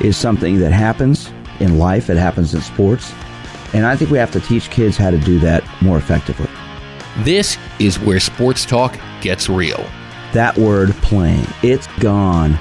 is 0.00 0.16
something 0.16 0.58
that 0.58 0.72
happens 0.72 1.32
in 1.60 1.78
life, 1.78 2.10
it 2.10 2.16
happens 2.16 2.54
in 2.54 2.60
sports. 2.60 3.12
And 3.72 3.86
I 3.86 3.96
think 3.96 4.10
we 4.10 4.18
have 4.18 4.30
to 4.32 4.40
teach 4.40 4.70
kids 4.70 4.96
how 4.96 5.10
to 5.10 5.18
do 5.18 5.38
that 5.40 5.64
more 5.82 5.98
effectively. 5.98 6.48
This 7.18 7.58
is 7.78 7.98
where 7.98 8.20
sports 8.20 8.64
talk 8.64 8.98
gets 9.20 9.48
real. 9.48 9.84
That 10.32 10.56
word 10.58 10.90
playing, 10.96 11.46
it's 11.62 11.86
gone 11.98 12.58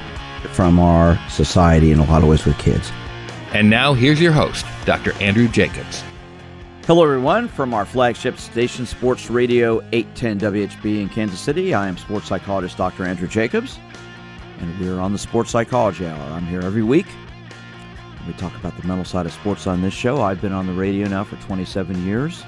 from 0.53 0.79
our 0.79 1.19
society 1.29 1.91
in 1.91 1.99
a 1.99 2.05
lot 2.05 2.23
of 2.23 2.29
ways 2.29 2.45
with 2.45 2.57
kids. 2.57 2.91
And 3.53 3.69
now 3.69 3.93
here's 3.93 4.21
your 4.21 4.31
host, 4.31 4.65
Dr. 4.85 5.13
Andrew 5.21 5.47
Jacobs. 5.47 6.03
Hello, 6.87 7.03
everyone, 7.03 7.47
from 7.47 7.73
our 7.73 7.85
flagship 7.85 8.37
station, 8.37 8.85
Sports 8.85 9.29
Radio 9.29 9.81
810 9.91 10.39
WHB 10.39 11.01
in 11.01 11.09
Kansas 11.09 11.39
City. 11.39 11.73
I 11.73 11.87
am 11.87 11.97
sports 11.97 12.27
psychologist 12.27 12.77
Dr. 12.77 13.05
Andrew 13.05 13.27
Jacobs, 13.27 13.79
and 14.59 14.79
we're 14.79 14.99
on 14.99 15.11
the 15.11 15.17
Sports 15.17 15.49
Psychology 15.49 16.05
Hour. 16.05 16.31
I'm 16.31 16.45
here 16.45 16.61
every 16.61 16.83
week. 16.83 17.07
We 18.27 18.33
talk 18.33 18.55
about 18.55 18.75
the 18.75 18.87
mental 18.87 19.05
side 19.05 19.27
of 19.27 19.33
sports 19.33 19.67
on 19.67 19.81
this 19.83 19.93
show. 19.93 20.21
I've 20.21 20.41
been 20.41 20.51
on 20.51 20.65
the 20.65 20.73
radio 20.73 21.07
now 21.07 21.23
for 21.23 21.35
27 21.37 22.05
years. 22.05 22.43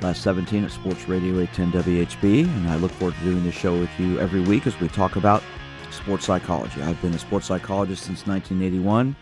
Last 0.00 0.22
17 0.22 0.64
at 0.64 0.70
Sports 0.70 1.08
Radio 1.08 1.40
810 1.40 1.82
WHB, 1.82 2.44
and 2.44 2.68
I 2.68 2.76
look 2.76 2.92
forward 2.92 3.16
to 3.16 3.24
doing 3.24 3.42
this 3.42 3.54
show 3.54 3.76
with 3.78 3.90
you 3.98 4.20
every 4.20 4.40
week 4.40 4.66
as 4.66 4.78
we 4.78 4.86
talk 4.88 5.16
about 5.16 5.42
sports 5.90 6.26
psychology. 6.26 6.82
I've 6.82 7.00
been 7.02 7.14
a 7.14 7.18
sports 7.18 7.46
psychologist 7.46 8.04
since 8.04 8.26
1981 8.26 9.16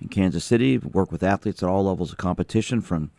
in 0.00 0.08
Kansas 0.08 0.44
City, 0.44 0.78
work 0.78 1.12
with 1.12 1.22
athletes 1.22 1.62
at 1.62 1.68
all 1.68 1.84
levels 1.84 2.10
of 2.10 2.18
competition 2.18 2.80
from 2.80 3.10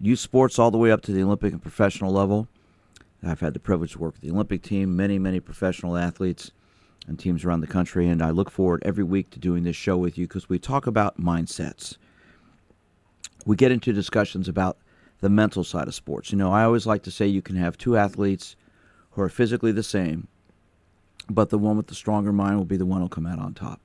youth 0.00 0.18
sports 0.20 0.58
all 0.58 0.70
the 0.70 0.78
way 0.78 0.92
up 0.92 1.00
to 1.02 1.12
the 1.12 1.22
Olympic 1.22 1.52
and 1.52 1.62
professional 1.62 2.12
level. 2.12 2.46
I've 3.22 3.40
had 3.40 3.54
the 3.54 3.60
privilege 3.60 3.92
to 3.92 3.98
work 3.98 4.14
with 4.14 4.22
the 4.22 4.30
Olympic 4.30 4.62
team, 4.62 4.96
many, 4.96 5.18
many 5.18 5.40
professional 5.40 5.96
athletes 5.96 6.52
and 7.10 7.18
teams 7.18 7.44
around 7.44 7.60
the 7.60 7.66
country, 7.66 8.08
and 8.08 8.22
I 8.22 8.30
look 8.30 8.50
forward 8.50 8.82
every 8.84 9.02
week 9.02 9.30
to 9.30 9.40
doing 9.40 9.64
this 9.64 9.74
show 9.74 9.96
with 9.96 10.16
you 10.16 10.28
because 10.28 10.48
we 10.48 10.60
talk 10.60 10.86
about 10.86 11.20
mindsets. 11.20 11.96
We 13.44 13.56
get 13.56 13.72
into 13.72 13.92
discussions 13.92 14.48
about 14.48 14.78
the 15.20 15.28
mental 15.28 15.64
side 15.64 15.88
of 15.88 15.94
sports. 15.94 16.30
You 16.30 16.38
know, 16.38 16.52
I 16.52 16.62
always 16.62 16.86
like 16.86 17.02
to 17.02 17.10
say 17.10 17.26
you 17.26 17.42
can 17.42 17.56
have 17.56 17.76
two 17.76 17.96
athletes 17.96 18.54
who 19.10 19.22
are 19.22 19.28
physically 19.28 19.72
the 19.72 19.82
same, 19.82 20.28
but 21.28 21.50
the 21.50 21.58
one 21.58 21.76
with 21.76 21.88
the 21.88 21.96
stronger 21.96 22.32
mind 22.32 22.56
will 22.56 22.64
be 22.64 22.76
the 22.76 22.86
one 22.86 23.00
who'll 23.00 23.08
come 23.08 23.26
out 23.26 23.40
on 23.40 23.54
top. 23.54 23.80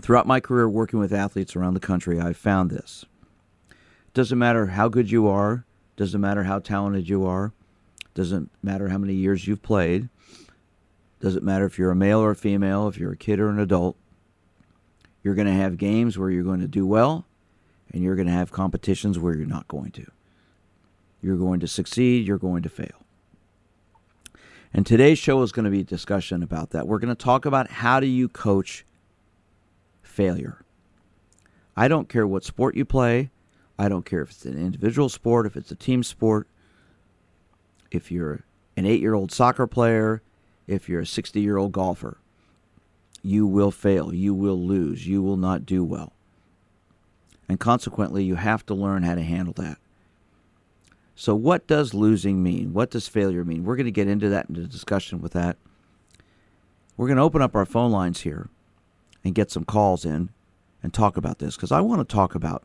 Throughout 0.00 0.26
my 0.26 0.40
career 0.40 0.66
working 0.66 0.98
with 0.98 1.12
athletes 1.12 1.54
around 1.54 1.74
the 1.74 1.80
country, 1.80 2.18
I've 2.18 2.38
found 2.38 2.70
this. 2.70 3.04
Doesn't 4.14 4.38
matter 4.38 4.68
how 4.68 4.88
good 4.88 5.10
you 5.10 5.28
are, 5.28 5.66
doesn't 5.96 6.22
matter 6.22 6.44
how 6.44 6.60
talented 6.60 7.06
you 7.06 7.26
are, 7.26 7.52
doesn't 8.14 8.50
matter 8.62 8.88
how 8.88 8.96
many 8.96 9.12
years 9.12 9.46
you've 9.46 9.62
played, 9.62 10.08
doesn't 11.20 11.44
matter 11.44 11.66
if 11.66 11.78
you're 11.78 11.90
a 11.90 11.96
male 11.96 12.20
or 12.20 12.30
a 12.30 12.36
female, 12.36 12.88
if 12.88 12.96
you're 12.96 13.12
a 13.12 13.16
kid 13.16 13.40
or 13.40 13.48
an 13.48 13.58
adult. 13.58 13.96
You're 15.22 15.34
going 15.34 15.48
to 15.48 15.52
have 15.52 15.76
games 15.76 16.16
where 16.16 16.30
you're 16.30 16.44
going 16.44 16.60
to 16.60 16.68
do 16.68 16.86
well, 16.86 17.26
and 17.92 18.02
you're 18.02 18.14
going 18.14 18.28
to 18.28 18.32
have 18.32 18.52
competitions 18.52 19.18
where 19.18 19.34
you're 19.34 19.46
not 19.46 19.66
going 19.68 19.90
to. 19.92 20.10
You're 21.20 21.36
going 21.36 21.60
to 21.60 21.66
succeed, 21.66 22.26
you're 22.26 22.38
going 22.38 22.62
to 22.62 22.68
fail. 22.68 23.04
And 24.72 24.86
today's 24.86 25.18
show 25.18 25.42
is 25.42 25.50
going 25.50 25.64
to 25.64 25.70
be 25.70 25.80
a 25.80 25.84
discussion 25.84 26.42
about 26.42 26.70
that. 26.70 26.86
We're 26.86 26.98
going 26.98 27.14
to 27.14 27.24
talk 27.24 27.44
about 27.44 27.70
how 27.70 28.00
do 28.00 28.06
you 28.06 28.28
coach 28.28 28.84
failure. 30.02 30.64
I 31.76 31.88
don't 31.88 32.08
care 32.08 32.26
what 32.26 32.44
sport 32.44 32.76
you 32.76 32.84
play. 32.84 33.30
I 33.78 33.88
don't 33.88 34.04
care 34.04 34.22
if 34.22 34.30
it's 34.30 34.44
an 34.44 34.58
individual 34.58 35.08
sport, 35.08 35.46
if 35.46 35.56
it's 35.56 35.70
a 35.70 35.76
team 35.76 36.02
sport, 36.02 36.48
if 37.90 38.10
you're 38.10 38.44
an 38.76 38.84
eight 38.84 39.00
year 39.00 39.14
old 39.14 39.32
soccer 39.32 39.66
player, 39.66 40.22
if 40.68 40.88
you're 40.88 41.00
a 41.00 41.06
60 41.06 41.40
year 41.40 41.56
old 41.56 41.72
golfer. 41.72 42.18
You 43.22 43.46
will 43.46 43.72
fail. 43.72 44.14
You 44.14 44.32
will 44.32 44.60
lose. 44.60 45.06
You 45.06 45.22
will 45.22 45.36
not 45.36 45.66
do 45.66 45.82
well. 45.82 46.12
And 47.48 47.58
consequently, 47.58 48.22
you 48.22 48.36
have 48.36 48.64
to 48.66 48.74
learn 48.74 49.02
how 49.02 49.14
to 49.14 49.22
handle 49.22 49.54
that. 49.54 49.78
So, 51.16 51.34
what 51.34 51.66
does 51.66 51.94
losing 51.94 52.42
mean? 52.42 52.72
What 52.72 52.90
does 52.90 53.08
failure 53.08 53.44
mean? 53.44 53.64
We're 53.64 53.74
going 53.74 53.86
to 53.86 53.90
get 53.90 54.06
into 54.06 54.28
that 54.28 54.48
into 54.48 54.66
discussion 54.66 55.20
with 55.20 55.32
that. 55.32 55.56
We're 56.96 57.08
going 57.08 57.16
to 57.16 57.22
open 57.22 57.42
up 57.42 57.56
our 57.56 57.66
phone 57.66 57.90
lines 57.90 58.20
here 58.20 58.48
and 59.24 59.34
get 59.34 59.50
some 59.50 59.64
calls 59.64 60.04
in 60.04 60.30
and 60.82 60.94
talk 60.94 61.16
about 61.16 61.38
this 61.38 61.56
because 61.56 61.72
I 61.72 61.80
want 61.80 62.06
to 62.06 62.14
talk 62.14 62.34
about 62.34 62.62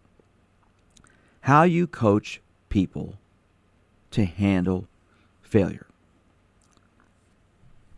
how 1.42 1.64
you 1.64 1.88
coach 1.88 2.42
people 2.70 3.16
to 4.12 4.26
handle 4.26 4.88
failure. 5.42 5.88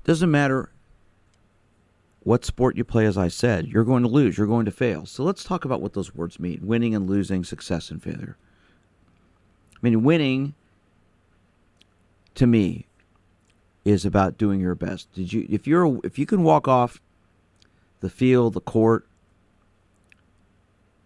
Doesn't 0.06 0.32
matter 0.32 0.72
what 2.22 2.46
sport 2.46 2.78
you 2.78 2.84
play, 2.84 3.06
as 3.06 3.18
I 3.18 3.28
said, 3.28 3.68
you're 3.68 3.84
going 3.84 4.04
to 4.04 4.10
lose, 4.10 4.38
you're 4.38 4.48
going 4.48 4.66
to 4.66 4.72
fail. 4.72 5.06
So 5.06 5.24
let's 5.24 5.44
talk 5.44 5.66
about 5.66 5.82
what 5.82 5.94
those 5.94 6.16
words 6.16 6.40
mean 6.40 6.60
winning 6.64 6.96
and 6.96 7.10
losing, 7.10 7.44
success 7.44 7.92
and 7.92 8.02
failure. 8.02 8.38
I 9.76 9.80
mean, 9.82 10.04
winning 10.04 10.54
to 12.36 12.48
me 12.48 12.88
is 13.84 14.06
about 14.06 14.38
doing 14.38 14.60
your 14.60 14.76
best. 14.76 15.12
Did 15.14 15.34
you 15.34 15.46
if 15.50 15.68
you're 15.68 16.00
if 16.04 16.18
you 16.18 16.26
can 16.26 16.44
walk 16.44 16.68
off 16.68 17.02
the 18.00 18.10
field, 18.10 18.54
the 18.54 18.62
court, 18.62 19.08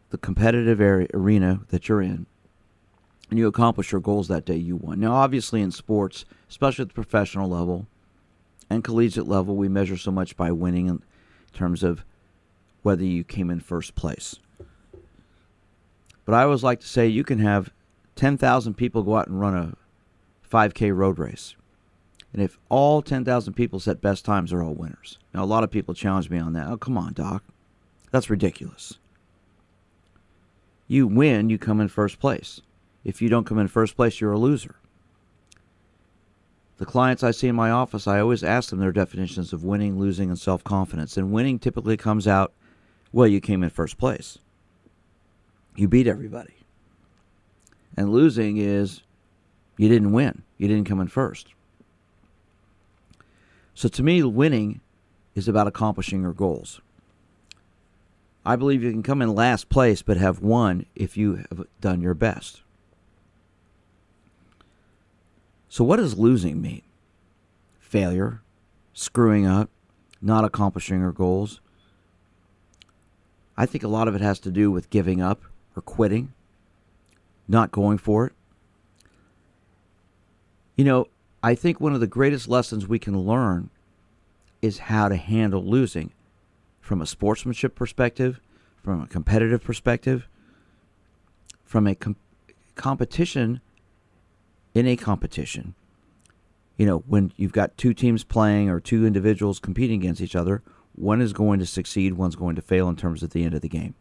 the 0.09 0.17
competitive 0.17 0.81
area, 0.81 1.07
arena 1.13 1.61
that 1.69 1.87
you're 1.87 2.01
in, 2.01 2.25
and 3.29 3.39
you 3.39 3.47
accomplish 3.47 3.91
your 3.91 4.01
goals 4.01 4.27
that 4.27 4.45
day, 4.45 4.55
you 4.55 4.75
won. 4.75 4.99
Now, 4.99 5.13
obviously, 5.13 5.61
in 5.61 5.71
sports, 5.71 6.25
especially 6.49 6.83
at 6.83 6.89
the 6.89 6.93
professional 6.93 7.49
level, 7.49 7.87
and 8.69 8.83
collegiate 8.83 9.27
level, 9.27 9.55
we 9.55 9.67
measure 9.67 9.97
so 9.97 10.11
much 10.11 10.37
by 10.37 10.51
winning 10.51 10.87
in 10.87 11.01
terms 11.53 11.83
of 11.83 12.03
whether 12.83 13.03
you 13.03 13.23
came 13.23 13.49
in 13.49 13.59
first 13.59 13.95
place. 13.95 14.37
But 16.25 16.35
I 16.35 16.43
always 16.43 16.63
like 16.63 16.79
to 16.81 16.87
say 16.87 17.07
you 17.07 17.23
can 17.23 17.39
have 17.39 17.71
10,000 18.15 18.75
people 18.75 19.03
go 19.03 19.17
out 19.17 19.27
and 19.27 19.39
run 19.39 19.55
a 19.55 19.73
5K 20.47 20.95
road 20.95 21.17
race. 21.17 21.55
And 22.31 22.41
if 22.41 22.59
all 22.69 23.01
10,000 23.01 23.53
people 23.53 23.79
set 23.79 24.01
best 24.01 24.25
times, 24.25 24.51
they're 24.51 24.61
all 24.61 24.75
winners. 24.75 25.17
Now, 25.33 25.43
a 25.43 25.45
lot 25.45 25.63
of 25.63 25.71
people 25.71 25.93
challenge 25.95 26.29
me 26.29 26.37
on 26.37 26.53
that. 26.53 26.67
Oh, 26.67 26.77
come 26.77 26.97
on, 26.97 27.13
Doc. 27.13 27.43
That's 28.11 28.29
ridiculous. 28.29 28.99
You 30.87 31.07
win, 31.07 31.49
you 31.49 31.57
come 31.57 31.81
in 31.81 31.87
first 31.87 32.19
place. 32.19 32.61
If 33.03 33.21
you 33.21 33.29
don't 33.29 33.45
come 33.45 33.57
in 33.57 33.67
first 33.67 33.95
place, 33.95 34.19
you're 34.19 34.31
a 34.31 34.37
loser. 34.37 34.75
The 36.79 36.85
clients 36.85 37.23
I 37.23 37.31
see 37.31 37.49
in 37.49 37.57
my 37.57 37.71
office, 37.71 38.07
I 38.07 38.21
always 38.21 38.41
ask 38.41 38.69
them 38.69 38.79
their 38.79 38.93
definitions 38.93 39.51
of 39.51 39.65
winning, 39.65 39.99
losing, 39.99 40.29
and 40.29 40.39
self 40.39 40.63
confidence. 40.63 41.17
And 41.17 41.33
winning 41.33 41.59
typically 41.59 41.97
comes 41.97 42.25
out, 42.25 42.53
well, 43.11 43.27
you 43.27 43.41
came 43.41 43.63
in 43.63 43.69
first 43.69 43.97
place. 43.97 44.39
You 45.75 45.89
beat 45.89 46.07
everybody. 46.07 46.53
And 47.97 48.13
losing 48.13 48.57
is 48.57 49.01
you 49.77 49.89
didn't 49.89 50.13
win, 50.13 50.43
you 50.57 50.69
didn't 50.69 50.87
come 50.87 51.01
in 51.01 51.09
first. 51.09 51.49
So 53.73 53.89
to 53.89 54.01
me, 54.01 54.23
winning 54.23 54.79
is 55.35 55.49
about 55.49 55.67
accomplishing 55.67 56.21
your 56.21 56.33
goals. 56.33 56.79
I 58.45 58.55
believe 58.55 58.83
you 58.83 58.91
can 58.91 59.03
come 59.03 59.21
in 59.21 59.35
last 59.35 59.67
place 59.67 60.01
but 60.01 60.15
have 60.15 60.39
won 60.39 60.85
if 60.95 61.17
you 61.17 61.43
have 61.49 61.67
done 61.81 61.99
your 62.01 62.13
best. 62.13 62.61
So, 65.69 65.83
what 65.83 65.97
does 65.97 66.17
losing 66.17 66.61
mean? 66.61 66.81
Failure, 67.79 68.41
screwing 68.93 69.45
up, 69.45 69.69
not 70.21 70.43
accomplishing 70.43 71.03
our 71.03 71.11
goals. 71.11 71.61
I 73.55 73.65
think 73.65 73.83
a 73.83 73.87
lot 73.87 74.07
of 74.07 74.15
it 74.15 74.21
has 74.21 74.39
to 74.39 74.51
do 74.51 74.71
with 74.71 74.89
giving 74.89 75.21
up 75.21 75.43
or 75.75 75.81
quitting, 75.81 76.33
not 77.47 77.71
going 77.71 77.99
for 77.99 78.25
it. 78.25 78.33
You 80.75 80.85
know, 80.85 81.07
I 81.43 81.55
think 81.55 81.79
one 81.79 81.93
of 81.93 81.99
the 81.99 82.07
greatest 82.07 82.47
lessons 82.47 82.87
we 82.87 82.99
can 82.99 83.19
learn 83.19 83.69
is 84.61 84.79
how 84.79 85.07
to 85.07 85.15
handle 85.15 85.63
losing 85.63 86.11
from 86.81 87.01
a 87.01 87.05
sportsmanship 87.05 87.75
perspective, 87.75 88.39
from 88.83 89.03
a 89.03 89.07
competitive 89.07 89.63
perspective, 89.63 90.27
from 91.63 91.85
a 91.85 91.95
com- 91.95 92.15
competition 92.75 93.61
in 94.73 94.87
a 94.87 94.95
competition, 94.95 95.73
you 96.77 96.85
know, 96.85 96.99
when 97.07 97.31
you've 97.35 97.51
got 97.51 97.77
two 97.77 97.93
teams 97.93 98.23
playing 98.23 98.69
or 98.69 98.79
two 98.79 99.05
individuals 99.05 99.59
competing 99.59 99.99
against 100.01 100.21
each 100.21 100.35
other, 100.35 100.61
One 100.99 101.21
is 101.21 101.31
going 101.31 101.59
to 101.59 101.65
succeed, 101.65 102.13
one's 102.13 102.35
going 102.35 102.57
to 102.57 102.61
fail 102.61 102.89
in 102.89 102.97
terms 102.97 103.23
of 103.23 103.29
the 103.29 103.45
end 103.45 103.53
of 103.53 103.61
the 103.61 103.69
game. 103.69 103.95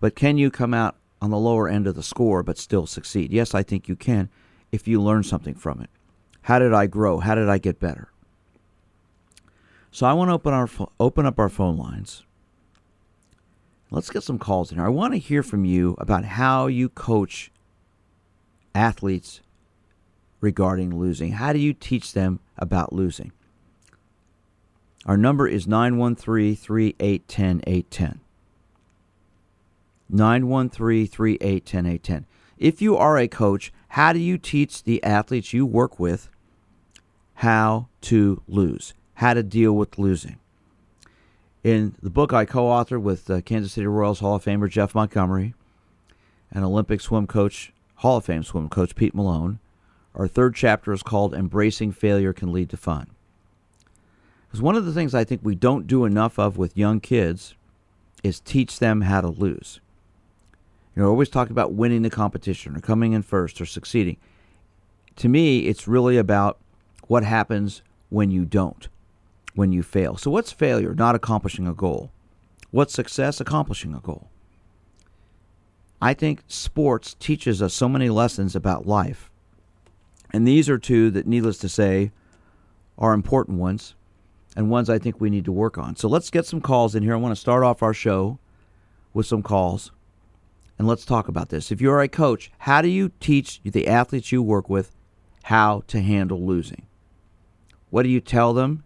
But 0.00 0.16
can 0.16 0.38
you 0.38 0.50
come 0.50 0.74
out 0.74 0.96
on 1.22 1.30
the 1.30 1.38
lower 1.38 1.68
end 1.68 1.86
of 1.86 1.94
the 1.94 2.02
score 2.02 2.42
but 2.42 2.58
still 2.58 2.84
succeed? 2.86 3.32
Yes, 3.32 3.54
I 3.54 3.62
think 3.62 3.88
you 3.88 3.94
can 3.94 4.28
if 4.72 4.88
you 4.88 5.00
learn 5.00 5.22
something 5.22 5.54
from 5.54 5.80
it. 5.80 5.90
How 6.42 6.58
did 6.58 6.74
I 6.74 6.86
grow? 6.86 7.20
How 7.20 7.36
did 7.36 7.48
I 7.48 7.58
get 7.58 7.78
better? 7.78 8.08
So 9.92 10.04
I 10.04 10.12
want 10.14 10.30
to 10.30 10.34
open 10.34 10.52
our 10.52 10.68
open 10.98 11.26
up 11.26 11.38
our 11.38 11.48
phone 11.48 11.76
lines. 11.76 12.24
Let's 13.92 14.10
get 14.10 14.24
some 14.24 14.40
calls 14.40 14.72
in 14.72 14.78
here. 14.78 14.86
I 14.86 14.90
want 14.90 15.14
to 15.14 15.18
hear 15.18 15.44
from 15.44 15.64
you 15.64 15.94
about 15.98 16.24
how 16.24 16.66
you 16.66 16.88
coach 16.88 17.52
athletes 18.74 19.40
regarding 20.40 20.98
losing. 20.98 21.32
How 21.32 21.52
do 21.52 21.58
you 21.58 21.72
teach 21.72 22.12
them 22.12 22.40
about 22.56 22.92
losing? 22.92 23.32
Our 25.06 25.16
number 25.16 25.46
is 25.46 25.66
913 25.66 26.56
3810 26.56 27.62
810. 27.66 28.20
913 30.08 31.06
3810 31.06 31.86
810. 31.86 32.26
If 32.58 32.80
you 32.80 32.96
are 32.96 33.18
a 33.18 33.28
coach, 33.28 33.72
how 33.88 34.12
do 34.12 34.18
you 34.18 34.38
teach 34.38 34.84
the 34.84 35.02
athletes 35.02 35.52
you 35.52 35.66
work 35.66 35.98
with 35.98 36.28
how 37.34 37.88
to 38.02 38.42
lose, 38.46 38.94
how 39.14 39.34
to 39.34 39.42
deal 39.42 39.72
with 39.72 39.98
losing? 39.98 40.38
In 41.62 41.94
the 42.02 42.10
book 42.10 42.32
I 42.32 42.44
co 42.44 42.64
authored 42.64 43.02
with 43.02 43.30
uh, 43.30 43.40
Kansas 43.40 43.72
City 43.72 43.86
Royals 43.86 44.20
Hall 44.20 44.36
of 44.36 44.44
Famer 44.44 44.68
Jeff 44.68 44.94
Montgomery 44.94 45.54
an 46.54 46.62
Olympic 46.62 47.00
swim 47.00 47.26
coach, 47.26 47.72
Hall 47.96 48.18
of 48.18 48.24
Fame 48.24 48.42
swim 48.42 48.68
coach 48.68 48.94
Pete 48.94 49.14
Malone, 49.14 49.58
our 50.14 50.28
third 50.28 50.54
chapter 50.54 50.92
is 50.92 51.02
called 51.02 51.34
Embracing 51.34 51.92
Failure 51.92 52.32
Can 52.32 52.52
Lead 52.52 52.70
to 52.70 52.76
Fun. 52.76 53.08
Because 54.46 54.62
one 54.62 54.76
of 54.76 54.84
the 54.84 54.92
things 54.92 55.14
I 55.14 55.24
think 55.24 55.40
we 55.42 55.54
don't 55.54 55.86
do 55.86 56.04
enough 56.04 56.38
of 56.38 56.56
with 56.56 56.76
young 56.76 57.00
kids 57.00 57.54
is 58.22 58.40
teach 58.40 58.78
them 58.78 59.02
how 59.02 59.20
to 59.20 59.28
lose. 59.28 59.80
You 60.94 61.02
know, 61.02 61.08
always 61.08 61.28
talk 61.28 61.50
about 61.50 61.72
winning 61.72 62.02
the 62.02 62.10
competition 62.10 62.76
or 62.76 62.80
coming 62.80 63.12
in 63.12 63.22
first 63.22 63.60
or 63.60 63.66
succeeding. 63.66 64.16
To 65.16 65.28
me, 65.28 65.66
it's 65.66 65.88
really 65.88 66.16
about 66.16 66.58
what 67.08 67.24
happens 67.24 67.82
when 68.10 68.30
you 68.30 68.44
don't, 68.44 68.88
when 69.54 69.72
you 69.72 69.82
fail. 69.82 70.16
So, 70.16 70.30
what's 70.30 70.52
failure? 70.52 70.94
Not 70.94 71.16
accomplishing 71.16 71.66
a 71.66 71.74
goal. 71.74 72.12
What's 72.70 72.94
success? 72.94 73.40
Accomplishing 73.40 73.94
a 73.94 74.00
goal. 74.00 74.30
I 76.00 76.14
think 76.14 76.42
sports 76.48 77.14
teaches 77.18 77.62
us 77.62 77.74
so 77.74 77.88
many 77.88 78.08
lessons 78.08 78.54
about 78.54 78.86
life. 78.86 79.30
And 80.32 80.46
these 80.46 80.68
are 80.68 80.78
two 80.78 81.10
that, 81.12 81.26
needless 81.26 81.58
to 81.58 81.68
say, 81.68 82.10
are 82.98 83.12
important 83.12 83.58
ones 83.58 83.94
and 84.56 84.70
ones 84.70 84.90
I 84.90 84.98
think 84.98 85.20
we 85.20 85.30
need 85.30 85.44
to 85.46 85.52
work 85.52 85.78
on. 85.78 85.96
So 85.96 86.08
let's 86.08 86.30
get 86.30 86.46
some 86.46 86.60
calls 86.60 86.94
in 86.94 87.02
here. 87.02 87.14
I 87.14 87.18
want 87.18 87.34
to 87.34 87.40
start 87.40 87.62
off 87.62 87.82
our 87.82 87.94
show 87.94 88.38
with 89.12 89.26
some 89.26 89.42
calls 89.42 89.92
and 90.78 90.88
let's 90.88 91.04
talk 91.04 91.28
about 91.28 91.50
this. 91.50 91.70
If 91.70 91.80
you're 91.80 92.00
a 92.00 92.08
coach, 92.08 92.50
how 92.58 92.82
do 92.82 92.88
you 92.88 93.12
teach 93.20 93.60
the 93.62 93.86
athletes 93.86 94.32
you 94.32 94.42
work 94.42 94.68
with 94.68 94.94
how 95.44 95.82
to 95.86 96.00
handle 96.00 96.44
losing? 96.44 96.86
What 97.90 98.02
do 98.02 98.08
you 98.08 98.20
tell 98.20 98.52
them? 98.52 98.82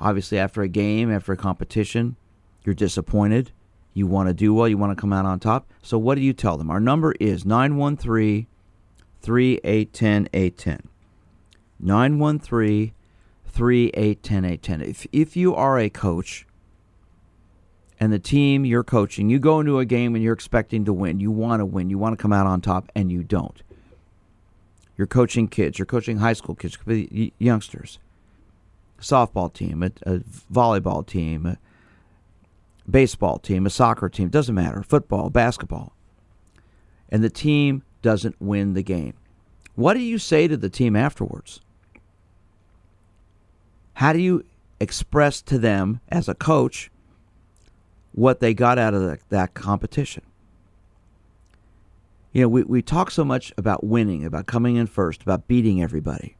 Obviously, 0.00 0.38
after 0.38 0.60
a 0.60 0.68
game, 0.68 1.10
after 1.10 1.32
a 1.32 1.36
competition, 1.36 2.16
you're 2.64 2.74
disappointed. 2.74 3.52
You 3.94 4.06
want 4.08 4.28
to 4.28 4.34
do 4.34 4.52
well, 4.52 4.68
you 4.68 4.76
want 4.76 4.96
to 4.96 5.00
come 5.00 5.12
out 5.12 5.24
on 5.24 5.38
top. 5.38 5.70
So, 5.82 5.96
what 5.96 6.16
do 6.16 6.20
you 6.20 6.32
tell 6.32 6.58
them? 6.58 6.68
Our 6.68 6.80
number 6.80 7.14
is 7.20 7.44
913 7.44 8.46
3810 9.22 10.28
810. 10.32 10.88
913 11.78 12.92
3810 13.46 14.44
810. 14.44 14.80
If, 14.82 15.06
if 15.12 15.36
you 15.36 15.54
are 15.54 15.78
a 15.78 15.88
coach, 15.88 16.44
and 18.00 18.12
the 18.12 18.18
team 18.18 18.64
you're 18.64 18.84
coaching, 18.84 19.30
you 19.30 19.38
go 19.38 19.60
into 19.60 19.78
a 19.78 19.84
game 19.84 20.14
and 20.14 20.22
you're 20.22 20.34
expecting 20.34 20.84
to 20.84 20.92
win. 20.92 21.20
You 21.20 21.30
want 21.30 21.60
to 21.60 21.64
win. 21.64 21.90
You 21.90 21.98
want 21.98 22.18
to 22.18 22.20
come 22.20 22.32
out 22.32 22.46
on 22.46 22.60
top, 22.60 22.90
and 22.94 23.10
you 23.10 23.22
don't. 23.22 23.62
You're 24.96 25.06
coaching 25.06 25.48
kids. 25.48 25.78
You're 25.78 25.86
coaching 25.86 26.18
high 26.18 26.32
school 26.32 26.54
kids, 26.54 26.76
youngsters. 27.38 27.98
Softball 29.00 29.52
team, 29.52 29.82
a, 29.82 29.86
a 30.06 30.18
volleyball 30.52 31.06
team, 31.06 31.46
a 31.46 31.58
baseball 32.88 33.38
team, 33.38 33.66
a 33.66 33.70
soccer 33.70 34.08
team. 34.08 34.28
Doesn't 34.28 34.54
matter. 34.54 34.82
Football, 34.82 35.30
basketball. 35.30 35.94
And 37.08 37.22
the 37.22 37.30
team 37.30 37.82
doesn't 38.02 38.36
win 38.40 38.74
the 38.74 38.82
game. 38.82 39.14
What 39.74 39.94
do 39.94 40.00
you 40.00 40.18
say 40.18 40.48
to 40.48 40.56
the 40.56 40.70
team 40.70 40.94
afterwards? 40.96 41.60
How 43.94 44.12
do 44.12 44.18
you 44.18 44.44
express 44.80 45.42
to 45.42 45.58
them 45.58 46.00
as 46.08 46.28
a 46.28 46.34
coach 46.34 46.90
what 48.14 48.38
they 48.38 48.54
got 48.54 48.78
out 48.78 48.94
of 48.94 49.02
the, 49.02 49.18
that 49.30 49.54
competition. 49.54 50.22
You 52.32 52.42
know, 52.42 52.48
we, 52.48 52.62
we 52.62 52.82
talk 52.82 53.10
so 53.10 53.24
much 53.24 53.52
about 53.56 53.84
winning, 53.84 54.24
about 54.24 54.46
coming 54.46 54.76
in 54.76 54.86
first, 54.86 55.22
about 55.22 55.48
beating 55.48 55.82
everybody. 55.82 56.36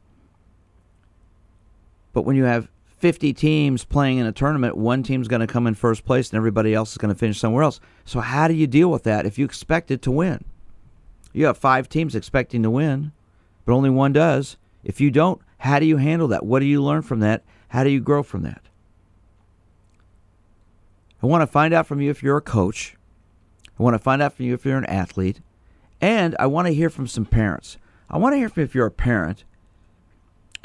But 2.13 2.23
when 2.23 2.35
you 2.35 2.45
have 2.45 2.69
50 3.05 3.33
teams 3.33 3.85
playing 3.85 4.17
in 4.17 4.25
a 4.25 4.31
tournament, 4.31 4.75
one 4.75 5.03
team's 5.03 5.27
going 5.27 5.41
to 5.41 5.45
come 5.45 5.67
in 5.67 5.75
first 5.75 6.05
place 6.05 6.31
and 6.31 6.37
everybody 6.37 6.73
else 6.73 6.93
is 6.93 6.97
going 6.97 7.13
to 7.13 7.19
finish 7.19 7.37
somewhere 7.37 7.61
else. 7.61 7.79
So, 8.03 8.19
how 8.19 8.47
do 8.47 8.55
you 8.55 8.65
deal 8.65 8.89
with 8.89 9.03
that 9.03 9.27
if 9.27 9.37
you 9.37 9.45
expect 9.45 9.91
it 9.91 10.01
to 10.01 10.11
win? 10.11 10.43
You 11.31 11.45
have 11.45 11.55
five 11.55 11.87
teams 11.87 12.15
expecting 12.15 12.63
to 12.63 12.71
win, 12.71 13.11
but 13.63 13.73
only 13.73 13.91
one 13.91 14.11
does. 14.11 14.57
If 14.83 14.99
you 14.99 15.11
don't, 15.11 15.39
how 15.59 15.77
do 15.77 15.85
you 15.85 15.97
handle 15.97 16.27
that? 16.29 16.47
What 16.47 16.61
do 16.61 16.65
you 16.65 16.81
learn 16.81 17.03
from 17.03 17.19
that? 17.19 17.43
How 17.67 17.83
do 17.83 17.91
you 17.91 17.99
grow 17.99 18.23
from 18.23 18.41
that? 18.41 18.63
I 21.21 21.27
want 21.27 21.43
to 21.43 21.47
find 21.47 21.75
out 21.75 21.85
from 21.85 22.01
you 22.01 22.09
if 22.09 22.23
you're 22.23 22.37
a 22.37 22.41
coach. 22.41 22.95
I 23.79 23.83
want 23.83 23.93
to 23.93 23.99
find 23.99 24.19
out 24.19 24.33
from 24.33 24.47
you 24.47 24.55
if 24.55 24.65
you're 24.65 24.79
an 24.79 24.85
athlete. 24.85 25.41
And 26.01 26.35
I 26.39 26.47
want 26.47 26.65
to 26.69 26.73
hear 26.73 26.89
from 26.89 27.05
some 27.05 27.25
parents. 27.27 27.77
I 28.09 28.17
want 28.17 28.33
to 28.33 28.37
hear 28.37 28.49
from 28.49 28.63
if 28.63 28.73
you're 28.73 28.87
a 28.87 28.91
parent 28.91 29.43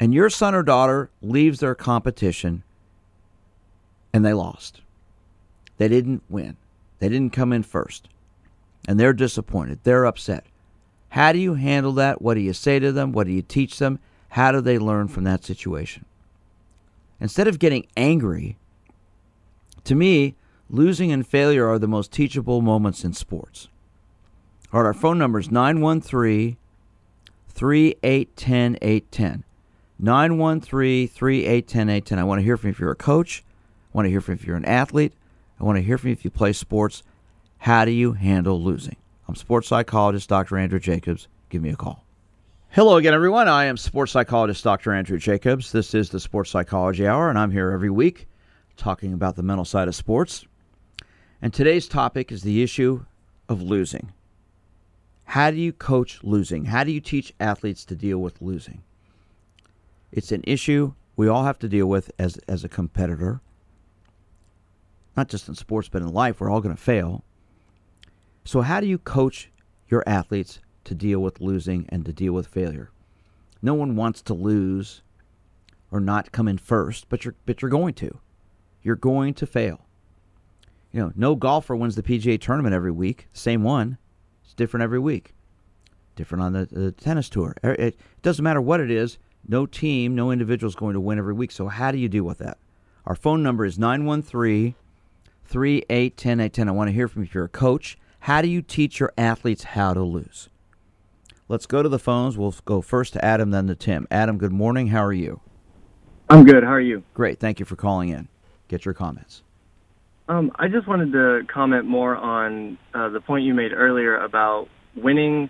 and 0.01 0.13
your 0.13 0.29
son 0.29 0.53
or 0.53 0.63
daughter 0.63 1.09
leaves 1.21 1.61
their 1.61 1.75
competition 1.75 2.63
and 4.11 4.25
they 4.25 4.33
lost. 4.33 4.81
They 5.77 5.87
didn't 5.87 6.23
win. 6.27 6.57
They 6.99 7.07
didn't 7.07 7.31
come 7.31 7.53
in 7.53 7.63
first. 7.63 8.09
And 8.85 8.99
they're 8.99 9.13
disappointed. 9.13 9.79
They're 9.83 10.05
upset. 10.05 10.43
How 11.09 11.31
do 11.31 11.39
you 11.39 11.53
handle 11.53 11.93
that? 11.93 12.21
What 12.21 12.33
do 12.33 12.41
you 12.41 12.51
say 12.51 12.79
to 12.79 12.91
them? 12.91 13.13
What 13.13 13.27
do 13.27 13.31
you 13.31 13.41
teach 13.41 13.79
them? 13.79 13.99
How 14.29 14.51
do 14.51 14.59
they 14.59 14.77
learn 14.77 15.07
from 15.07 15.23
that 15.23 15.45
situation? 15.45 16.03
Instead 17.21 17.47
of 17.47 17.59
getting 17.59 17.87
angry, 17.95 18.57
to 19.85 19.95
me, 19.95 20.35
Losing 20.73 21.11
and 21.11 21.27
failure 21.27 21.67
are 21.67 21.77
the 21.77 21.87
most 21.87 22.13
teachable 22.13 22.61
moments 22.61 23.03
in 23.03 23.11
sports. 23.11 23.67
All 24.71 24.79
right, 24.79 24.87
our 24.87 24.93
phone 24.93 25.17
number 25.17 25.37
is 25.37 25.51
913 25.51 26.55
3810 27.49 28.77
810. 28.81 29.43
913 30.01 31.07
3810 31.07 31.89
810. 31.89 32.19
I 32.19 32.23
want 32.23 32.39
to 32.39 32.43
hear 32.43 32.57
from 32.57 32.69
you 32.69 32.71
if 32.71 32.79
you're 32.79 32.91
a 32.91 32.95
coach. 32.95 33.43
I 33.93 33.97
want 33.97 34.07
to 34.07 34.09
hear 34.09 34.19
from 34.19 34.33
you 34.33 34.39
if 34.39 34.45
you're 34.45 34.57
an 34.57 34.65
athlete. 34.65 35.13
I 35.59 35.63
want 35.63 35.77
to 35.77 35.83
hear 35.83 35.97
from 35.97 36.09
you 36.09 36.13
if 36.13 36.25
you 36.25 36.31
play 36.31 36.53
sports. 36.53 37.03
How 37.59 37.85
do 37.85 37.91
you 37.91 38.13
handle 38.13 38.61
losing? 38.61 38.95
I'm 39.27 39.35
sports 39.35 39.67
psychologist 39.67 40.27
Dr. 40.27 40.57
Andrew 40.57 40.79
Jacobs. 40.79 41.27
Give 41.49 41.61
me 41.61 41.69
a 41.69 41.75
call. 41.75 42.03
Hello 42.69 42.97
again, 42.97 43.13
everyone. 43.13 43.47
I 43.47 43.65
am 43.65 43.77
sports 43.77 44.11
psychologist 44.13 44.63
Dr. 44.63 44.93
Andrew 44.93 45.19
Jacobs. 45.19 45.71
This 45.71 45.93
is 45.93 46.09
the 46.09 46.19
Sports 46.19 46.49
Psychology 46.49 47.05
Hour, 47.05 47.29
and 47.29 47.37
I'm 47.37 47.51
here 47.51 47.69
every 47.69 47.89
week 47.89 48.27
talking 48.77 49.13
about 49.13 49.35
the 49.35 49.43
mental 49.43 49.65
side 49.65 49.87
of 49.87 49.95
sports. 49.95 50.45
And 51.41 51.53
today's 51.53 51.87
topic 51.87 52.31
is 52.31 52.41
the 52.41 52.63
issue 52.63 53.05
of 53.47 53.61
losing. 53.61 54.13
How 55.25 55.51
do 55.51 55.57
you 55.57 55.71
coach 55.71 56.23
losing? 56.23 56.65
How 56.65 56.83
do 56.83 56.91
you 56.91 57.01
teach 57.01 57.33
athletes 57.39 57.85
to 57.85 57.95
deal 57.95 58.17
with 58.17 58.41
losing? 58.41 58.81
It's 60.11 60.31
an 60.31 60.43
issue 60.45 60.93
we 61.15 61.27
all 61.27 61.43
have 61.43 61.59
to 61.59 61.69
deal 61.69 61.87
with 61.87 62.11
as, 62.17 62.37
as 62.47 62.63
a 62.63 62.69
competitor. 62.69 63.41
Not 65.15 65.27
just 65.27 65.47
in 65.47 65.55
sports, 65.55 65.89
but 65.89 66.01
in 66.01 66.13
life. 66.13 66.39
We're 66.39 66.49
all 66.49 66.61
going 66.61 66.75
to 66.75 66.81
fail. 66.81 67.23
So, 68.45 68.61
how 68.61 68.79
do 68.79 68.87
you 68.87 68.97
coach 68.97 69.51
your 69.87 70.03
athletes 70.07 70.59
to 70.85 70.95
deal 70.95 71.19
with 71.19 71.41
losing 71.41 71.85
and 71.89 72.05
to 72.05 72.13
deal 72.13 72.33
with 72.33 72.47
failure? 72.47 72.91
No 73.61 73.73
one 73.73 73.95
wants 73.95 74.21
to 74.23 74.33
lose 74.33 75.01
or 75.91 75.99
not 75.99 76.31
come 76.31 76.47
in 76.47 76.57
first, 76.57 77.07
but 77.09 77.25
you're, 77.25 77.35
but 77.45 77.61
you're 77.61 77.69
going 77.69 77.93
to. 77.95 78.19
You're 78.81 78.95
going 78.95 79.33
to 79.35 79.45
fail 79.45 79.85
you 80.91 80.99
know, 80.99 81.11
no 81.15 81.35
golfer 81.35 81.75
wins 81.75 81.95
the 81.95 82.03
PGA 82.03 82.39
tournament 82.39 82.75
every 82.75 82.91
week. 82.91 83.27
Same 83.33 83.63
one. 83.63 83.97
It's 84.43 84.53
different 84.53 84.83
every 84.83 84.99
week. 84.99 85.33
Different 86.15 86.43
on 86.43 86.53
the, 86.53 86.65
the 86.65 86.91
tennis 86.91 87.29
tour. 87.29 87.55
Er, 87.63 87.73
it 87.73 87.97
doesn't 88.21 88.43
matter 88.43 88.61
what 88.61 88.81
it 88.81 88.91
is. 88.91 89.17
No 89.47 89.65
team, 89.65 90.15
no 90.15 90.31
individual 90.31 90.69
is 90.69 90.75
going 90.75 90.93
to 90.93 90.99
win 90.99 91.17
every 91.17 91.33
week. 91.33 91.51
So 91.51 91.67
how 91.67 91.91
do 91.91 91.97
you 91.97 92.07
deal 92.07 92.23
with 92.23 92.37
that? 92.39 92.57
Our 93.05 93.15
phone 93.15 93.41
number 93.41 93.65
is 93.65 93.79
913 93.79 94.75
3810 95.43 96.39
810. 96.39 96.69
I 96.69 96.71
want 96.71 96.87
to 96.89 96.93
hear 96.93 97.07
from 97.07 97.23
you 97.23 97.27
if 97.27 97.33
you're 97.33 97.45
a 97.45 97.49
coach. 97.49 97.97
How 98.21 98.41
do 98.41 98.47
you 98.47 98.61
teach 98.61 98.99
your 98.99 99.11
athletes 99.17 99.63
how 99.63 99.93
to 99.93 100.03
lose? 100.03 100.49
Let's 101.47 101.65
go 101.65 101.83
to 101.83 101.89
the 101.89 101.99
phones. 101.99 102.37
We'll 102.37 102.55
go 102.63 102.81
first 102.81 103.13
to 103.13 103.25
Adam, 103.25 103.51
then 103.51 103.67
to 103.67 103.75
Tim. 103.75 104.07
Adam, 104.09 104.37
good 104.37 104.53
morning. 104.53 104.87
How 104.87 105.03
are 105.03 105.11
you? 105.11 105.41
I'm 106.29 106.45
good. 106.45 106.63
How 106.63 106.69
are 106.69 106.79
you? 106.79 107.03
Great. 107.13 107.39
Thank 107.39 107.59
you 107.59 107.65
for 107.65 107.75
calling 107.75 108.09
in. 108.09 108.29
get 108.69 108.85
your 108.85 108.93
comments. 108.93 109.43
Um, 110.29 110.51
I 110.55 110.69
just 110.69 110.87
wanted 110.87 111.11
to 111.11 111.41
comment 111.53 111.85
more 111.85 112.15
on 112.15 112.77
uh, 112.93 113.09
the 113.09 113.19
point 113.19 113.43
you 113.43 113.53
made 113.53 113.73
earlier 113.73 114.15
about 114.15 114.69
winning 114.95 115.49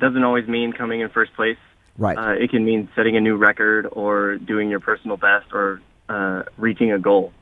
doesn't 0.00 0.24
always 0.24 0.48
mean 0.48 0.72
coming 0.72 1.00
in 1.00 1.10
first 1.10 1.34
place. 1.34 1.58
Right. 1.96 2.18
Uh, 2.18 2.32
it 2.32 2.50
can 2.50 2.64
mean 2.64 2.88
setting 2.96 3.16
a 3.16 3.20
new 3.20 3.36
record 3.36 3.88
or 3.90 4.36
doing 4.36 4.68
your 4.68 4.80
personal 4.80 5.16
best 5.16 5.52
or 5.52 5.80
uh, 6.08 6.42
reaching 6.56 6.92
a 6.92 6.98
goal. 6.98 7.32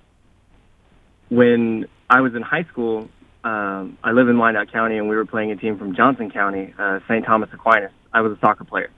When 1.29 1.87
I 2.11 2.21
was 2.21 2.35
in 2.35 2.43
high 2.43 2.65
school, 2.65 3.09
um, 3.45 3.99
I 4.05 4.13
live 4.13 4.29
in 4.29 4.39
Wyandotte 4.39 4.71
County, 4.71 4.99
and 4.99 5.09
we 5.09 5.17
were 5.17 5.25
playing 5.25 5.51
a 5.51 5.57
team 5.57 5.79
from 5.79 5.97
Johnson 5.97 6.31
County, 6.31 6.75
uh, 6.79 7.01
St. 7.09 7.25
Thomas 7.25 7.49
Aquinas. 7.53 7.91
I 8.13 8.21
was 8.21 8.33
a 8.33 8.39
soccer 8.41 8.65
player, 8.65 8.91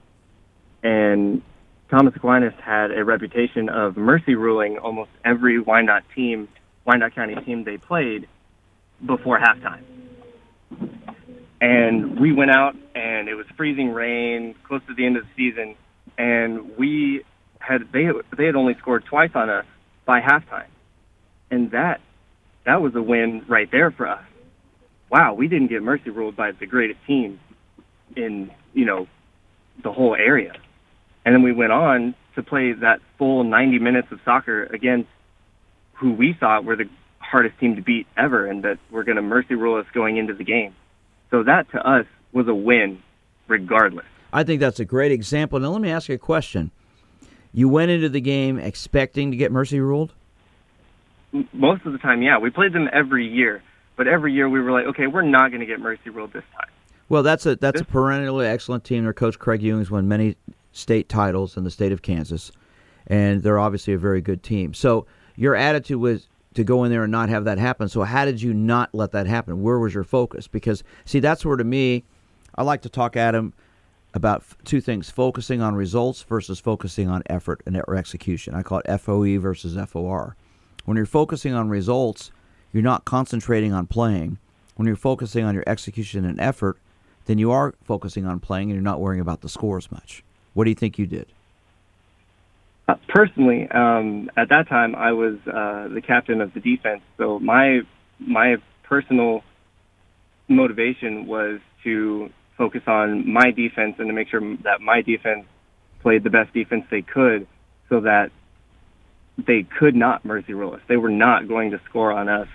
and 0.83 1.41
Thomas 1.89 2.15
Aquinas 2.17 2.55
had 2.61 2.91
a 2.91 3.05
reputation 3.05 3.69
of 3.69 3.97
mercy 3.97 4.35
ruling 4.35 4.79
almost 4.79 5.11
every 5.25 5.61
Wyandotte 5.61 6.03
team, 6.15 6.49
Wyandotte 6.85 7.15
County 7.15 7.37
team 7.37 7.63
they 7.63 7.77
played 7.77 8.27
before 9.07 9.39
halftime. 9.39 9.83
And 11.61 12.19
we 12.19 12.33
went 12.33 12.51
out, 12.51 12.77
freezing 13.57 13.93
rain, 13.93 14.55
close 14.67 14.81
to 14.89 14.95
the 14.95 15.05
end 15.07 15.17
of 15.17 15.25
the 15.25 15.31
season, 15.37 15.77
and 16.19 16.77
we 16.77 17.25
had 17.59 17.93
they 17.93 18.09
they 18.37 18.47
had 18.47 18.57
only 18.57 18.75
scored 18.79 19.05
twice 19.05 19.31
on 19.35 19.51
us 19.51 19.67
by 20.05 20.21
halftime, 20.21 20.69
and 21.51 21.71
that 21.73 22.01
that 22.65 22.83
was 22.83 22.95
a 22.95 23.03
win 23.03 23.45
right 23.49 23.71
there 23.71 23.91
for 23.91 24.07
us. 24.07 24.23
Wow, 25.11 25.35
we 25.35 25.49
didn't 25.49 25.69
get 25.69 25.83
mercy 25.83 26.11
ruled 26.11 26.37
by 26.37 26.53
the 26.53 26.67
greatest 26.67 27.01
team 27.07 27.41
in 28.17 28.51
you 28.73 28.85
know 28.85 29.07
the 29.83 29.93
whole 29.93 30.15
area, 30.15 30.53
and 31.25 31.35
then 31.35 31.43
we 31.43 31.53
went 31.53 31.73
on 31.73 32.15
to 32.35 32.43
play 32.43 32.73
that 32.73 33.01
full 33.19 33.45
90 33.45 33.79
minutes 33.79 34.09
of 34.11 34.19
soccer 34.25 34.65
against 34.65 35.09
who 35.95 36.13
we 36.13 36.37
thought 36.39 36.65
were 36.65 36.77
the 36.77 36.89
hardest 37.19 37.59
team 37.59 37.77
to 37.77 37.83
beat 37.83 38.07
ever, 38.17 38.47
and 38.47 38.65
that 38.65 38.79
were 38.91 39.05
going 39.05 39.17
to 39.17 39.23
mercy 39.23 39.55
rule 39.55 39.79
us 39.79 39.87
going 39.95 40.17
into 40.17 40.35
the 40.35 40.45
game. 40.45 40.75
So 41.31 41.43
that 41.45 41.71
to 41.73 41.79
us 41.79 42.07
was 42.33 42.49
a 42.49 42.55
win, 42.55 43.03
regardless. 43.49 44.07
I 44.33 44.43
think 44.45 44.61
that's 44.61 44.81
a 44.81 44.85
great 44.85 45.13
example. 45.13 45.61
Now 45.61 45.71
let 45.71 45.81
me 45.81 45.91
ask 45.91 46.09
you 46.09 46.15
a 46.15 46.19
question. 46.19 46.71
You 47.53 47.69
went 47.69 47.91
into 47.91 48.09
the 48.09 48.21
game 48.21 48.59
expecting 48.59 49.31
to 49.31 49.37
get 49.37 49.53
mercy 49.53 49.79
ruled? 49.79 50.13
Most 51.53 51.87
of 51.87 51.93
the 51.93 51.99
time, 51.99 52.23
yeah. 52.23 52.39
We 52.39 52.51
played 52.51 52.73
them 52.73 52.89
every 52.93 53.27
year, 53.27 53.63
but 53.97 54.09
every 54.09 54.33
year 54.33 54.49
we 54.49 54.61
were 54.61 54.73
like, 54.73 54.87
okay, 54.87 55.07
we're 55.07 55.23
not 55.23 55.51
going 55.51 55.61
to 55.61 55.67
get 55.67 55.81
mercy 55.81 56.11
ruled 56.11 56.33
this 56.33 56.45
time. 56.57 56.69
Well, 57.09 57.23
that's 57.23 57.47
a 57.47 57.57
that's 57.57 57.81
a 57.81 57.85
perennially 57.85 58.47
excellent 58.47 58.85
team. 58.85 59.05
Their 59.05 59.13
coach 59.13 59.39
Craig 59.39 59.63
Ewing's 59.63 59.91
won 59.91 60.09
many 60.09 60.37
state 60.73 61.09
titles 61.09 61.57
in 61.57 61.65
the 61.65 61.71
state 61.71 61.93
of 61.93 62.03
Kansas, 62.03 62.51
and 63.07 63.43
they're 63.43 63.59
obviously 63.59 63.93
a 63.93 63.99
very 63.99 64.21
good 64.21 64.43
team. 64.43 64.75
So 64.75 65.07
your 65.37 65.55
attitude 65.55 66.01
was 66.01 66.29
to 66.55 66.65
go 66.65 66.85
in 66.85 66.91
there 66.91 67.03
and 67.03 67.13
not 67.13 67.29
have 67.29 67.45
that 67.45 67.59
happen. 67.59 67.89
So 67.89 68.03
how 68.03 68.25
did 68.25 68.41
you 68.41 68.55
not 68.55 68.95
let 68.95 69.13
that 69.13 69.27
happen? 69.27 69.63
Where 69.63 69.79
was 69.79 69.93
your 69.93 70.05
focus? 70.05 70.49
Because 70.49 70.83
see, 71.05 71.21
that's 71.21 71.45
where 71.45 71.57
to 71.57 71.65
me, 71.65 72.05
I 72.57 72.63
like 72.63 72.83
to 72.83 72.89
talk 72.89 73.17
Adam 73.17 73.53
about 74.15 74.45
two 74.65 74.81
things: 74.81 75.11
focusing 75.11 75.61
on 75.61 75.75
results 75.75 76.23
versus 76.23 76.61
focusing 76.61 77.09
on 77.09 77.23
effort 77.27 77.63
and 77.67 77.81
or 77.87 77.97
execution. 77.97 78.55
I 78.55 78.63
call 78.63 78.81
it 78.85 79.01
FOE 79.01 79.39
versus 79.39 79.77
FOR. 79.89 80.37
When 80.85 80.97
you're 80.97 81.07
focusing 81.07 81.55
on 81.55 81.69
results, 81.69 82.31
you're 82.73 82.83
not 82.83 83.05
concentrating 83.05 83.73
on 83.73 83.87
playing. 83.87 84.39
When 84.77 84.87
you're 84.87 84.97
focusing 84.97 85.45
on 85.45 85.55
your 85.55 85.65
execution 85.67 86.25
and 86.25 86.41
effort, 86.41 86.79
then 87.27 87.39
you 87.39 87.53
are 87.53 87.75
focusing 87.85 88.27
on 88.27 88.41
playing 88.41 88.71
and 88.71 88.75
you're 88.75 88.83
not 88.83 89.01
worrying 89.01 89.21
about 89.21 89.41
the 89.41 89.49
score 89.49 89.79
as 89.79 89.91
much. 89.91 90.23
What 90.53 90.65
do 90.65 90.71
you 90.71 90.75
think 90.75 90.99
you 90.99 91.07
did? 91.07 91.27
Uh, 92.87 92.97
personally, 93.09 93.69
um, 93.71 94.31
at 94.37 94.51
that 94.51 94.69
time, 94.69 94.95
I 94.95 95.13
was 95.13 95.37
uh, 95.47 95.89
the 95.89 96.03
captain 96.07 96.41
of 96.41 96.53
the 96.53 96.61
defense, 96.61 97.01
so 97.17 97.39
my 97.39 97.81
my 98.21 98.57
personal 98.83 99.43
motivation 100.49 101.27
was 101.27 101.61
to 101.85 102.31
focus 102.57 102.83
on 102.87 103.31
my 103.31 103.51
defense 103.51 103.97
and 103.99 104.09
to 104.09 104.13
make 104.13 104.29
sure 104.29 104.41
that 104.63 104.81
my 104.81 105.03
defense 105.03 105.47
played 106.01 106.23
the 106.23 106.31
best 106.31 106.53
defense 106.53 106.85
they 106.91 107.03
could, 107.03 107.47
so 107.89 108.01
that 108.01 108.31
they 109.39 109.63
could 109.63 109.97
not 109.97 110.25
mercy 110.25 110.55
rule 110.55 110.75
us. 110.75 110.81
They 110.87 110.97
were 110.97 111.11
not 111.11 111.49
going 111.49 111.71
to 111.73 111.81
score 111.89 112.13
on 112.13 112.29
us 112.29 112.49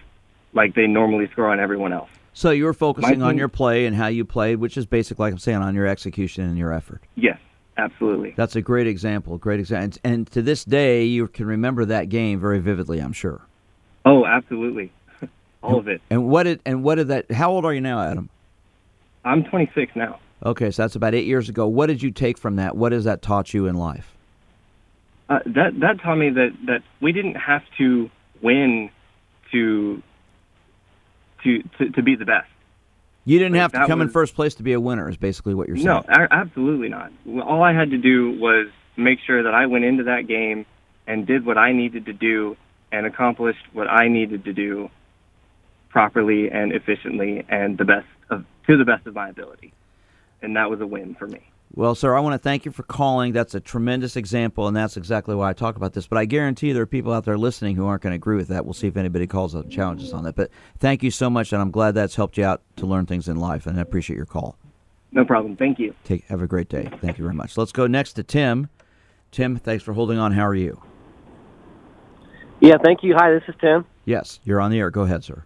like 0.53 0.75
they 0.75 0.87
normally 0.87 1.27
score 1.31 1.49
on 1.49 1.59
everyone 1.59 1.93
else. 1.93 2.09
So 2.33 2.51
you 2.51 2.65
were 2.65 2.73
focusing 2.73 3.21
on 3.21 3.37
your 3.37 3.49
play 3.49 3.85
and 3.85 3.95
how 3.95 4.07
you 4.07 4.23
played, 4.23 4.57
which 4.57 4.77
is 4.77 4.85
basically, 4.85 5.23
like 5.23 5.33
I'm 5.33 5.39
saying, 5.39 5.57
on 5.57 5.75
your 5.75 5.87
execution 5.87 6.45
and 6.45 6.57
your 6.57 6.71
effort. 6.71 7.03
Yes, 7.15 7.37
absolutely. 7.77 8.33
That's 8.37 8.55
a 8.55 8.61
great 8.61 8.87
example. 8.87 9.37
Great 9.37 9.59
example. 9.59 9.83
And, 9.83 9.99
and 10.03 10.31
to 10.31 10.41
this 10.41 10.63
day, 10.63 11.03
you 11.03 11.27
can 11.27 11.47
remember 11.47 11.85
that 11.85 12.07
game 12.09 12.39
very 12.39 12.59
vividly. 12.59 12.99
I'm 12.99 13.13
sure. 13.13 13.41
Oh, 14.05 14.25
absolutely, 14.25 14.91
all 15.63 15.71
and, 15.71 15.79
of 15.79 15.87
it. 15.89 16.01
And 16.09 16.29
what 16.29 16.43
did 16.43 16.61
and 16.65 16.83
what 16.83 16.95
did 16.95 17.09
that? 17.09 17.29
How 17.31 17.51
old 17.51 17.65
are 17.65 17.73
you 17.73 17.81
now, 17.81 17.99
Adam? 17.99 18.29
I'm 19.25 19.43
26 19.43 19.95
now. 19.95 20.19
Okay, 20.45 20.71
so 20.71 20.83
that's 20.83 20.95
about 20.95 21.13
eight 21.13 21.25
years 21.25 21.49
ago. 21.49 21.67
What 21.67 21.87
did 21.87 22.01
you 22.01 22.11
take 22.11 22.37
from 22.37 22.55
that? 22.55 22.75
What 22.77 22.91
has 22.93 23.03
that 23.03 23.21
taught 23.21 23.53
you 23.53 23.67
in 23.67 23.75
life? 23.75 24.15
Uh, 25.29 25.39
that 25.45 25.79
that 25.81 26.01
taught 26.01 26.15
me 26.15 26.29
that 26.31 26.49
that 26.65 26.81
we 27.01 27.11
didn't 27.11 27.35
have 27.35 27.61
to 27.77 28.09
win 28.41 28.89
to 29.51 30.01
to 31.43 31.61
to, 31.77 31.89
to 31.91 32.01
be 32.01 32.15
the 32.15 32.25
best. 32.25 32.47
You 33.25 33.37
didn't 33.37 33.53
Like, 33.53 33.61
have 33.61 33.71
to 33.73 33.85
come 33.85 34.01
in 34.01 34.09
first 34.09 34.33
place 34.33 34.55
to 34.55 34.63
be 34.63 34.73
a 34.73 34.79
winner. 34.79 35.07
Is 35.09 35.17
basically 35.17 35.53
what 35.53 35.67
you're 35.67 35.77
saying. 35.77 35.85
No, 35.87 36.03
a- 36.07 36.33
absolutely 36.33 36.89
not. 36.89 37.11
All 37.45 37.61
I 37.61 37.73
had 37.73 37.91
to 37.91 37.97
do 37.97 38.31
was 38.39 38.69
make 38.97 39.19
sure 39.27 39.43
that 39.43 39.53
I 39.53 39.67
went 39.67 39.85
into 39.85 40.03
that 40.05 40.25
game 40.27 40.65
and 41.05 41.27
did 41.27 41.45
what 41.45 41.57
I 41.57 41.73
needed 41.73 42.05
to 42.05 42.13
do 42.13 42.57
and 42.91 43.05
accomplished 43.05 43.59
what 43.73 43.87
I 43.87 44.07
needed 44.07 44.45
to 44.45 44.53
do 44.53 44.89
properly 45.89 46.49
and 46.49 46.71
efficiently 46.71 47.45
and 47.49 47.77
the 47.77 47.85
best 47.85 48.07
to 48.69 48.77
the 48.77 48.85
best 48.85 49.07
of 49.07 49.15
my 49.15 49.29
ability. 49.29 49.73
And 50.41 50.55
that 50.55 50.69
was 50.69 50.79
a 50.79 50.87
win 50.87 51.15
for 51.15 51.27
me. 51.27 51.41
Well, 51.75 51.93
sir, 51.93 52.15
I 52.15 52.19
want 52.19 52.33
to 52.33 52.39
thank 52.39 52.65
you 52.65 52.71
for 52.71 52.83
calling. 52.83 53.31
That's 53.31 53.53
a 53.53 53.59
tremendous 53.59 54.15
example, 54.15 54.67
and 54.67 54.75
that's 54.75 54.97
exactly 54.97 55.35
why 55.35 55.49
I 55.49 55.53
talk 55.53 55.75
about 55.75 55.93
this. 55.93 56.07
But 56.07 56.17
I 56.17 56.25
guarantee 56.25 56.71
there 56.71 56.81
are 56.81 56.87
people 56.87 57.13
out 57.13 57.25
there 57.25 57.37
listening 57.37 57.75
who 57.75 57.85
aren't 57.85 58.01
going 58.01 58.11
to 58.11 58.15
agree 58.15 58.37
with 58.37 58.47
that. 58.47 58.65
We'll 58.65 58.73
see 58.73 58.87
if 58.87 58.97
anybody 58.97 59.27
calls 59.27 59.55
out 59.55 59.65
and 59.65 59.71
challenges 59.71 60.11
on 60.11 60.23
that. 60.23 60.35
But 60.35 60.49
thank 60.79 61.03
you 61.03 61.11
so 61.11 61.29
much, 61.29 61.53
and 61.53 61.61
I'm 61.61 61.69
glad 61.69 61.93
that's 61.93 62.15
helped 62.15 62.37
you 62.37 62.45
out 62.45 62.61
to 62.77 62.87
learn 62.87 63.05
things 63.05 63.27
in 63.27 63.37
life, 63.37 63.67
and 63.67 63.77
I 63.77 63.81
appreciate 63.81 64.17
your 64.17 64.25
call. 64.25 64.57
No 65.11 65.25
problem. 65.25 65.55
Thank 65.55 65.79
you. 65.79 65.93
Take 66.03 66.25
have 66.25 66.41
a 66.41 66.47
great 66.47 66.69
day. 66.69 66.89
Thank 67.01 67.17
you 67.17 67.23
very 67.23 67.35
much. 67.35 67.57
Let's 67.57 67.71
go 67.71 67.85
next 67.87 68.13
to 68.13 68.23
Tim. 68.23 68.69
Tim, 69.31 69.57
thanks 69.57 69.83
for 69.83 69.93
holding 69.93 70.17
on. 70.17 70.31
How 70.31 70.47
are 70.47 70.55
you? 70.55 70.81
Yeah, 72.61 72.77
thank 72.83 73.03
you. 73.03 73.15
Hi, 73.15 73.31
this 73.31 73.43
is 73.47 73.55
Tim. 73.61 73.85
Yes, 74.05 74.39
you're 74.43 74.59
on 74.59 74.71
the 74.71 74.79
air. 74.79 74.89
Go 74.89 75.03
ahead, 75.03 75.23
sir. 75.23 75.43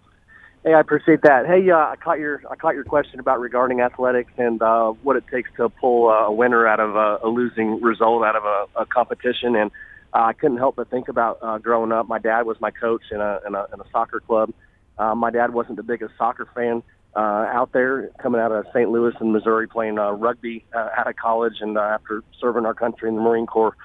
Hey, 0.64 0.74
I 0.74 0.80
appreciate 0.80 1.24
that. 1.24 1.46
Hey, 1.46 1.70
uh, 1.70 1.76
I 1.76 1.96
caught 1.98 2.20
your 2.20 2.42
I 2.50 2.56
caught 2.56 2.74
your 2.74 2.86
question 2.86 3.20
about 3.20 3.42
regarding 3.42 3.82
athletics 3.82 4.32
and 4.38 4.62
uh, 4.62 4.92
what 5.04 5.18
it 5.18 5.26
takes 5.30 5.50
to 5.58 5.68
pull 5.68 6.10
a 6.10 6.32
winner 6.32 6.66
out 6.66 6.80
of 6.80 6.96
a, 6.96 7.20
a 7.22 7.28
losing 7.28 7.82
result 7.82 8.24
out 8.24 8.38
of 8.38 8.46
a, 8.46 8.82
a 8.82 8.86
competition, 8.86 9.58
and 9.58 9.72
uh, 10.14 10.24
I 10.24 10.32
couldn't 10.32 10.58
help 10.58 10.78
but 10.78 10.90
think 10.90 11.10
about 11.10 11.40
uh, 11.42 11.58
growing 11.58 11.92
up. 11.92 12.08
My 12.08 12.18
dad 12.18 12.44
was 12.46 12.56
my 12.62 12.72
coach 12.72 13.02
in 13.12 13.20
a 13.20 13.42
in 13.46 13.56
a, 13.56 13.66
in 13.74 13.82
a 13.82 13.84
soccer 13.92 14.22
club. 14.22 14.54
Uh, 14.98 15.14
my 15.16 15.32
dad 15.32 15.54
wasn't 15.54 15.76
the 15.76 15.84
biggest 15.84 16.14
soccer 16.18 16.48
fan 16.56 16.82
uh, 17.14 17.20
out 17.20 17.74
there, 17.74 18.10
coming 18.22 18.40
out 18.40 18.54
of 18.54 18.66
St. 18.74 18.90
Louis 18.90 19.14
in 19.20 19.34
Missouri, 19.34 19.68
playing 19.68 20.00
uh, 20.00 20.12
rugby 20.12 20.64
uh, 20.74 20.90
out 20.98 21.08
of 21.08 21.18
college, 21.18 21.56
and 21.60 21.78
uh, 21.78 21.82
after 21.82 22.24
serving 22.40 22.66
our 22.66 22.74
country 22.74 23.10
in 23.10 23.16
the 23.16 23.22
Marine 23.22 23.48
Corps, 23.48 23.76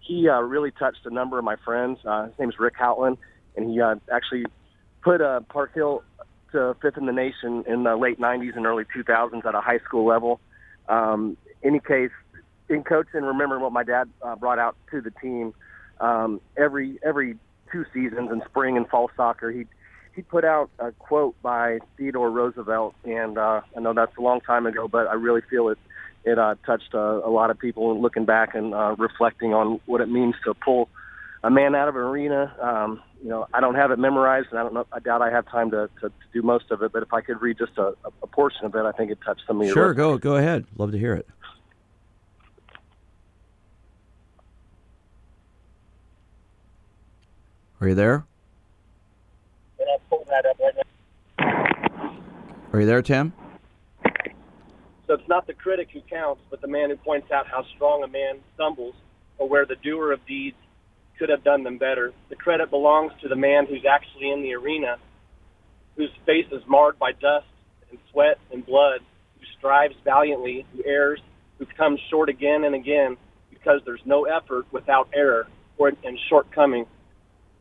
he 0.00 0.30
uh, 0.30 0.40
really 0.40 0.70
touched 0.70 1.04
a 1.04 1.10
number 1.10 1.38
of 1.38 1.44
my 1.44 1.56
friends. 1.56 1.98
Uh, 2.06 2.24
his 2.24 2.38
name's 2.38 2.58
Rick 2.58 2.76
Houtland, 2.80 3.18
and 3.54 3.70
he 3.70 3.82
uh, 3.82 3.96
actually 4.10 4.46
put 5.02 5.20
uh, 5.20 5.40
Park 5.40 5.74
Hill 5.74 6.02
to 6.52 6.76
fifth 6.80 6.96
in 6.96 7.06
the 7.06 7.12
nation 7.12 7.64
in 7.66 7.84
the 7.84 7.96
late 7.96 8.20
90s 8.20 8.56
and 8.56 8.66
early 8.66 8.84
2000s 8.84 9.44
at 9.44 9.54
a 9.54 9.60
high 9.60 9.78
school 9.80 10.06
level. 10.06 10.40
Um, 10.88 11.36
any 11.62 11.80
case, 11.80 12.10
in 12.68 12.84
coaching, 12.84 13.22
remembering 13.22 13.62
what 13.62 13.72
my 13.72 13.84
dad 13.84 14.08
uh, 14.22 14.36
brought 14.36 14.58
out 14.58 14.76
to 14.90 15.00
the 15.00 15.10
team 15.10 15.54
um, 16.00 16.40
every 16.56 16.98
every 17.02 17.36
two 17.70 17.84
seasons 17.94 18.30
in 18.30 18.42
spring 18.48 18.76
and 18.76 18.86
fall 18.88 19.10
soccer, 19.16 19.50
he 19.50 19.64
he 20.14 20.22
put 20.22 20.44
out 20.44 20.68
a 20.78 20.92
quote 20.92 21.40
by 21.42 21.78
Theodore 21.96 22.30
Roosevelt, 22.30 22.94
and 23.04 23.38
uh, 23.38 23.62
I 23.76 23.80
know 23.80 23.94
that's 23.94 24.16
a 24.18 24.20
long 24.20 24.40
time 24.40 24.66
ago, 24.66 24.88
but 24.88 25.06
I 25.06 25.14
really 25.14 25.40
feel 25.48 25.68
it 25.68 25.78
it 26.24 26.38
uh, 26.38 26.56
touched 26.66 26.94
uh, 26.94 27.20
a 27.24 27.30
lot 27.30 27.50
of 27.50 27.58
people 27.58 28.00
looking 28.00 28.24
back 28.24 28.54
and 28.54 28.74
uh, 28.74 28.94
reflecting 28.98 29.54
on 29.54 29.80
what 29.86 30.00
it 30.00 30.08
means 30.08 30.34
to 30.44 30.54
pull 30.54 30.88
a 31.42 31.50
man 31.50 31.74
out 31.74 31.88
of 31.88 31.96
an 31.96 32.02
arena. 32.02 32.54
Um, 32.60 33.02
you 33.22 33.28
know, 33.28 33.46
I 33.54 33.60
don't 33.60 33.76
have 33.76 33.92
it 33.92 33.98
memorized, 33.98 34.48
and 34.50 34.58
I 34.58 34.62
don't 34.64 34.74
know. 34.74 34.86
I 34.92 34.98
doubt 34.98 35.22
I 35.22 35.30
have 35.30 35.46
time 35.46 35.70
to, 35.70 35.88
to, 36.00 36.08
to 36.08 36.12
do 36.32 36.42
most 36.42 36.70
of 36.72 36.82
it. 36.82 36.92
But 36.92 37.04
if 37.04 37.12
I 37.12 37.20
could 37.20 37.40
read 37.40 37.56
just 37.56 37.78
a, 37.78 37.94
a 38.22 38.26
portion 38.26 38.64
of 38.66 38.74
it, 38.74 38.84
I 38.84 38.90
think 38.92 39.12
it 39.12 39.18
touched 39.24 39.42
some 39.46 39.60
of 39.60 39.66
your. 39.66 39.74
Sure, 39.74 39.88
listeners. 39.88 39.96
go 39.96 40.18
go 40.18 40.36
ahead. 40.36 40.66
Love 40.76 40.90
to 40.90 40.98
hear 40.98 41.14
it. 41.14 41.28
Are 47.80 47.88
you 47.88 47.94
there? 47.94 48.24
Are 52.72 52.80
you 52.80 52.86
there, 52.86 53.02
Tim? 53.02 53.32
So 55.06 55.14
it's 55.14 55.28
not 55.28 55.46
the 55.46 55.52
critic 55.52 55.88
who 55.92 56.00
counts, 56.00 56.40
but 56.48 56.60
the 56.60 56.68
man 56.68 56.90
who 56.90 56.96
points 56.96 57.30
out 57.30 57.46
how 57.46 57.64
strong 57.74 58.02
a 58.02 58.08
man 58.08 58.38
stumbles, 58.54 58.94
or 59.38 59.48
where 59.48 59.66
the 59.66 59.76
doer 59.76 60.12
of 60.12 60.24
deeds 60.26 60.56
could 61.22 61.28
have 61.28 61.44
done 61.44 61.62
them 61.62 61.78
better. 61.78 62.12
The 62.30 62.34
credit 62.34 62.68
belongs 62.68 63.12
to 63.22 63.28
the 63.28 63.36
man 63.36 63.66
who's 63.66 63.84
actually 63.88 64.32
in 64.32 64.42
the 64.42 64.56
arena, 64.56 64.96
whose 65.94 66.10
face 66.26 66.46
is 66.50 66.62
marred 66.66 66.98
by 66.98 67.12
dust 67.12 67.46
and 67.90 67.98
sweat 68.10 68.38
and 68.50 68.66
blood, 68.66 69.02
who 69.38 69.46
strives 69.56 69.94
valiantly, 70.02 70.66
who 70.72 70.82
errs, 70.84 71.20
who 71.60 71.66
comes 71.76 72.00
short 72.10 72.28
again 72.28 72.64
and 72.64 72.74
again 72.74 73.16
because 73.50 73.80
there's 73.84 74.00
no 74.04 74.24
effort 74.24 74.66
without 74.72 75.10
error 75.14 75.46
or 75.78 75.92
and 76.02 76.18
shortcoming. 76.28 76.86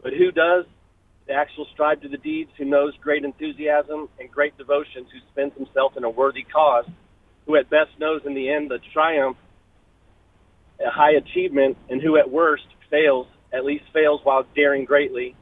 But 0.02 0.14
who 0.14 0.32
does 0.32 0.66
the 1.28 1.34
actual 1.34 1.68
strive 1.72 2.02
to 2.02 2.10
the 2.10 2.18
deeds, 2.18 2.50
who 2.58 2.66
knows 2.66 2.94
great 3.00 3.24
enthusiasm 3.24 4.10
and 4.20 4.32
great 4.32 4.58
devotions, 4.58 5.08
who 5.14 5.20
spends 5.32 5.54
himself 5.56 5.96
in 5.98 6.04
a 6.04 6.10
worthy 6.10 6.42
cause, 6.52 6.86
who 7.46 7.58
at 7.58 7.70
best 7.70 7.92
knows 8.00 8.22
in 8.26 8.34
the 8.34 8.50
end 8.50 8.72
the 8.72 8.80
triumph, 8.92 9.38
a 10.84 10.90
high 10.90 11.12
achievement, 11.12 11.78
and 11.92 12.02
who 12.02 12.18
at 12.18 12.32
worst 12.32 12.66
fails, 12.90 13.28
at 13.54 13.66
least 13.66 13.86
fails 13.94 14.22
while 14.24 14.46
daring 14.56 14.86
greatly, 14.86 15.36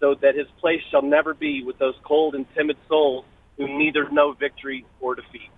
so 0.00 0.14
that 0.22 0.34
his 0.34 0.46
place 0.60 0.80
shall 0.90 1.02
never 1.02 1.34
be 1.34 1.62
with 1.64 1.78
those 1.78 1.94
cold 2.04 2.34
and 2.34 2.46
timid 2.54 2.76
souls 2.88 3.24
who 3.56 3.66
neither 3.66 4.08
know 4.10 4.32
victory 4.32 4.84
or 5.00 5.14
defeat. 5.14 5.50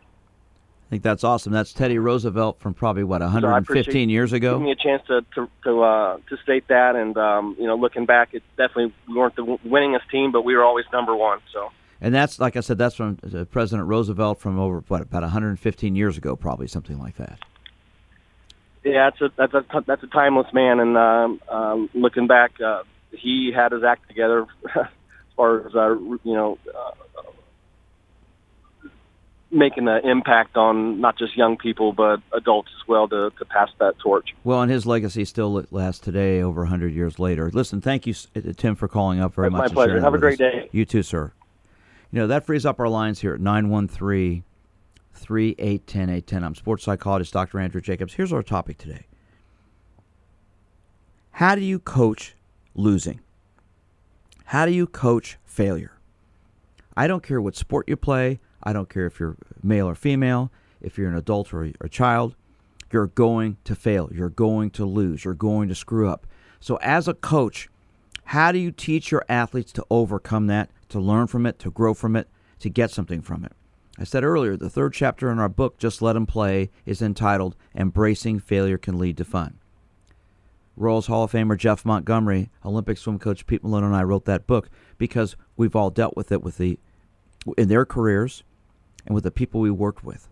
I 0.91 0.91
think 0.91 1.05
that's 1.05 1.23
awesome. 1.23 1.53
That's 1.53 1.73
Teddy 1.73 1.99
Roosevelt 1.99 2.59
from 2.59 2.75
probably 2.75 3.05
what 3.05 3.21
115 3.21 3.93
so 4.09 4.11
years 4.11 4.33
ago. 4.33 4.55
Giving 4.55 4.65
me 4.65 4.73
a 4.73 4.75
chance 4.75 5.07
to 5.07 5.25
to 5.37 5.49
to, 5.63 5.83
uh, 5.83 6.19
to 6.29 6.37
state 6.39 6.67
that, 6.67 6.97
and 6.97 7.17
um, 7.17 7.55
you 7.61 7.67
know, 7.69 7.77
looking 7.77 8.07
back, 8.07 8.31
it's 8.33 8.45
definitely 8.57 8.93
we 9.07 9.15
weren't 9.15 9.37
the 9.37 9.45
winningest 9.45 10.11
team, 10.11 10.33
but 10.33 10.43
we 10.43 10.57
were 10.57 10.65
always 10.65 10.87
number 10.93 11.15
one. 11.15 11.39
So. 11.53 11.71
And 12.01 12.13
that's 12.13 12.41
like 12.41 12.57
I 12.57 12.61
said, 12.61 12.77
that's 12.77 12.97
from 12.97 13.19
uh, 13.33 13.45
President 13.45 13.87
Roosevelt 13.87 14.41
from 14.41 14.59
over 14.59 14.83
what 14.89 15.03
about 15.03 15.23
115 15.23 15.95
years 15.95 16.19
ago, 16.19 16.35
probably 16.35 16.67
something 16.67 16.99
like 16.99 17.17
that. 17.19 17.39
Yeah, 18.85 19.11
that's 19.11 19.21
a 19.21 19.33
that's 19.37 19.55
a 19.55 19.85
that's 19.87 20.03
a 20.03 20.07
timeless 20.07 20.47
man, 20.55 20.81
and 20.81 20.97
um, 20.97 21.41
um, 21.49 21.91
looking 21.93 22.27
back, 22.27 22.53
uh, 22.65 22.83
he 23.11 23.53
had 23.55 23.73
his 23.73 23.83
act 23.85 24.09
together 24.09 24.47
as 24.75 24.87
far 25.37 25.67
as 25.67 25.75
uh, 25.75 25.91
you 25.91 26.35
know. 26.35 26.59
Uh, 26.67 26.93
making 29.53 29.89
an 29.89 30.09
impact 30.09 30.57
on 30.57 31.01
not 31.01 31.19
just 31.19 31.37
young 31.37 31.57
people 31.57 31.93
but 31.93 32.21
adults 32.33 32.69
as 32.81 32.87
well 32.87 33.09
to, 33.09 33.31
to 33.39 33.45
pass 33.45 33.69
that 33.81 33.99
torch. 33.99 34.29
Well, 34.45 34.63
and 34.63 34.71
his 34.71 34.87
legacy 34.87 35.25
still 35.25 35.65
lasts 35.73 36.01
today, 36.01 36.41
over 36.41 36.63
100 36.63 36.93
years 36.93 37.19
later. 37.19 37.51
Listen, 37.53 37.81
thank 37.81 38.07
you, 38.07 38.15
uh, 38.37 38.53
Tim, 38.57 38.77
for 38.77 38.87
calling 38.87 39.21
up 39.21 39.35
very 39.35 39.49
That's 39.49 39.59
much. 39.59 39.71
My 39.71 39.75
pleasure. 39.75 40.01
Have 40.01 40.15
a 40.15 40.19
great 40.19 40.35
us. 40.35 40.53
day. 40.53 40.69
You 40.71 40.85
too, 40.85 41.03
sir. 41.03 41.33
You 42.13 42.21
know, 42.21 42.27
that 42.29 42.47
frees 42.47 42.65
up 42.65 42.79
our 42.81 42.89
lines 42.89 43.21
here 43.21 43.35
at 43.35 43.41
913 43.41 44.45
3810 45.15 46.09
810. 46.09 46.45
I'm 46.45 46.55
sports 46.55 46.85
psychologist 46.85 47.33
Dr. 47.33 47.59
Andrew 47.59 47.81
Jacobs. 47.81 48.15
Here's 48.15 48.33
our 48.33 48.43
topic 48.43 48.79
today 48.79 49.07
How 51.33 51.55
do 51.55 51.63
you 51.63 51.79
coach 51.79 52.35
losing? 52.75 53.21
How 54.47 54.67
do 54.67 54.73
you 54.73 54.87
coach 54.87 55.39
failure? 55.45 55.93
I 56.97 57.07
don't 57.07 57.23
care 57.23 57.41
what 57.41 57.57
sport 57.57 57.89
you 57.89 57.97
play. 57.97 58.41
I 58.63 58.73
don't 58.73 58.89
care 58.89 59.07
if 59.07 59.21
you're 59.21 59.37
male 59.63 59.89
or 59.89 59.95
female, 59.95 60.51
if 60.81 60.99
you're 60.99 61.09
an 61.09 61.17
adult 61.17 61.55
or 61.55 61.71
a 61.81 61.89
child, 61.89 62.35
you're 62.93 63.07
going 63.07 63.57
to 63.65 63.75
fail. 63.75 64.11
You're 64.13 64.29
going 64.29 64.71
to 64.71 64.85
lose. 64.85 65.25
You're 65.25 65.35
going 65.35 65.69
to 65.69 65.75
screw 65.75 66.09
up. 66.09 66.27
So, 66.59 66.77
as 66.83 67.09
a 67.09 67.15
coach, 67.15 67.69
how 68.25 68.53
do 68.53 68.59
you 68.59 68.71
teach 68.71 69.11
your 69.11 69.25
athletes 69.29 69.73
to 69.73 69.87
overcome 69.91 70.47
that, 70.49 70.71
to 70.91 71.01
learn 71.01 71.27
from 71.27 71.47
it, 71.47 71.59
to 71.61 71.71
grow 71.71 71.95
from 71.95 72.17
it, 72.17 72.29
to 72.59 72.69
get 72.69 72.91
something 72.91 73.23
from 73.23 73.45
it? 73.45 73.53
I 74.01 74.05
said 74.05 74.25
earlier, 74.25 74.57
the 74.57 74.71
third 74.71 74.95
chapter 74.95 75.31
in 75.31 75.39
our 75.39 75.49
book, 75.51 75.77
Just 75.77 76.01
Let 76.01 76.17
'em 76.17 76.25
Play, 76.25 76.71
is 76.87 77.03
entitled 77.03 77.55
Embracing 77.75 78.39
Failure 78.39 78.79
Can 78.79 78.99
Lead 78.99 79.19
to 79.19 79.25
Fun. 79.27 79.59
Royals 80.75 81.09
Hall 81.09 81.25
of 81.25 81.33
Famer 81.33 81.59
Jeff 81.59 81.85
Montgomery, 81.85 82.51
Olympic 82.65 82.97
swim 82.97 83.19
coach 83.19 83.47
Pete 83.47 83.63
Malone, 83.63 83.85
and 83.85 83.95
I 83.95 84.03
wrote 84.03 84.25
that 84.25 84.47
book 84.47 84.71
because 84.97 85.37
we've 85.59 85.77
all 85.77 85.91
dealt 85.91 86.17
with 86.17 86.33
it 86.33 86.43
with 86.43 86.57
the 86.57 86.79
in 87.59 87.69
their 87.69 87.85
careers 87.85 88.43
and 89.05 89.15
with 89.15 89.25
the 89.25 89.31
people 89.31 89.61
we 89.61 89.71
worked 89.71 90.03
with. 90.03 90.31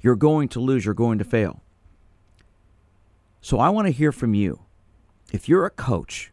You're 0.00 0.14
going 0.14 0.48
to 0.50 0.60
lose, 0.60 0.84
you're 0.84 0.94
going 0.94 1.18
to 1.18 1.24
fail. 1.24 1.60
So 3.40 3.58
I 3.58 3.68
want 3.70 3.86
to 3.86 3.92
hear 3.92 4.12
from 4.12 4.34
you. 4.34 4.60
If 5.32 5.48
you're 5.48 5.66
a 5.66 5.70
coach 5.70 6.30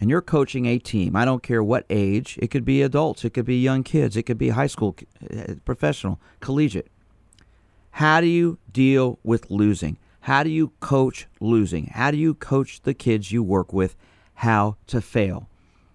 and 0.00 0.08
you're 0.08 0.22
coaching 0.22 0.66
a 0.66 0.78
team, 0.78 1.14
I 1.14 1.24
don't 1.24 1.42
care 1.42 1.62
what 1.62 1.84
age, 1.90 2.38
it 2.40 2.50
could 2.50 2.64
be 2.64 2.82
adults, 2.82 3.24
it 3.24 3.34
could 3.34 3.44
be 3.44 3.60
young 3.60 3.82
kids, 3.82 4.16
it 4.16 4.22
could 4.22 4.38
be 4.38 4.48
high 4.48 4.66
school, 4.66 4.96
uh, 5.30 5.54
professional, 5.64 6.18
collegiate. 6.40 6.90
How 7.92 8.20
do 8.20 8.26
you 8.26 8.58
deal 8.72 9.18
with 9.22 9.50
losing? 9.50 9.98
How 10.20 10.42
do 10.42 10.50
you 10.50 10.72
coach 10.80 11.26
losing? 11.40 11.86
How 11.86 12.10
do 12.10 12.16
you 12.16 12.34
coach 12.34 12.82
the 12.82 12.94
kids 12.94 13.30
you 13.32 13.42
work 13.42 13.72
with 13.72 13.94
how 14.34 14.76
to 14.86 15.00
fail? 15.00 15.48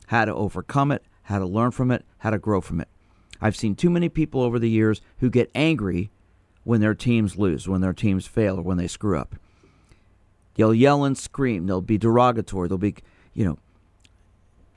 How 0.08 0.26
to 0.26 0.34
overcome 0.34 0.92
it, 0.92 1.04
how 1.24 1.40
to 1.40 1.46
learn 1.46 1.72
from 1.72 1.90
it, 1.92 2.06
how 2.20 2.30
to 2.30 2.38
grow 2.38 2.62
from 2.62 2.82
it. 2.82 2.88
I've 3.42 3.56
seen 3.56 3.76
too 3.76 3.90
many 3.90 4.10
people 4.10 4.42
over 4.42 4.60
the 4.60 4.70
years 4.70 5.02
who 5.20 5.30
get 5.30 5.50
angry 5.56 6.12
when 6.64 6.82
their 6.82 6.94
teams 6.94 7.38
lose, 7.38 7.68
when 7.68 7.82
their 7.82 7.94
teams 7.94 8.28
fail, 8.28 8.60
or 8.60 8.62
when 8.62 8.78
they 8.78 8.88
screw 8.88 9.18
up. 9.18 9.36
They'll 10.56 10.74
yell 10.74 11.04
and 11.04 11.18
scream. 11.18 11.66
They'll 11.66 11.82
be 11.82 11.98
derogatory. 11.98 12.68
They'll 12.68 12.78
be, 12.78 12.96
you 13.34 13.46
know, 13.46 13.58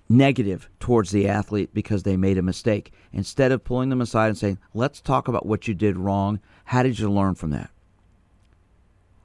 negative 0.09 0.69
towards 0.81 1.11
the 1.11 1.29
athlete 1.29 1.71
because 1.75 2.03
they 2.03 2.17
made 2.17 2.39
a 2.39 2.43
mistake. 2.43 2.93
Instead 3.13 3.53
of 3.53 3.65
pulling 3.65 3.91
them 3.91 4.01
aside 4.01 4.29
and 4.29 4.39
saying, 4.39 4.59
let's 4.75 5.01
talk 5.01 5.29
about 5.29 5.47
what 5.47 5.69
you 5.69 5.75
did 5.75 5.97
wrong. 5.97 6.41
How 6.65 6.83
did 6.83 6.99
you 6.99 7.11
learn 7.11 7.35
from 7.35 7.51
that? 7.51 7.71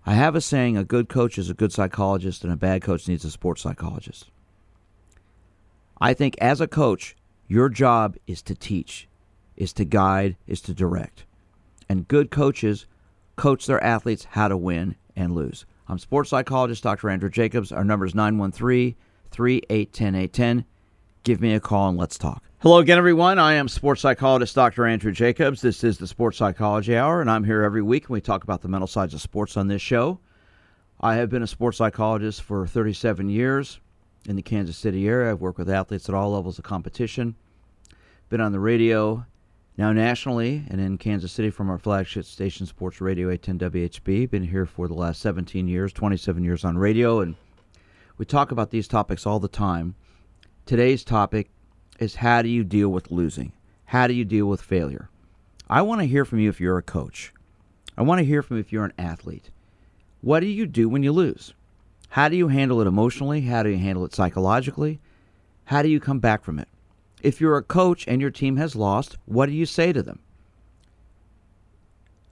I 0.05 0.13
have 0.15 0.35
a 0.35 0.41
saying 0.41 0.75
a 0.75 0.83
good 0.83 1.07
coach 1.07 1.37
is 1.37 1.49
a 1.49 1.53
good 1.53 1.71
psychologist, 1.71 2.43
and 2.43 2.51
a 2.51 2.57
bad 2.57 2.81
coach 2.81 3.07
needs 3.07 3.23
a 3.23 3.31
sports 3.31 3.61
psychologist. 3.61 4.29
I 6.01 6.13
think 6.13 6.35
as 6.39 6.59
a 6.59 6.67
coach, 6.67 7.15
your 7.47 7.69
job 7.69 8.17
is 8.27 8.41
to 8.43 8.55
teach, 8.55 9.07
is 9.55 9.71
to 9.73 9.85
guide, 9.85 10.35
is 10.45 10.59
to 10.61 10.73
direct. 10.73 11.23
And 11.87 12.07
good 12.07 12.31
coaches 12.31 12.85
coach 13.37 13.65
their 13.65 13.81
athletes 13.81 14.27
how 14.31 14.49
to 14.49 14.57
win 14.57 14.95
and 15.15 15.33
lose. 15.33 15.65
I'm 15.87 15.99
sports 15.99 16.29
psychologist 16.31 16.83
Dr. 16.83 17.09
Andrew 17.09 17.29
Jacobs. 17.29 17.71
Our 17.71 17.85
number 17.85 18.05
is 18.05 18.15
913 18.15 18.95
3810 19.31 20.15
810. 20.15 20.65
Give 21.23 21.39
me 21.39 21.53
a 21.53 21.61
call 21.61 21.87
and 21.87 21.97
let's 21.97 22.17
talk. 22.17 22.43
Hello 22.59 22.79
again, 22.79 22.97
everyone. 22.97 23.39
I 23.39 23.53
am 23.53 23.69
sports 23.69 24.01
psychologist 24.01 24.55
Dr. 24.55 24.85
Andrew 24.85 25.13
Jacobs. 25.13 25.61
This 25.61 25.81
is 25.81 25.97
the 25.97 26.05
Sports 26.05 26.37
Psychology 26.37 26.97
Hour, 26.97 27.21
and 27.21 27.31
I'm 27.31 27.45
here 27.45 27.63
every 27.63 27.81
week 27.81 28.03
and 28.03 28.09
we 28.09 28.19
talk 28.19 28.43
about 28.43 28.61
the 28.61 28.67
mental 28.67 28.87
sides 28.87 29.13
of 29.13 29.21
sports 29.21 29.55
on 29.55 29.69
this 29.69 29.81
show. 29.81 30.19
I 30.99 31.15
have 31.15 31.29
been 31.29 31.41
a 31.41 31.47
sports 31.47 31.77
psychologist 31.77 32.41
for 32.41 32.67
37 32.67 33.29
years 33.29 33.79
in 34.27 34.35
the 34.35 34.41
Kansas 34.41 34.75
City 34.75 35.07
area. 35.07 35.31
I've 35.31 35.39
worked 35.39 35.59
with 35.59 35.69
athletes 35.69 36.09
at 36.09 36.15
all 36.15 36.33
levels 36.33 36.59
of 36.59 36.65
competition. 36.65 37.35
Been 38.27 38.41
on 38.41 38.51
the 38.51 38.59
radio 38.59 39.25
now 39.77 39.93
nationally 39.93 40.65
and 40.69 40.81
in 40.81 40.97
Kansas 40.97 41.31
City 41.31 41.49
from 41.49 41.69
our 41.69 41.77
flagship 41.77 42.25
station, 42.25 42.65
Sports 42.65 42.99
Radio 42.99 43.29
810 43.29 43.71
WHB. 43.71 44.29
Been 44.29 44.43
here 44.43 44.65
for 44.65 44.89
the 44.89 44.93
last 44.93 45.21
17 45.21 45.69
years, 45.69 45.93
27 45.93 46.43
years 46.43 46.65
on 46.65 46.77
radio, 46.77 47.21
and 47.21 47.35
we 48.17 48.25
talk 48.25 48.51
about 48.51 48.71
these 48.71 48.89
topics 48.89 49.25
all 49.25 49.39
the 49.39 49.47
time. 49.47 49.95
Today's 50.65 51.03
topic 51.03 51.49
is 51.99 52.15
how 52.15 52.41
do 52.41 52.47
you 52.47 52.63
deal 52.63 52.87
with 52.87 53.11
losing? 53.11 53.51
How 53.83 54.07
do 54.07 54.13
you 54.13 54.23
deal 54.23 54.45
with 54.45 54.61
failure? 54.61 55.09
I 55.69 55.81
want 55.81 55.99
to 55.99 56.07
hear 56.07 56.23
from 56.23 56.39
you 56.39 56.47
if 56.47 56.61
you're 56.61 56.77
a 56.77 56.81
coach. 56.81 57.33
I 57.97 58.01
want 58.03 58.19
to 58.19 58.25
hear 58.25 58.41
from 58.41 58.55
you 58.55 58.61
if 58.61 58.71
you're 58.71 58.85
an 58.85 58.93
athlete. 58.97 59.49
What 60.21 60.39
do 60.39 60.45
you 60.45 60.65
do 60.65 60.87
when 60.87 61.03
you 61.03 61.11
lose? 61.11 61.53
How 62.07 62.29
do 62.29 62.37
you 62.37 62.47
handle 62.47 62.79
it 62.79 62.87
emotionally? 62.87 63.41
How 63.41 63.61
do 63.61 63.71
you 63.71 63.77
handle 63.77 64.05
it 64.05 64.15
psychologically? 64.15 65.01
How 65.65 65.81
do 65.81 65.89
you 65.89 65.99
come 65.99 66.19
back 66.19 66.45
from 66.45 66.59
it? 66.59 66.69
If 67.21 67.41
you're 67.41 67.57
a 67.57 67.61
coach 67.61 68.07
and 68.07 68.21
your 68.21 68.31
team 68.31 68.55
has 68.55 68.73
lost, 68.73 69.17
what 69.25 69.47
do 69.47 69.51
you 69.51 69.65
say 69.65 69.91
to 69.91 70.01
them? 70.01 70.19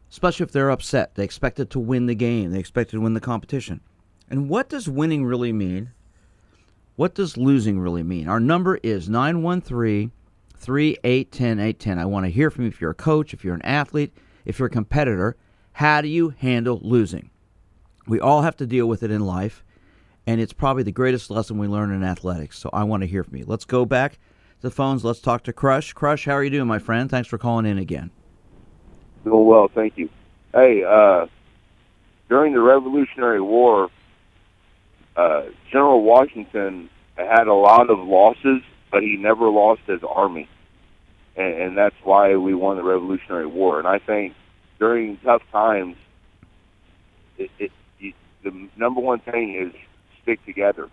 Especially 0.10 0.46
if 0.46 0.54
they're 0.54 0.72
upset. 0.72 1.16
They 1.16 1.26
expected 1.26 1.70
to 1.72 1.80
win 1.80 2.06
the 2.06 2.16
game, 2.16 2.52
they 2.52 2.60
expected 2.60 2.96
to 2.96 3.02
win 3.02 3.14
the 3.14 3.20
competition. 3.20 3.82
And 4.30 4.48
what 4.48 4.70
does 4.70 4.88
winning 4.88 5.26
really 5.26 5.52
mean? 5.52 5.92
What 7.02 7.16
does 7.16 7.36
losing 7.36 7.80
really 7.80 8.04
mean? 8.04 8.28
Our 8.28 8.40
number 8.40 8.76
is 8.84 9.10
913 9.10 10.12
3810 10.56 11.60
810. 11.60 11.98
I 11.98 12.06
want 12.06 12.28
to 12.28 12.32
hear 12.32 12.52
from 12.52 12.66
you 12.66 12.68
if 12.68 12.80
you're 12.80 12.92
a 12.92 12.94
coach, 12.94 13.34
if 13.34 13.44
you're 13.44 13.56
an 13.56 13.64
athlete, 13.64 14.14
if 14.46 14.60
you're 14.60 14.68
a 14.68 14.70
competitor. 14.70 15.36
How 15.72 16.02
do 16.02 16.08
you 16.08 16.36
handle 16.38 16.80
losing? 16.84 17.32
We 18.06 18.20
all 18.20 18.44
have 18.44 18.56
to 18.58 18.68
deal 18.68 18.86
with 18.86 19.02
it 19.02 19.10
in 19.10 19.22
life, 19.22 19.64
and 20.28 20.40
it's 20.40 20.54
probably 20.54 20.84
the 20.84 20.92
greatest 20.92 21.32
lesson 21.32 21.58
we 21.58 21.68
learn 21.68 21.92
in 21.92 22.04
athletics. 22.04 22.60
So 22.60 22.70
I 22.72 22.84
want 22.84 23.02
to 23.02 23.08
hear 23.08 23.24
from 23.24 23.38
you. 23.38 23.46
Let's 23.48 23.66
go 23.66 23.84
back 23.84 24.12
to 24.12 24.20
the 24.62 24.70
phones. 24.70 25.04
Let's 25.04 25.22
talk 25.22 25.42
to 25.46 25.54
Crush. 25.54 25.94
Crush, 25.94 26.26
how 26.26 26.34
are 26.34 26.44
you 26.44 26.52
doing, 26.52 26.68
my 26.68 26.78
friend? 26.78 27.10
Thanks 27.10 27.28
for 27.28 27.40
calling 27.40 27.66
in 27.66 27.80
again. 27.80 28.12
Doing 29.24 29.48
well, 29.48 29.72
thank 29.74 29.98
you. 29.98 30.08
Hey, 30.54 30.84
uh, 30.84 31.26
during 32.30 32.54
the 32.54 32.62
Revolutionary 32.62 33.42
War, 33.42 33.90
uh, 35.16 35.46
General 35.72 36.04
Washington 36.04 36.91
had 37.16 37.48
a 37.48 37.54
lot 37.54 37.90
of 37.90 38.00
losses, 38.00 38.62
but 38.92 39.04
he 39.04 39.18
never 39.18 39.50
lost 39.50 39.82
his 39.88 40.02
army, 40.08 40.50
and, 41.36 41.54
and 41.54 41.78
that's 41.78 41.96
why 42.04 42.36
we 42.36 42.54
won 42.54 42.78
the 42.78 42.84
Revolutionary 42.84 43.48
War. 43.48 43.80
And 43.80 43.88
I 43.88 44.00
think 44.00 44.34
during 44.80 45.18
tough 45.18 45.44
times, 45.52 45.96
it, 47.38 47.50
it, 47.60 47.72
it, 48.00 48.16
the 48.44 48.70
number 48.76 49.02
one 49.02 49.20
thing 49.20 49.56
is 49.56 49.74
stick 50.22 50.44
together. 50.46 50.90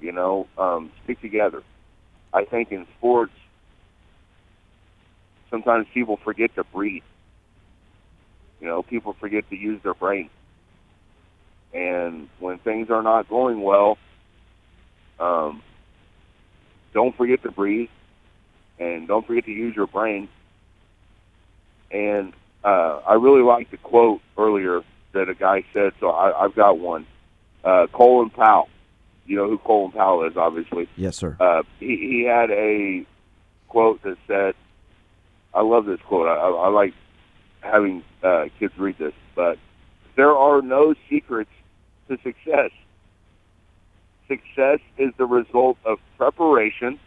You 0.00 0.12
know, 0.12 0.46
um, 0.58 0.90
stick 1.04 1.20
together. 1.20 1.62
I 2.32 2.44
think 2.44 2.70
in 2.70 2.86
sports, 2.98 3.32
sometimes 5.50 5.86
people 5.94 6.18
forget 6.22 6.54
to 6.56 6.64
breathe. 6.64 7.02
You 8.60 8.66
know, 8.66 8.82
people 8.82 9.14
forget 9.18 9.48
to 9.50 9.56
use 9.56 9.82
their 9.82 9.94
brain. 9.94 10.28
And 11.72 12.28
when 12.40 12.58
things 12.58 12.90
are 12.90 13.02
not 13.02 13.28
going 13.28 13.62
well, 13.62 13.98
um, 15.18 15.62
don't 16.92 17.16
forget 17.16 17.42
to 17.42 17.50
breathe 17.50 17.88
and 18.78 19.08
don't 19.08 19.26
forget 19.26 19.44
to 19.46 19.52
use 19.52 19.74
your 19.74 19.86
brain. 19.86 20.28
And 21.90 22.32
uh, 22.64 23.00
I 23.06 23.14
really 23.14 23.42
liked 23.42 23.70
the 23.70 23.76
quote 23.76 24.20
earlier 24.36 24.82
that 25.12 25.28
a 25.28 25.34
guy 25.34 25.64
said, 25.72 25.92
so 26.00 26.10
I, 26.10 26.44
I've 26.44 26.54
got 26.54 26.78
one. 26.78 27.06
Uh, 27.64 27.86
Colin 27.92 28.30
Powell. 28.30 28.68
You 29.26 29.36
know 29.36 29.48
who 29.48 29.58
Colin 29.58 29.92
Powell 29.92 30.24
is, 30.26 30.36
obviously. 30.36 30.88
Yes, 30.96 31.16
sir. 31.16 31.36
Uh, 31.40 31.62
he, 31.80 31.96
he 31.96 32.24
had 32.24 32.50
a 32.50 33.04
quote 33.68 34.02
that 34.02 34.16
said, 34.26 34.54
I 35.52 35.62
love 35.62 35.86
this 35.86 36.00
quote. 36.00 36.28
I, 36.28 36.34
I, 36.34 36.48
I 36.48 36.68
like 36.68 36.94
having 37.60 38.04
uh, 38.22 38.44
kids 38.58 38.72
read 38.78 38.98
this, 38.98 39.14
but 39.34 39.58
there 40.16 40.30
are 40.36 40.62
no 40.62 40.94
secrets 41.10 41.50
to 42.08 42.18
success. 42.22 42.70
Success 44.28 44.80
is 44.98 45.12
the 45.18 45.26
result 45.26 45.78
of 45.84 45.98
preparation, 46.18 46.98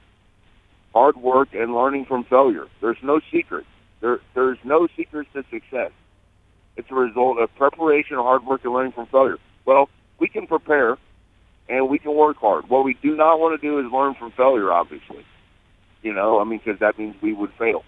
hard 0.93 1.17
work, 1.17 1.49
and 1.53 1.73
learning 1.73 2.05
from 2.05 2.23
failure. 2.23 2.67
There's 2.81 2.97
no 3.03 3.19
secret. 3.31 3.65
There, 4.01 4.19
there's 4.33 4.57
no 4.63 4.87
secrets 4.95 5.29
to 5.33 5.43
success. 5.51 5.91
It's 6.77 6.89
a 6.89 6.95
result 6.95 7.39
of 7.39 7.53
preparation, 7.55 8.17
hard 8.17 8.45
work, 8.45 8.63
and 8.63 8.73
learning 8.73 8.93
from 8.93 9.07
failure. 9.07 9.37
Well, 9.65 9.89
we 10.19 10.29
can 10.29 10.47
prepare 10.47 10.97
and 11.67 11.89
we 11.89 11.99
can 11.99 12.15
work 12.15 12.37
hard. 12.37 12.69
What 12.69 12.83
we 12.83 12.95
do 12.95 13.15
not 13.15 13.39
want 13.39 13.59
to 13.59 13.67
do 13.67 13.79
is 13.79 13.91
learn 13.91 14.15
from 14.15 14.31
failure, 14.31 14.71
obviously. 14.71 15.25
You 16.01 16.13
know, 16.13 16.39
I 16.39 16.45
mean, 16.45 16.61
because 16.63 16.79
that 16.79 16.97
means 16.97 17.15
we 17.21 17.33
would 17.33 17.51
fail. 17.59 17.83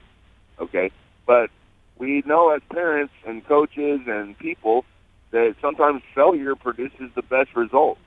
Okay? 0.59 0.91
But 1.25 1.49
we 1.97 2.21
know 2.25 2.49
as 2.49 2.61
parents 2.69 3.13
and 3.25 3.45
coaches 3.47 4.01
and 4.07 4.37
people 4.37 4.85
that 5.31 5.55
sometimes 5.61 6.01
failure 6.13 6.55
produces 6.55 7.09
the 7.15 7.21
best 7.21 7.55
result. 7.55 7.97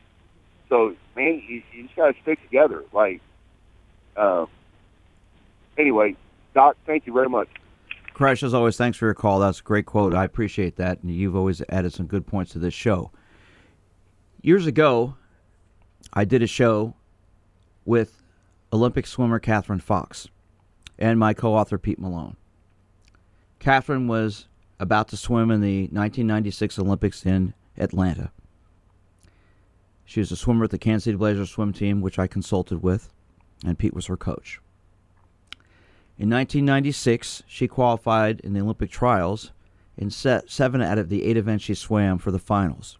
So, 0.74 0.96
man, 1.14 1.40
you, 1.46 1.62
you 1.72 1.84
just 1.84 1.94
got 1.94 2.12
to 2.12 2.20
stick 2.22 2.42
together. 2.42 2.82
Like, 2.92 3.20
uh, 4.16 4.46
anyway, 5.78 6.16
Doc, 6.52 6.76
thank 6.84 7.06
you 7.06 7.12
very 7.12 7.28
much. 7.28 7.46
Crash, 8.12 8.42
as 8.42 8.54
always, 8.54 8.76
thanks 8.76 8.98
for 8.98 9.04
your 9.04 9.14
call. 9.14 9.38
That's 9.38 9.60
a 9.60 9.62
great 9.62 9.86
quote. 9.86 10.14
I 10.14 10.24
appreciate 10.24 10.74
that. 10.74 11.00
And 11.00 11.14
you've 11.14 11.36
always 11.36 11.62
added 11.68 11.92
some 11.92 12.06
good 12.06 12.26
points 12.26 12.50
to 12.52 12.58
this 12.58 12.74
show. 12.74 13.12
Years 14.42 14.66
ago, 14.66 15.14
I 16.12 16.24
did 16.24 16.42
a 16.42 16.48
show 16.48 16.94
with 17.84 18.20
Olympic 18.72 19.06
swimmer 19.06 19.38
Catherine 19.38 19.78
Fox 19.78 20.26
and 20.98 21.20
my 21.20 21.34
co 21.34 21.54
author 21.54 21.78
Pete 21.78 22.00
Malone. 22.00 22.36
Catherine 23.60 24.08
was 24.08 24.48
about 24.80 25.06
to 25.10 25.16
swim 25.16 25.52
in 25.52 25.60
the 25.60 25.82
1996 25.82 26.80
Olympics 26.80 27.24
in 27.24 27.54
Atlanta. 27.78 28.32
She 30.04 30.20
was 30.20 30.30
a 30.30 30.36
swimmer 30.36 30.64
at 30.64 30.70
the 30.70 30.78
Kansas 30.78 31.04
City 31.04 31.16
Blazers 31.16 31.50
swim 31.50 31.72
team, 31.72 32.00
which 32.00 32.18
I 32.18 32.26
consulted 32.26 32.82
with, 32.82 33.10
and 33.64 33.78
Pete 33.78 33.94
was 33.94 34.06
her 34.06 34.16
coach. 34.16 34.60
In 36.16 36.30
1996, 36.30 37.42
she 37.46 37.66
qualified 37.66 38.40
in 38.40 38.52
the 38.52 38.60
Olympic 38.60 38.90
trials 38.90 39.52
in 39.96 40.10
seven 40.10 40.82
out 40.82 40.98
of 40.98 41.08
the 41.08 41.24
eight 41.24 41.36
events 41.36 41.64
she 41.64 41.74
swam 41.74 42.18
for 42.18 42.30
the 42.30 42.38
finals. 42.38 42.98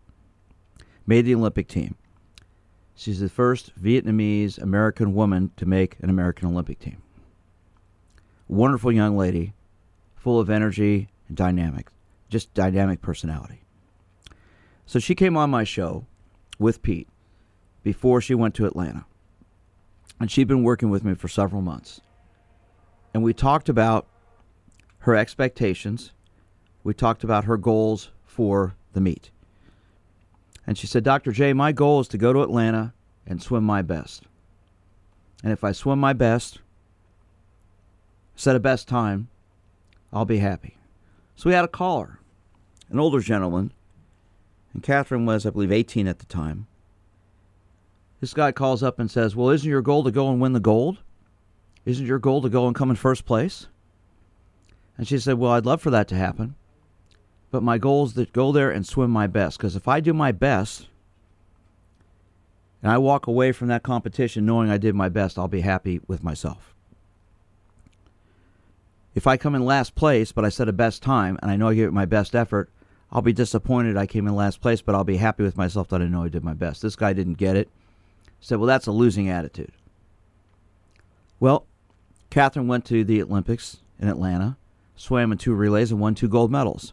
Made 1.07 1.27
the 1.27 1.35
Olympic 1.35 1.69
team. 1.69 1.97
She's 2.95 3.21
the 3.21 3.29
first 3.29 3.73
Vietnamese 3.81 4.59
American 4.59 5.15
woman 5.15 5.51
to 5.57 5.67
make 5.67 5.97
an 6.01 6.11
American 6.11 6.49
Olympic 6.49 6.79
team. 6.79 7.03
Wonderful 8.49 8.93
young 8.93 9.17
lady, 9.17 9.53
full 10.17 10.41
of 10.41 10.49
energy 10.51 11.09
and 11.29 11.37
dynamic, 11.37 11.89
just 12.29 12.55
dynamic 12.55 13.03
personality. 13.03 13.63
So 14.87 14.99
she 14.99 15.15
came 15.15 15.37
on 15.37 15.51
my 15.51 15.65
show 15.65 16.07
with 16.59 16.83
Pete 16.83 17.09
before 17.83 18.21
she 18.21 18.35
went 18.35 18.55
to 18.55 18.67
Atlanta. 18.67 19.05
And 20.21 20.31
she'd 20.31 20.49
been 20.49 20.63
working 20.63 20.91
with 20.91 21.05
me 21.05 21.15
for 21.15 21.29
several 21.29 21.63
months. 21.63 22.01
And 23.13 23.23
we 23.23 23.33
talked 23.33 23.69
about 23.69 24.07
her 25.01 25.15
expectations. 25.15 26.13
We 26.83 26.95
talked 26.95 27.25
about 27.25 27.45
her 27.45 27.57
goals 27.57 28.11
for 28.25 28.75
the 28.93 29.01
meet. 29.01 29.31
And 30.67 30.79
she 30.79 30.87
said, 30.87 31.05
Dr. 31.05 31.33
J, 31.33 31.53
my 31.53 31.73
goal 31.73 32.01
is 32.01 32.09
to 32.09 32.19
go 32.19 32.33
to 32.33 32.43
Atlanta 32.43 32.95
and 33.27 33.43
swim 33.43 33.65
my 33.65 33.83
best. 33.83 34.25
And 35.43 35.53
if 35.53 35.63
I 35.63 35.73
swim 35.73 35.99
my 35.99 36.15
best, 36.15 36.61
set 38.35 38.57
a 38.57 38.61
best 38.61 38.89
time, 38.89 39.29
I'll 40.13 40.25
be 40.25 40.39
happy. 40.39 40.79
So 41.37 41.51
we 41.51 41.55
had 41.55 41.65
a 41.65 41.69
caller, 41.69 42.19
an 42.89 42.99
older 42.99 43.21
gentleman, 43.21 43.73
and 44.75 44.83
Catherine 44.83 45.25
was, 45.25 45.47
I 45.47 45.51
believe, 45.51 45.73
18 45.73 46.07
at 46.09 46.19
the 46.19 46.27
time. 46.27 46.67
This 48.21 48.35
guy 48.35 48.53
calls 48.53 48.83
up 48.83 48.99
and 48.99 49.11
says, 49.11 49.37
Well, 49.37 49.51
isn't 49.51 49.69
your 49.69 49.83
goal 49.83 50.05
to 50.05 50.11
go 50.11 50.31
and 50.31 50.41
win 50.41 50.53
the 50.53 50.61
gold? 50.61 50.99
Isn't 51.85 52.07
your 52.07 52.19
goal 52.19 52.43
to 52.43 52.49
go 52.49 52.67
and 52.67 52.75
come 52.75 52.91
in 52.91 52.97
first 52.97 53.25
place? 53.25 53.69
And 54.97 55.07
she 55.07 55.19
said, 55.19 55.39
Well, 55.39 55.53
I'd 55.53 55.67
love 55.67 55.81
for 55.81 55.91
that 55.91 56.09
to 56.09 56.15
happen. 56.17 56.57
But 57.51 57.63
my 57.63 57.79
goal 57.79 58.07
is 58.07 58.15
to 58.15 58.27
go 58.27 58.51
there 58.51 58.71
and 58.71 58.87
swim 58.87 59.11
my 59.11 59.27
best. 59.27 59.59
Because 59.59 59.77
if 59.77 59.87
I 59.87 60.01
do 60.01 60.13
my 60.13 60.33
best 60.33 60.89
and 62.83 62.91
I 62.91 62.99
walk 62.99 63.27
away 63.27 63.53
from 63.53 63.69
that 63.69 63.83
competition 63.83 64.45
knowing 64.45 64.71
I 64.71 64.79
did 64.79 64.95
my 64.95 65.09
best, 65.09 65.39
I'll 65.39 65.47
be 65.47 65.61
happy 65.61 66.01
with 66.09 66.25
myself. 66.25 66.75
If 69.15 69.29
I 69.29 69.37
come 69.37 69.55
in 69.55 69.65
last 69.65 69.95
place, 69.95 70.33
but 70.33 70.45
I 70.45 70.49
set 70.49 70.69
a 70.69 70.73
best 70.73 71.03
time 71.03 71.39
and 71.43 71.51
I 71.51 71.57
know 71.57 71.69
I 71.69 71.75
gave 71.75 71.87
it 71.87 71.93
my 71.93 72.07
best 72.07 72.35
effort, 72.35 72.71
I'll 73.15 73.23
be 73.23 73.33
disappointed 73.33 73.97
I 73.97 74.07
came 74.07 74.27
in 74.27 74.35
last 74.35 74.61
place, 74.61 74.83
but 74.83 74.95
I'll 74.95 75.05
be 75.05 75.19
happy 75.19 75.45
with 75.45 75.57
myself 75.57 75.89
that 75.89 76.03
I 76.03 76.07
know 76.07 76.25
I 76.25 76.29
did 76.29 76.43
my 76.43 76.55
best. 76.55 76.83
This 76.83 76.97
guy 76.97 77.13
didn't 77.13 77.35
get 77.35 77.57
it. 77.57 77.69
Said, 78.41 78.59
well, 78.59 78.67
that's 78.67 78.89
a 78.89 78.93
losing 78.93 79.29
attitude. 79.29 79.73
Well, 81.39 81.67
Catherine 82.29 82.67
went 82.67 82.85
to 82.87 83.05
the 83.05 83.23
Olympics 83.23 83.79
in 84.01 84.09
Atlanta, 84.09 84.57
swam 84.97 85.31
in 85.31 85.39
two 85.39 85.55
relays, 85.55 85.93
and 85.93 86.01
won 86.01 86.15
two 86.15 86.29
gold 86.29 86.51
medals. 86.51 86.93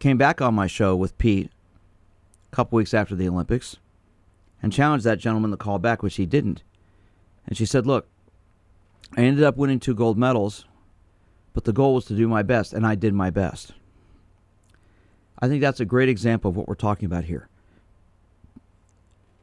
Came 0.00 0.18
back 0.18 0.40
on 0.40 0.54
my 0.54 0.66
show 0.66 0.96
with 0.96 1.16
Pete 1.16 1.50
a 2.52 2.56
couple 2.56 2.76
weeks 2.76 2.92
after 2.92 3.14
the 3.14 3.28
Olympics 3.28 3.76
and 4.60 4.72
challenged 4.72 5.04
that 5.06 5.18
gentleman 5.18 5.52
to 5.52 5.56
call 5.56 5.78
back, 5.78 6.02
which 6.02 6.16
he 6.16 6.26
didn't. 6.26 6.62
And 7.46 7.56
she 7.56 7.66
said, 7.66 7.86
Look, 7.86 8.08
I 9.16 9.22
ended 9.22 9.44
up 9.44 9.56
winning 9.56 9.78
two 9.78 9.94
gold 9.94 10.18
medals, 10.18 10.64
but 11.52 11.64
the 11.64 11.72
goal 11.72 11.94
was 11.94 12.06
to 12.06 12.16
do 12.16 12.26
my 12.26 12.42
best, 12.42 12.72
and 12.72 12.86
I 12.86 12.96
did 12.96 13.14
my 13.14 13.30
best. 13.30 13.72
I 15.38 15.48
think 15.48 15.60
that's 15.60 15.80
a 15.80 15.84
great 15.84 16.08
example 16.08 16.50
of 16.50 16.56
what 16.56 16.68
we're 16.68 16.74
talking 16.74 17.06
about 17.06 17.24
here. 17.24 17.48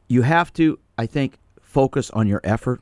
You 0.08 0.22
have 0.22 0.52
to, 0.54 0.78
I 0.98 1.06
think, 1.06 1.38
focus 1.60 2.10
on 2.10 2.28
your 2.28 2.40
effort. 2.44 2.80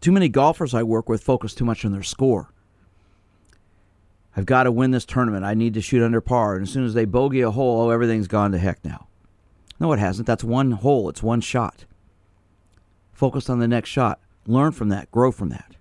Too 0.00 0.12
many 0.12 0.28
golfers 0.28 0.74
I 0.74 0.82
work 0.82 1.08
with 1.08 1.22
focus 1.22 1.54
too 1.54 1.64
much 1.64 1.84
on 1.84 1.92
their 1.92 2.02
score. 2.02 2.52
I've 4.36 4.46
got 4.46 4.62
to 4.62 4.72
win 4.72 4.92
this 4.92 5.04
tournament. 5.04 5.44
I 5.44 5.54
need 5.54 5.74
to 5.74 5.80
shoot 5.80 6.02
under 6.02 6.20
par. 6.20 6.54
And 6.54 6.62
as 6.62 6.70
soon 6.70 6.84
as 6.84 6.94
they 6.94 7.04
bogey 7.04 7.40
a 7.40 7.50
hole, 7.50 7.82
oh, 7.82 7.90
everything's 7.90 8.28
gone 8.28 8.52
to 8.52 8.58
heck 8.58 8.84
now. 8.84 9.08
No, 9.78 9.92
it 9.92 9.98
hasn't. 9.98 10.26
That's 10.26 10.44
one 10.44 10.72
hole, 10.72 11.08
it's 11.08 11.22
one 11.22 11.40
shot. 11.40 11.84
Focus 13.12 13.50
on 13.50 13.58
the 13.58 13.68
next 13.68 13.88
shot. 13.88 14.20
Learn 14.46 14.72
from 14.72 14.88
that, 14.90 15.10
grow 15.10 15.32
from 15.32 15.48
that. 15.50 15.74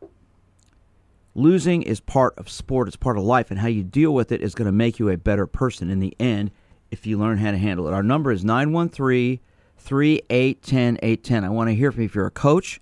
Losing 1.39 1.83
is 1.83 2.01
part 2.01 2.37
of 2.37 2.49
sport, 2.49 2.89
it's 2.89 2.97
part 2.97 3.17
of 3.17 3.23
life, 3.23 3.49
and 3.49 3.61
how 3.61 3.69
you 3.69 3.81
deal 3.81 4.13
with 4.13 4.33
it 4.33 4.41
is 4.41 4.53
going 4.53 4.65
to 4.65 4.73
make 4.73 4.99
you 4.99 5.07
a 5.07 5.15
better 5.15 5.47
person 5.47 5.89
in 5.89 5.99
the 5.99 6.13
end 6.19 6.51
if 6.91 7.07
you 7.07 7.17
learn 7.17 7.37
how 7.37 7.51
to 7.51 7.57
handle 7.57 7.87
it. 7.87 7.93
Our 7.93 8.03
number 8.03 8.33
is 8.33 8.43
913 8.43 9.39
3810 9.77 10.97
810. 11.01 11.45
I 11.45 11.49
want 11.49 11.69
to 11.69 11.75
hear 11.75 11.93
from 11.93 12.01
you 12.01 12.07
if 12.07 12.13
you're 12.13 12.25
a 12.25 12.31
coach. 12.31 12.81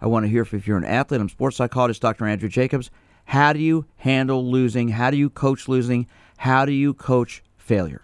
I 0.00 0.06
want 0.06 0.24
to 0.24 0.30
hear 0.30 0.40
if 0.40 0.66
you're 0.66 0.78
an 0.78 0.86
athlete. 0.86 1.20
I'm 1.20 1.28
sports 1.28 1.58
psychologist 1.58 2.00
Dr. 2.00 2.24
Andrew 2.24 2.48
Jacobs. 2.48 2.90
How 3.26 3.52
do 3.52 3.58
you 3.58 3.84
handle 3.96 4.42
losing? 4.42 4.88
How 4.88 5.10
do 5.10 5.18
you 5.18 5.28
coach 5.28 5.68
losing? 5.68 6.06
How 6.38 6.64
do 6.64 6.72
you 6.72 6.94
coach 6.94 7.42
failure? 7.58 8.00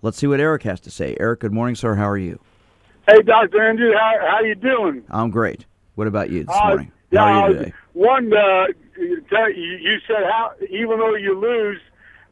Let's 0.00 0.16
see 0.16 0.26
what 0.26 0.40
Eric 0.40 0.62
has 0.62 0.80
to 0.80 0.90
say. 0.90 1.18
Eric, 1.20 1.40
good 1.40 1.52
morning, 1.52 1.74
sir. 1.74 1.96
How 1.96 2.08
are 2.08 2.16
you? 2.16 2.40
Hey, 3.06 3.20
Dr. 3.20 3.60
Andrew, 3.60 3.92
how 3.92 4.12
how 4.26 4.40
you 4.40 4.54
doing? 4.54 5.04
I'm 5.10 5.28
great. 5.28 5.66
What 5.96 6.06
about 6.06 6.30
you 6.30 6.44
this 6.44 6.56
uh, 6.56 6.68
morning? 6.68 6.92
Yeah, 7.10 7.20
how 7.20 7.26
are 7.26 7.50
you 7.50 7.58
today? 7.58 7.72
One, 7.92 8.32
uh, 8.32 8.66
you 8.98 9.98
said 10.06 10.24
how 10.30 10.52
even 10.70 10.98
though 10.98 11.14
you 11.14 11.38
lose, 11.38 11.80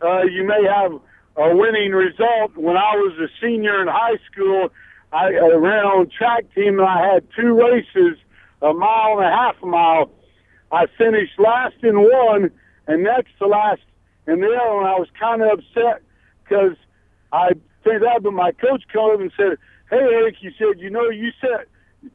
uh, 0.03 0.23
you 0.23 0.45
may 0.45 0.65
have 0.65 0.93
a 1.37 1.57
winning 1.57 1.93
result. 1.93 2.57
When 2.57 2.77
I 2.77 2.97
was 2.97 3.19
a 3.19 3.29
senior 3.41 3.81
in 3.83 3.89
high 3.89 4.19
school, 4.31 4.71
I 5.13 5.35
uh, 5.35 5.59
ran 5.59 5.85
on 5.85 6.11
track 6.11 6.45
team 6.55 6.79
and 6.79 6.89
I 6.89 7.15
had 7.15 7.27
two 7.37 7.55
races, 7.61 8.19
a 8.61 8.73
mile 8.73 9.19
and 9.19 9.27
a 9.27 9.31
half 9.31 9.63
mile. 9.63 10.11
I 10.71 10.87
finished 10.97 11.39
last 11.39 11.77
in 11.83 12.01
one 12.01 12.51
and 12.87 13.03
next 13.03 13.31
to 13.39 13.47
last 13.47 13.83
in 14.27 14.41
the 14.41 14.47
other 14.47 14.75
one. 14.75 14.87
I 14.87 14.99
was 14.99 15.09
kind 15.19 15.43
of 15.43 15.59
upset 15.59 16.03
because 16.43 16.77
I 17.33 17.53
finished 17.85 18.05
out, 18.07 18.23
but 18.23 18.33
my 18.33 18.53
coach 18.53 18.85
up 18.99 19.21
and 19.21 19.33
said, 19.37 19.59
"Hey 19.91 19.99
Eric," 19.99 20.37
he 20.41 20.51
said, 20.59 20.81
"You 20.81 20.91
know, 20.91 21.11
you 21.11 21.31
set 21.41 21.67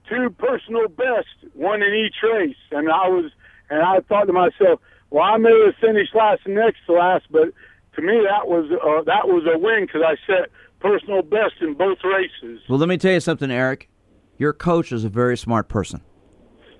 two 0.10 0.30
personal 0.32 0.88
best, 0.88 1.28
one 1.54 1.82
in 1.82 1.94
each 1.94 2.16
race, 2.24 2.56
and 2.72 2.90
I 2.90 3.08
was 3.08 3.32
and 3.70 3.82
I 3.82 4.00
thought 4.02 4.26
to 4.26 4.34
myself, 4.34 4.80
well, 5.10 5.24
I 5.24 5.38
may 5.38 5.52
have 5.66 5.76
finished 5.80 6.14
last 6.16 6.42
and 6.46 6.56
next 6.56 6.80
to 6.86 6.94
last, 6.94 7.26
but 7.32 7.54
to 7.96 8.02
me 8.02 8.22
that 8.30 8.48
was 8.48 8.70
uh, 8.72 9.04
that 9.04 9.28
was 9.28 9.44
a 9.54 9.58
win 9.58 9.86
because 9.86 10.02
I 10.06 10.16
set 10.28 10.50
personal 10.80 11.22
best 11.22 11.56
in 11.62 11.74
both 11.74 11.98
races. 12.04 12.62
Well, 12.70 12.80
let 12.80 12.90
me 12.90 12.98
tell 12.98 13.14
you 13.14 13.20
something, 13.20 13.52
Eric. 13.52 13.90
Your 14.38 14.54
coach 14.54 14.92
is 14.92 15.04
a 15.04 15.10
very 15.10 15.38
smart 15.38 15.68
person, 15.68 16.02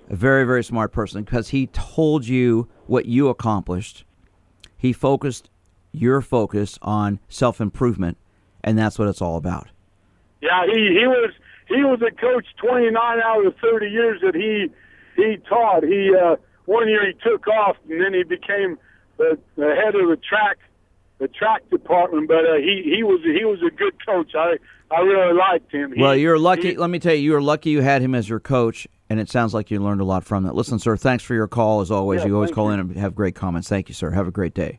a 0.08 0.16
very 0.16 0.44
very 0.44 0.62
smart 0.62 0.92
person 0.92 1.24
because 1.24 1.48
he 1.48 1.66
told 1.68 2.26
you 2.26 2.68
what 2.86 3.06
you 3.06 3.28
accomplished. 3.28 4.04
He 4.76 4.92
focused 4.92 5.50
your 5.92 6.20
focus 6.20 6.78
on 6.82 7.18
self 7.28 7.60
improvement, 7.60 8.16
and 8.62 8.78
that's 8.78 8.98
what 8.98 9.08
it's 9.08 9.22
all 9.22 9.36
about. 9.36 9.68
Yeah, 10.40 10.66
he 10.66 10.96
he 11.00 11.06
was 11.06 11.32
he 11.66 11.82
was 11.82 12.00
a 12.02 12.14
coach 12.14 12.46
29 12.58 12.94
out 12.96 13.44
of 13.44 13.54
30 13.60 13.88
years 13.88 14.20
that 14.22 14.34
he 14.34 14.70
he 15.16 15.38
taught. 15.48 15.82
He 15.82 16.14
uh, 16.14 16.36
one 16.68 16.88
year 16.88 17.06
he 17.06 17.14
took 17.28 17.48
off 17.48 17.76
and 17.88 18.00
then 18.00 18.12
he 18.12 18.22
became 18.22 18.78
the, 19.16 19.38
the 19.56 19.74
head 19.74 19.94
of 19.94 20.08
the 20.08 20.16
track 20.16 20.58
the 21.18 21.26
track 21.28 21.68
department. 21.70 22.28
But 22.28 22.44
uh, 22.44 22.56
he 22.56 22.94
he 22.94 23.02
was 23.02 23.20
he 23.24 23.44
was 23.44 23.58
a 23.66 23.74
good 23.74 23.94
coach. 24.04 24.32
I 24.34 24.56
I 24.90 25.00
really 25.00 25.34
liked 25.36 25.72
him. 25.72 25.94
Well, 25.98 26.14
you're 26.14 26.38
lucky. 26.38 26.70
He, 26.70 26.76
let 26.76 26.90
me 26.90 26.98
tell 26.98 27.14
you, 27.14 27.20
you 27.20 27.32
were 27.32 27.42
lucky 27.42 27.70
you 27.70 27.80
had 27.80 28.02
him 28.02 28.14
as 28.14 28.28
your 28.28 28.38
coach, 28.38 28.86
and 29.08 29.18
it 29.18 29.30
sounds 29.30 29.54
like 29.54 29.70
you 29.70 29.80
learned 29.80 30.00
a 30.00 30.04
lot 30.04 30.24
from 30.24 30.44
that. 30.44 30.54
Listen, 30.54 30.78
sir, 30.78 30.96
thanks 30.96 31.24
for 31.24 31.34
your 31.34 31.48
call 31.48 31.80
as 31.80 31.90
always. 31.90 32.20
Yeah, 32.20 32.28
you 32.28 32.34
always 32.34 32.52
call 32.52 32.66
you. 32.68 32.74
in 32.74 32.80
and 32.80 32.96
have 32.96 33.14
great 33.14 33.34
comments. 33.34 33.68
Thank 33.68 33.88
you, 33.88 33.94
sir. 33.94 34.10
Have 34.10 34.28
a 34.28 34.30
great 34.30 34.54
day. 34.54 34.78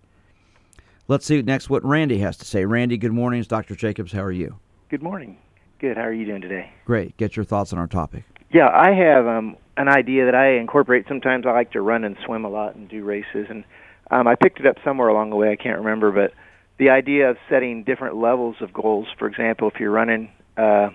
Let's 1.07 1.25
see 1.25 1.41
next 1.41 1.71
what 1.71 1.83
Randy 1.83 2.19
has 2.19 2.37
to 2.37 2.45
say. 2.45 2.65
Randy, 2.65 2.97
good 2.97 3.13
morning. 3.13 3.39
It's 3.39 3.47
Dr. 3.47 3.75
Jacobs. 3.75 4.11
How 4.11 4.21
are 4.21 4.31
you? 4.31 4.59
Good 4.89 5.01
morning. 5.01 5.37
Good. 5.79 5.97
How 5.97 6.03
are 6.03 6.13
you 6.13 6.25
doing 6.25 6.41
today? 6.41 6.71
Great. 6.85 7.17
Get 7.17 7.35
your 7.35 7.45
thoughts 7.45 7.73
on 7.73 7.79
our 7.79 7.87
topic. 7.87 8.23
Yeah, 8.51 8.69
I 8.69 8.91
have 8.91 9.27
um, 9.27 9.57
an 9.79 9.87
idea 9.87 10.25
that 10.25 10.35
I 10.35 10.57
incorporate. 10.57 11.05
Sometimes 11.07 11.45
I 11.45 11.51
like 11.51 11.71
to 11.71 11.81
run 11.81 12.03
and 12.03 12.17
swim 12.25 12.43
a 12.43 12.49
lot 12.49 12.75
and 12.75 12.89
do 12.89 13.03
races, 13.03 13.47
and 13.49 13.63
um, 14.11 14.27
I 14.27 14.35
picked 14.35 14.59
it 14.59 14.65
up 14.65 14.75
somewhere 14.83 15.07
along 15.07 15.29
the 15.29 15.37
way. 15.37 15.51
I 15.51 15.55
can't 15.55 15.79
remember, 15.79 16.11
but 16.11 16.33
the 16.77 16.89
idea 16.89 17.29
of 17.29 17.37
setting 17.49 17.83
different 17.83 18.17
levels 18.17 18.57
of 18.59 18.73
goals. 18.73 19.07
For 19.17 19.27
example, 19.27 19.69
if 19.69 19.79
you're 19.79 19.91
running 19.91 20.31
uh, 20.57 20.89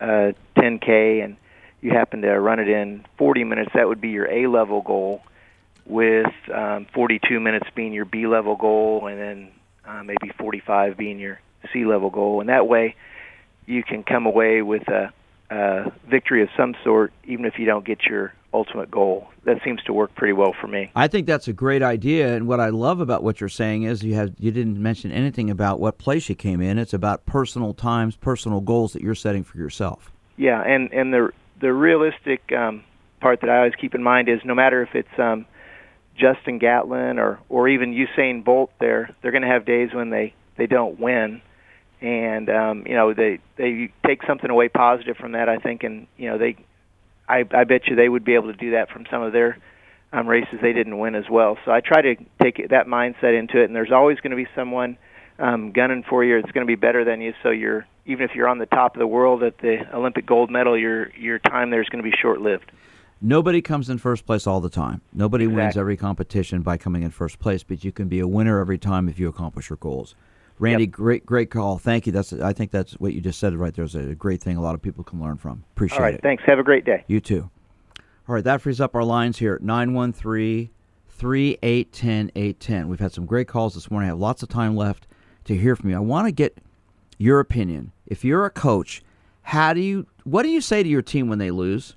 uh, 0.00 0.32
10k 0.58 1.24
and 1.24 1.36
you 1.80 1.90
happen 1.90 2.20
to 2.22 2.38
run 2.38 2.60
it 2.60 2.68
in 2.68 3.04
40 3.16 3.44
minutes, 3.44 3.70
that 3.74 3.88
would 3.88 4.00
be 4.00 4.10
your 4.10 4.30
A 4.30 4.46
level 4.46 4.82
goal, 4.82 5.22
with 5.86 6.32
um, 6.54 6.86
42 6.94 7.40
minutes 7.40 7.66
being 7.74 7.92
your 7.94 8.04
B 8.04 8.26
level 8.26 8.56
goal, 8.56 9.06
and 9.06 9.18
then 9.18 9.48
uh, 9.86 10.02
maybe 10.02 10.32
45 10.38 10.98
being 10.98 11.18
your 11.18 11.40
C 11.72 11.86
level 11.86 12.10
goal. 12.10 12.40
And 12.40 12.50
that 12.50 12.68
way, 12.68 12.94
you 13.66 13.82
can 13.82 14.04
come 14.04 14.26
away 14.26 14.60
with 14.62 14.86
a, 14.88 15.12
a 15.52 15.92
victory 16.08 16.42
of 16.42 16.48
some 16.56 16.74
sort, 16.82 17.12
even 17.24 17.44
if 17.44 17.58
you 17.58 17.66
don't 17.66 17.84
get 17.84 18.04
your 18.08 18.32
ultimate 18.54 18.90
goal. 18.90 19.28
That 19.44 19.58
seems 19.64 19.82
to 19.84 19.92
work 19.92 20.14
pretty 20.14 20.32
well 20.32 20.54
for 20.58 20.66
me. 20.66 20.90
I 20.94 21.08
think 21.08 21.26
that's 21.26 21.48
a 21.48 21.52
great 21.52 21.82
idea, 21.82 22.34
and 22.34 22.46
what 22.46 22.60
I 22.60 22.68
love 22.68 23.00
about 23.00 23.22
what 23.22 23.40
you're 23.40 23.48
saying 23.48 23.82
is 23.84 24.02
you 24.02 24.14
have 24.14 24.34
you 24.38 24.50
didn't 24.50 24.80
mention 24.80 25.10
anything 25.10 25.50
about 25.50 25.80
what 25.80 25.98
place 25.98 26.28
you 26.28 26.34
came 26.34 26.60
in. 26.60 26.78
It's 26.78 26.94
about 26.94 27.26
personal 27.26 27.74
times, 27.74 28.16
personal 28.16 28.60
goals 28.60 28.92
that 28.92 29.02
you're 29.02 29.14
setting 29.14 29.44
for 29.44 29.58
yourself. 29.58 30.12
Yeah, 30.36 30.62
and 30.62 30.92
and 30.92 31.12
the 31.12 31.30
the 31.60 31.72
realistic 31.72 32.52
um, 32.52 32.84
part 33.20 33.40
that 33.40 33.50
I 33.50 33.58
always 33.58 33.74
keep 33.80 33.94
in 33.94 34.02
mind 34.02 34.28
is 34.28 34.40
no 34.44 34.54
matter 34.54 34.82
if 34.82 34.94
it's 34.94 35.18
um, 35.18 35.46
Justin 36.16 36.58
Gatlin 36.58 37.18
or 37.18 37.40
or 37.48 37.68
even 37.68 37.92
Usain 37.92 38.44
Bolt, 38.44 38.70
there 38.78 39.14
they're 39.22 39.32
going 39.32 39.42
to 39.42 39.48
have 39.48 39.64
days 39.64 39.90
when 39.92 40.10
they 40.10 40.34
they 40.56 40.66
don't 40.66 41.00
win, 41.00 41.42
and 42.02 42.50
um, 42.50 42.84
you 42.86 42.94
know 42.94 43.14
they 43.14 43.38
they 43.56 43.92
take 44.04 44.22
something 44.26 44.50
away 44.50 44.68
positive 44.68 45.16
from 45.16 45.32
that. 45.32 45.48
I 45.48 45.56
think, 45.58 45.84
and 45.84 46.06
you 46.16 46.28
know 46.28 46.36
they, 46.38 46.56
I 47.28 47.44
I 47.52 47.64
bet 47.64 47.86
you 47.86 47.96
they 47.96 48.08
would 48.08 48.24
be 48.24 48.34
able 48.34 48.52
to 48.52 48.58
do 48.58 48.72
that 48.72 48.90
from 48.90 49.06
some 49.10 49.22
of 49.22 49.32
their 49.32 49.56
um, 50.12 50.26
races 50.26 50.58
they 50.60 50.72
didn't 50.72 50.98
win 50.98 51.14
as 51.14 51.30
well. 51.30 51.56
So 51.64 51.70
I 51.70 51.80
try 51.80 52.02
to 52.02 52.16
take 52.42 52.58
it- 52.58 52.70
that 52.70 52.86
mindset 52.86 53.38
into 53.38 53.60
it, 53.60 53.64
and 53.66 53.74
there's 53.76 53.92
always 53.92 54.18
going 54.20 54.32
to 54.32 54.36
be 54.36 54.48
someone 54.54 54.98
um, 55.38 55.72
gunning 55.72 56.02
for 56.08 56.24
you. 56.24 56.36
It's 56.38 56.50
going 56.50 56.66
to 56.66 56.70
be 56.70 56.74
better 56.76 57.04
than 57.04 57.20
you. 57.20 57.34
So 57.42 57.50
you're 57.50 57.86
even 58.04 58.28
if 58.28 58.34
you're 58.34 58.48
on 58.48 58.58
the 58.58 58.66
top 58.66 58.96
of 58.96 58.98
the 58.98 59.06
world 59.06 59.42
at 59.44 59.58
the 59.58 59.78
Olympic 59.94 60.26
gold 60.26 60.50
medal, 60.50 60.76
your 60.76 61.10
your 61.16 61.38
time 61.38 61.70
there 61.70 61.80
is 61.80 61.88
going 61.88 62.02
to 62.04 62.10
be 62.10 62.16
short 62.20 62.40
lived. 62.40 62.72
Nobody 63.24 63.62
comes 63.62 63.88
in 63.88 63.98
first 63.98 64.26
place 64.26 64.48
all 64.48 64.60
the 64.60 64.68
time. 64.68 65.00
Nobody 65.12 65.46
wins 65.46 65.76
every 65.76 65.96
competition 65.96 66.62
by 66.62 66.76
coming 66.76 67.04
in 67.04 67.10
first 67.10 67.38
place, 67.38 67.62
but 67.62 67.84
you 67.84 67.92
can 67.92 68.08
be 68.08 68.18
a 68.18 68.26
winner 68.26 68.58
every 68.58 68.78
time 68.78 69.08
if 69.08 69.20
you 69.20 69.28
accomplish 69.28 69.70
your 69.70 69.76
goals. 69.76 70.16
Randy, 70.58 70.86
great, 70.86 71.26
great 71.26 71.50
call. 71.50 71.78
Thank 71.78 72.06
you. 72.06 72.12
That's 72.12 72.32
I 72.32 72.52
think 72.52 72.70
that's 72.70 72.92
what 72.94 73.14
you 73.14 73.20
just 73.20 73.38
said 73.38 73.54
right 73.54 73.74
there 73.74 73.84
is 73.84 73.94
a 73.94 74.14
great 74.14 74.40
thing. 74.42 74.56
A 74.56 74.62
lot 74.62 74.74
of 74.74 74.82
people 74.82 75.02
can 75.02 75.20
learn 75.20 75.36
from. 75.36 75.64
Appreciate 75.74 75.98
All 75.98 76.04
right, 76.04 76.14
it. 76.14 76.22
thanks. 76.22 76.44
Have 76.46 76.58
a 76.58 76.62
great 76.62 76.84
day. 76.84 77.04
You 77.08 77.20
too. 77.20 77.50
All 78.28 78.36
right, 78.36 78.44
that 78.44 78.62
frees 78.62 78.80
up 78.80 78.94
our 78.94 79.02
lines 79.02 79.38
here 79.38 79.54
at 79.54 79.62
913 79.62 80.70
3810 81.08 82.30
810. 82.34 82.88
We've 82.88 83.00
had 83.00 83.12
some 83.12 83.26
great 83.26 83.48
calls 83.48 83.74
this 83.74 83.90
morning. 83.90 84.08
I 84.08 84.10
have 84.10 84.18
lots 84.18 84.42
of 84.42 84.48
time 84.48 84.76
left 84.76 85.06
to 85.44 85.56
hear 85.56 85.74
from 85.74 85.90
you. 85.90 85.96
I 85.96 86.00
want 86.00 86.26
to 86.26 86.32
get 86.32 86.58
your 87.18 87.40
opinion. 87.40 87.92
If 88.06 88.24
you're 88.24 88.44
a 88.44 88.50
coach, 88.50 89.02
how 89.42 89.72
do 89.72 89.80
you 89.80 90.06
what 90.24 90.42
do 90.44 90.48
you 90.48 90.60
say 90.60 90.82
to 90.82 90.88
your 90.88 91.02
team 91.02 91.28
when 91.28 91.38
they 91.38 91.50
lose? 91.50 91.96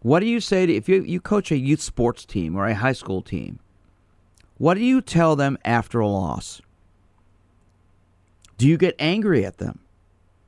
What 0.00 0.20
do 0.20 0.26
you 0.26 0.40
say 0.40 0.66
to 0.66 0.74
if 0.74 0.88
you 0.88 1.02
you 1.02 1.20
coach 1.20 1.50
a 1.50 1.56
youth 1.56 1.80
sports 1.80 2.24
team 2.24 2.56
or 2.56 2.66
a 2.66 2.74
high 2.74 2.92
school 2.92 3.22
team? 3.22 3.58
What 4.58 4.74
do 4.74 4.84
you 4.84 5.00
tell 5.00 5.36
them 5.36 5.58
after 5.64 6.00
a 6.00 6.08
loss? 6.08 6.62
Do 8.58 8.66
you 8.66 8.76
get 8.76 8.94
angry 8.98 9.44
at 9.44 9.58
them? 9.58 9.80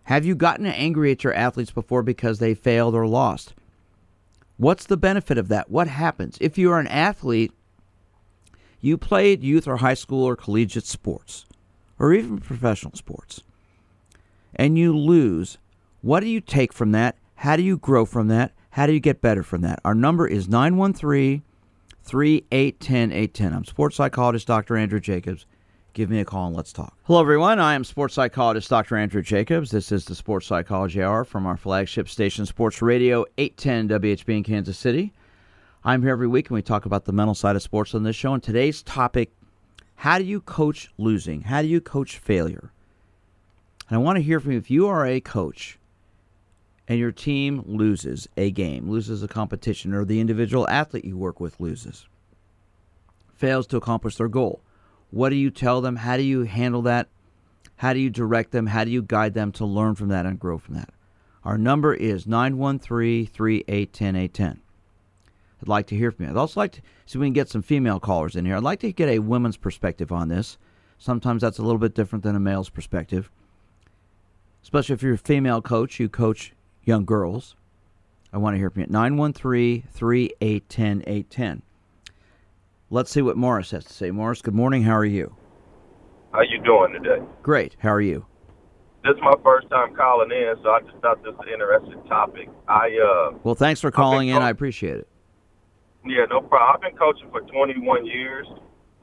Have 0.05 0.25
you 0.25 0.35
gotten 0.35 0.67
angry 0.67 1.13
at 1.13 1.23
your 1.23 1.35
athletes 1.35 1.71
before 1.71 2.03
because 2.03 2.39
they 2.39 2.55
failed 2.55 2.95
or 2.95 3.07
lost? 3.07 3.55
What's 4.57 4.87
the 4.87 4.97
benefit 4.97 5.37
of 5.37 5.49
that? 5.49 5.71
What 5.71 5.89
happens? 5.89 6.39
If 6.41 6.57
you're 6.57 6.79
an 6.79 6.87
athlete, 6.87 7.53
you 8.81 8.97
played 8.97 9.43
youth 9.43 9.69
or 9.69 9.77
high 9.77 9.95
school 9.95 10.25
or 10.25 10.37
collegiate 10.37 10.87
sports, 10.87 11.45
or 11.99 12.15
even 12.15 12.39
professional 12.39 12.95
sports, 12.95 13.43
and 14.55 14.79
you 14.79 14.97
lose, 14.97 15.59
what 16.01 16.21
do 16.21 16.27
you 16.27 16.41
take 16.41 16.73
from 16.73 16.93
that? 16.93 17.17
How 17.37 17.57
do 17.57 17.63
you 17.63 17.77
grow 17.77 18.05
from 18.05 18.29
that? 18.29 18.53
How 18.71 18.87
do 18.87 18.93
you 18.93 19.01
get 19.01 19.21
better 19.21 19.43
from 19.43 19.61
that? 19.63 19.81
Our 19.85 19.95
number 19.95 20.27
is 20.27 20.49
913 20.49 21.43
3810 22.03 23.13
810. 23.13 23.53
I'm 23.53 23.65
sports 23.65 23.97
psychologist 23.97 24.47
Dr. 24.47 24.77
Andrew 24.77 25.01
Jacobs. 25.01 25.45
Give 25.93 26.11
me 26.11 26.21
a 26.21 26.25
call 26.25 26.47
and 26.47 26.57
let's 26.57 26.73
talk. 26.73 26.97
Hello, 27.05 27.21
everyone. 27.21 27.59
I 27.59 27.75
am 27.75 27.83
sports 27.83 28.15
psychologist 28.15 28.71
Dr. 28.71 28.97
Andrew 28.97 29.23
Jacobs. 29.23 29.71
This 29.71 29.91
is 29.91 30.05
the 30.05 30.15
Sports 30.15 30.47
Psychology 30.47 31.03
Hour 31.03 31.25
from 31.25 31.47
our 31.47 31.57
flagship 31.57 32.09
station, 32.09 32.47
Sports 32.47 32.81
Radio 32.81 33.25
810 33.37 34.01
WHB 34.01 34.37
in 34.37 34.45
Kansas 34.45 34.79
City. 34.79 35.13
I'm 35.85 36.03
here 36.03 36.13
every 36.13 36.29
week 36.29 36.51
and 36.51 36.55
we 36.55 36.63
talk 36.63 36.87
about 36.87 37.05
the 37.05 37.13
mental 37.13 37.35
side 37.35 37.57
of 37.57 37.63
sports 37.63 37.95
on 37.95 38.03
this 38.03 38.15
show. 38.15 38.35
And 38.35 38.43
today's 38.43 38.83
topic 38.83 39.33
how 39.97 40.19
do 40.19 40.25
you 40.25 40.41
coach 40.41 40.91
losing? 40.97 41.41
How 41.43 41.61
do 41.61 41.67
you 41.67 41.81
coach 41.81 42.19
failure? 42.19 42.71
And 43.89 43.97
I 43.97 43.99
want 43.99 44.15
to 44.15 44.23
hear 44.23 44.39
from 44.39 44.53
you 44.53 44.59
if 44.59 44.71
you 44.71 44.87
are 44.87 45.05
a 45.05 45.21
coach 45.21 45.77
and 46.87 47.01
your 47.01 47.11
team 47.11 47.65
loses 47.67 48.29
a 48.37 48.53
game, 48.53 48.89
loses 48.89 49.25
a 49.25 49.29
competition, 49.29 49.93
or 49.93 50.05
the 50.05 50.21
individual 50.21 50.69
athlete 50.69 51.05
you 51.05 51.19
work 51.19 51.41
with 51.41 51.59
loses, 51.59 52.07
fails 53.35 53.67
to 53.67 53.77
accomplish 53.77 54.15
their 54.15 54.29
goal. 54.29 54.61
What 55.11 55.31
do 55.31 55.37
you 55.37 55.51
tell 55.51 55.81
them? 55.81 55.97
How 55.97 56.17
do 56.17 56.23
you 56.23 56.43
handle 56.43 56.83
that? 56.83 57.09
How 57.77 57.93
do 57.93 58.01
you 58.01 58.11
direct 58.11 58.51
them? 58.51 58.67
How 58.67 58.85
do 58.85 58.91
you 58.91 59.03
guide 59.03 59.35
them 59.35 59.53
to 59.53 59.65
learn 59.65 59.95
from 59.95 60.09
that 60.09 60.27
and 60.27 60.39
grow 60.39 60.59
from 60.59 60.75
that? 60.75 60.91
Our 61.45 61.57
number 61.57 61.95
is 61.95 62.27
913 62.27 63.27
3810 63.27 64.17
810. 64.17 64.61
I'd 65.63 65.69
like 65.69 65.87
to 65.89 65.97
hear 65.97 66.11
from 66.11 66.27
you. 66.27 66.31
I'd 66.31 66.37
also 66.37 66.61
like 66.61 66.73
to 66.73 66.81
see 67.07 67.17
if 67.19 67.21
we 67.21 67.27
can 67.27 67.33
get 67.33 67.49
some 67.49 67.63
female 67.63 68.01
callers 68.01 68.37
in 68.37 68.45
here. 68.45 68.57
I'd 68.57 68.63
like 68.63 68.81
to 68.81 68.93
get 68.93 69.09
a 69.09 69.21
woman's 69.21 69.57
perspective 69.57 70.13
on 70.13 70.29
this. 70.29 70.59
Sometimes 70.99 71.43
that's 71.43 71.59
a 71.59 71.63
little 71.63 71.79
bit 71.79 71.95
different 71.95 72.25
than 72.25 72.37
a 72.37 72.41
male's 72.41 72.69
perspective. 72.69 73.31
Especially 74.63 74.93
if 74.93 75.03
you're 75.03 75.15
a 75.15 75.19
female 75.19 75.63
coach, 75.63 75.99
you 75.99 76.09
coach 76.09 76.53
young 76.85 77.05
girls. 77.05 77.55
I 78.33 78.39
want 78.39 78.55
to 78.55 78.59
hear 78.59 78.71
from 78.71 78.83
you. 78.83 78.89
913 78.91 79.85
3810 79.91 81.03
810. 81.07 81.63
Let's 82.91 83.11
see 83.11 83.23
what 83.23 83.37
Morris 83.37 83.71
has 83.73 83.85
to 83.85 83.93
say. 83.93 84.11
Morris, 84.11 84.41
good 84.41 84.55
morning. 84.55 84.83
How 84.83 84.97
are 84.97 85.05
you? 85.05 85.35
How 86.33 86.41
you 86.41 86.61
doing 86.63 86.93
today? 86.93 87.23
Great. 87.43 87.77
How 87.79 87.91
are 87.93 88.01
you? 88.01 88.25
This 89.05 89.15
is 89.15 89.21
my 89.23 89.35
first 89.45 89.69
time 89.71 89.95
calling 89.95 90.31
in, 90.31 90.55
so 90.63 90.71
I 90.71 90.81
just 90.81 90.97
thought 91.03 91.23
this 91.23 91.35
was 91.37 91.47
an 91.47 91.53
interesting 91.55 92.03
topic. 92.09 92.49
I 92.67 92.89
uh 92.99 93.39
Well, 93.45 93.55
thanks 93.55 93.81
for 93.81 93.91
calling 93.91 94.29
in. 94.29 94.37
coach. 94.37 94.43
I 94.43 94.51
appreciate 94.51 94.97
it. 94.99 95.09
yeah, 96.05 96.25
no 96.31 96.41
problem. 96.41 96.75
I've 96.75 96.81
been 96.81 96.99
coaching 96.99 97.31
for 97.31 97.41
21 97.43 98.07
years 98.07 98.47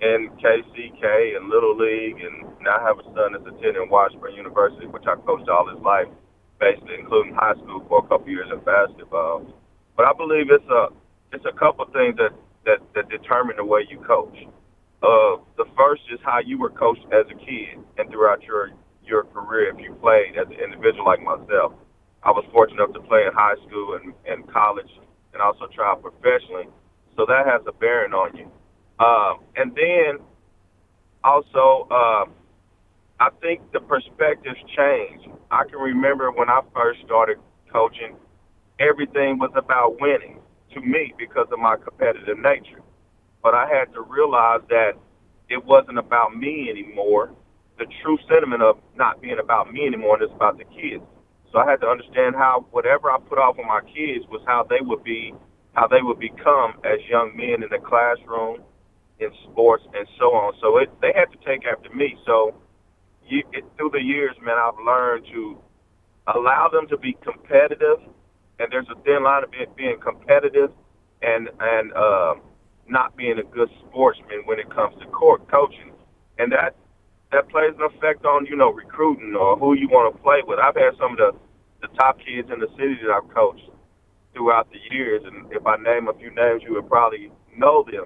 in 0.01 0.29
KCK 0.41 1.37
and 1.37 1.49
Little 1.49 1.77
League, 1.77 2.17
and 2.21 2.43
now 2.61 2.77
I 2.77 2.83
have 2.83 2.99
a 2.99 3.03
son 3.13 3.33
that's 3.33 3.45
attending 3.47 3.89
Washburn 3.89 4.33
University, 4.35 4.85
which 4.87 5.05
I 5.07 5.15
coached 5.25 5.47
all 5.49 5.69
his 5.69 5.79
life, 5.81 6.07
basically, 6.59 6.95
including 6.99 7.33
high 7.33 7.53
school 7.53 7.85
for 7.87 7.99
a 8.03 8.07
couple 8.07 8.29
years 8.29 8.49
in 8.51 8.59
basketball. 8.59 9.45
But 9.95 10.05
I 10.07 10.13
believe 10.13 10.49
it's 10.49 10.69
a 10.69 10.87
it's 11.31 11.45
a 11.45 11.53
couple 11.57 11.85
things 11.93 12.17
that 12.17 12.31
that 12.65 12.79
that 12.93 13.09
determine 13.09 13.55
the 13.57 13.65
way 13.65 13.85
you 13.89 13.99
coach. 13.99 14.37
Uh, 15.03 15.37
the 15.57 15.65
first 15.77 16.01
is 16.11 16.19
how 16.23 16.39
you 16.39 16.57
were 16.59 16.69
coached 16.69 17.05
as 17.13 17.25
a 17.29 17.37
kid 17.45 17.77
and 17.97 18.09
throughout 18.09 18.41
your 18.43 18.71
your 19.05 19.23
career. 19.25 19.69
If 19.73 19.79
you 19.79 19.93
played 20.01 20.37
as 20.37 20.47
an 20.47 20.59
individual 20.59 21.05
like 21.05 21.21
myself, 21.21 21.73
I 22.23 22.31
was 22.31 22.43
fortunate 22.51 22.83
enough 22.83 22.93
to 22.95 23.01
play 23.01 23.25
in 23.25 23.33
high 23.33 23.55
school 23.67 23.99
and, 24.01 24.13
and 24.25 24.51
college 24.51 24.89
and 25.33 25.41
also 25.41 25.67
try 25.73 25.93
professionally. 25.95 26.67
So 27.15 27.25
that 27.27 27.45
has 27.45 27.61
a 27.67 27.71
bearing 27.71 28.13
on 28.13 28.35
you. 28.35 28.51
Um, 28.99 29.39
and 29.55 29.75
then 29.75 30.25
also, 31.23 31.87
uh, 31.91 32.25
I 33.19 33.29
think 33.41 33.71
the 33.73 33.79
perspectives 33.79 34.57
change. 34.75 35.27
I 35.51 35.63
can 35.65 35.79
remember 35.79 36.31
when 36.31 36.49
I 36.49 36.61
first 36.73 36.99
started 37.05 37.37
coaching, 37.71 38.15
everything 38.79 39.37
was 39.37 39.51
about 39.55 40.01
winning 40.01 40.34
to 40.75 40.81
me 40.81 41.13
because 41.17 41.47
of 41.51 41.59
my 41.59 41.77
competitive 41.77 42.39
nature. 42.39 42.81
But 43.43 43.55
I 43.55 43.67
had 43.67 43.93
to 43.93 44.01
realize 44.01 44.61
that 44.69 44.93
it 45.49 45.65
wasn't 45.65 45.99
about 45.99 46.35
me 46.37 46.69
anymore. 46.69 47.31
The 47.79 47.87
true 48.03 48.17
sentiment 48.29 48.61
of 48.63 48.77
not 48.95 49.21
being 49.21 49.39
about 49.39 49.73
me 49.73 49.87
anymore, 49.87 50.15
and 50.15 50.23
it's 50.23 50.33
about 50.33 50.59
the 50.59 50.65
kids. 50.65 51.03
So 51.51 51.59
I 51.59 51.69
had 51.69 51.81
to 51.81 51.87
understand 51.87 52.35
how 52.35 52.67
whatever 52.71 53.11
I 53.11 53.19
put 53.19 53.39
off 53.39 53.59
on 53.59 53.67
my 53.67 53.81
kids 53.81 54.25
was 54.29 54.41
how 54.47 54.65
they 54.69 54.81
would 54.81 55.03
be, 55.03 55.33
how 55.73 55.87
they 55.87 56.01
would 56.01 56.19
become 56.19 56.75
as 56.85 56.99
young 57.09 57.35
men 57.35 57.63
in 57.63 57.69
the 57.71 57.79
classroom, 57.79 58.61
in 59.19 59.31
sports, 59.43 59.83
and 59.95 60.07
so 60.19 60.35
on. 60.35 60.53
So 60.61 60.77
it, 60.77 60.89
they 61.01 61.13
had 61.15 61.31
to 61.31 61.37
take 61.45 61.65
after 61.65 61.89
me. 61.95 62.17
So 62.25 62.55
you, 63.27 63.43
it, 63.53 63.65
through 63.77 63.91
the 63.91 64.01
years, 64.01 64.35
man, 64.43 64.57
I've 64.57 64.79
learned 64.85 65.25
to 65.33 65.57
allow 66.27 66.69
them 66.69 66.87
to 66.89 66.97
be 66.97 67.17
competitive, 67.23 67.99
and 68.59 68.71
there's 68.71 68.87
a 68.89 68.99
thin 69.03 69.23
line 69.23 69.43
of 69.43 69.51
being, 69.75 69.99
competitive 69.99 70.71
and 71.21 71.49
and 71.59 71.93
uh, 71.93 72.35
not 72.87 73.15
being 73.17 73.39
a 73.39 73.43
good 73.43 73.69
sportsman 73.87 74.41
when 74.45 74.59
it 74.59 74.69
comes 74.69 74.95
to 74.99 75.05
court 75.07 75.49
coaching, 75.49 75.91
and 76.37 76.51
that 76.51 76.75
that 77.31 77.49
plays 77.49 77.73
an 77.79 77.83
effect 77.95 78.25
on 78.25 78.45
you 78.45 78.55
know 78.55 78.71
recruiting 78.71 79.35
or 79.35 79.57
who 79.57 79.73
you 79.73 79.87
want 79.89 80.13
to 80.13 80.21
play 80.21 80.41
with. 80.45 80.59
I've 80.59 80.75
had 80.75 80.95
some 80.99 81.13
of 81.13 81.17
the 81.17 81.31
the 81.81 81.87
top 81.97 82.19
kids 82.19 82.49
in 82.51 82.59
the 82.59 82.67
city 82.77 82.97
that 83.03 83.11
I've 83.11 83.33
coached 83.33 83.69
throughout 84.33 84.69
the 84.71 84.79
years, 84.95 85.23
and 85.25 85.51
if 85.51 85.65
I 85.65 85.77
name 85.77 86.07
a 86.07 86.13
few 86.13 86.33
names, 86.33 86.61
you 86.63 86.73
would 86.73 86.89
probably 86.89 87.31
know 87.57 87.85
them. 87.89 88.05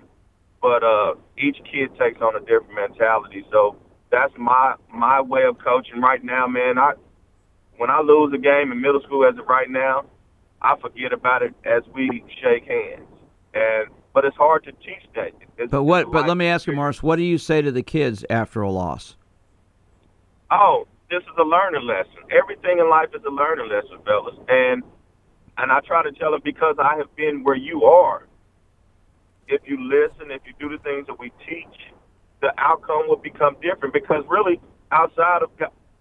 But 0.62 0.84
uh, 0.84 1.16
each 1.38 1.58
kid 1.72 1.90
takes 1.98 2.22
on 2.22 2.36
a 2.36 2.40
different 2.40 2.76
mentality, 2.76 3.46
so 3.52 3.78
that's 4.12 4.34
my 4.38 4.76
my 4.94 5.22
way 5.22 5.44
of 5.44 5.58
coaching 5.60 6.02
right 6.02 6.24
now, 6.24 6.48
man. 6.48 6.78
I 6.78 6.94
when 7.78 7.90
I 7.90 8.02
lose 8.02 8.34
a 8.34 8.38
game 8.38 8.72
in 8.72 8.82
middle 8.82 9.02
school 9.02 9.26
as 9.26 9.38
of 9.40 9.48
right 9.48 9.70
now, 9.70 10.06
I 10.62 10.76
forget 10.80 11.14
about 11.14 11.42
it 11.42 11.54
as 11.66 11.84
we 11.94 12.24
shake 12.42 12.66
hands. 12.66 13.08
And 13.54 13.90
but 14.14 14.26
it's 14.26 14.38
hard 14.38 14.64
to 14.66 14.72
teach 14.72 15.04
that. 15.16 15.32
It's, 15.58 15.72
but 15.72 15.84
what? 15.84 16.12
But 16.12 16.28
let 16.28 16.38
me 16.38 16.48
ask 16.48 16.68
you, 16.68 16.74
Morris. 16.74 17.04
What 17.04 17.18
do 17.18 17.24
you 17.24 17.38
say 17.38 17.62
to 17.62 17.72
the 17.72 17.84
kids 17.84 18.26
after 18.30 18.62
a 18.62 18.72
loss? 18.72 19.16
Oh, 20.52 20.88
this 21.10 21.22
is 21.22 21.38
a 21.38 21.44
learning 21.44 21.86
lesson. 21.86 22.24
Everything 22.32 22.80
in 22.80 22.90
life 22.90 23.10
is 23.14 23.22
a 23.26 23.32
learning 23.32 23.70
lesson, 23.70 24.00
fellas. 24.06 24.36
And 24.48 24.84
and 25.58 25.72
I 25.72 25.80
try 25.82 26.04
to 26.04 26.12
tell 26.12 26.32
them 26.32 26.42
because 26.44 26.76
I 26.80 26.98
have 26.98 27.14
been 27.16 27.44
where 27.44 27.56
you 27.56 27.84
are. 27.84 28.28
If 29.48 29.62
you 29.66 29.78
listen, 29.82 30.32
if 30.32 30.42
you 30.46 30.54
do 30.60 30.76
the 30.76 30.82
things 30.84 31.08
that 31.08 31.20
we 31.20 31.32
teach, 31.48 31.92
the 32.42 32.54
outcome 32.58 33.08
will 33.08 33.18
become 33.18 33.58
different. 33.62 33.94
Because 33.94 34.24
really, 34.28 34.60
outside 34.92 35.42
of 35.44 35.50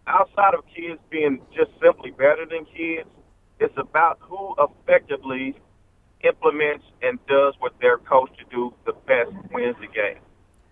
outside 0.06 0.54
of 0.54 0.64
kids 0.74 1.00
being 1.10 1.40
just 1.54 1.70
simply 1.82 2.10
better 2.10 2.46
than 2.46 2.64
kids, 2.64 3.08
it's 3.60 3.76
about 3.76 4.18
who 4.20 4.54
effectively 4.58 5.56
implements 6.24 6.84
and 7.02 7.18
does 7.26 7.54
what 7.60 7.72
they're 7.80 7.98
coached 7.98 8.38
to 8.38 8.44
do 8.50 8.74
the 8.86 8.92
best 9.06 9.30
wins 9.52 9.76
the 9.80 9.86
game. 9.86 10.18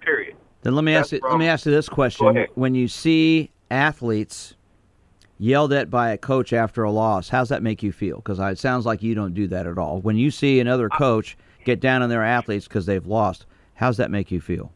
Period. 0.01 0.37
Then 0.63 0.75
let 0.75 0.85
me 0.85 0.95
That's 0.95 1.09
ask 1.09 1.13
you, 1.13 1.21
from, 1.21 1.31
let 1.33 1.39
me 1.39 1.49
ask 1.49 1.67
you 1.67 1.73
this 1.73 1.89
question: 1.89 2.47
When 2.55 2.75
you 2.75 2.89
see 2.89 3.51
athletes 3.71 4.55
yelled 5.39 5.73
at 5.73 5.91
by 5.91 6.11
a 6.11 6.19
coach 6.19 6.53
after 6.53 6.83
a 6.83 6.91
loss, 6.91 7.29
how's 7.29 7.49
that 7.51 7.63
make 7.63 7.83
you 7.83 7.93
feel? 7.93 8.17
Because 8.17 8.39
it 8.39 8.59
sounds 8.59 8.87
like 8.87 9.03
you 9.03 9.15
don't 9.15 9.35
do 9.35 9.47
that 9.49 9.67
at 9.67 9.79
all. 9.79 10.01
When 10.01 10.17
you 10.17 10.31
see 10.31 10.61
another 10.61 10.89
coach 10.89 11.37
get 11.65 11.81
down 11.81 12.03
on 12.03 12.09
their 12.09 12.25
athletes 12.25 12.67
because 12.67 12.87
they've 12.87 13.07
lost, 13.07 13.47
how's 13.75 13.97
that 13.99 14.11
make 14.11 14.31
you 14.31 14.41
feel? 14.41 14.73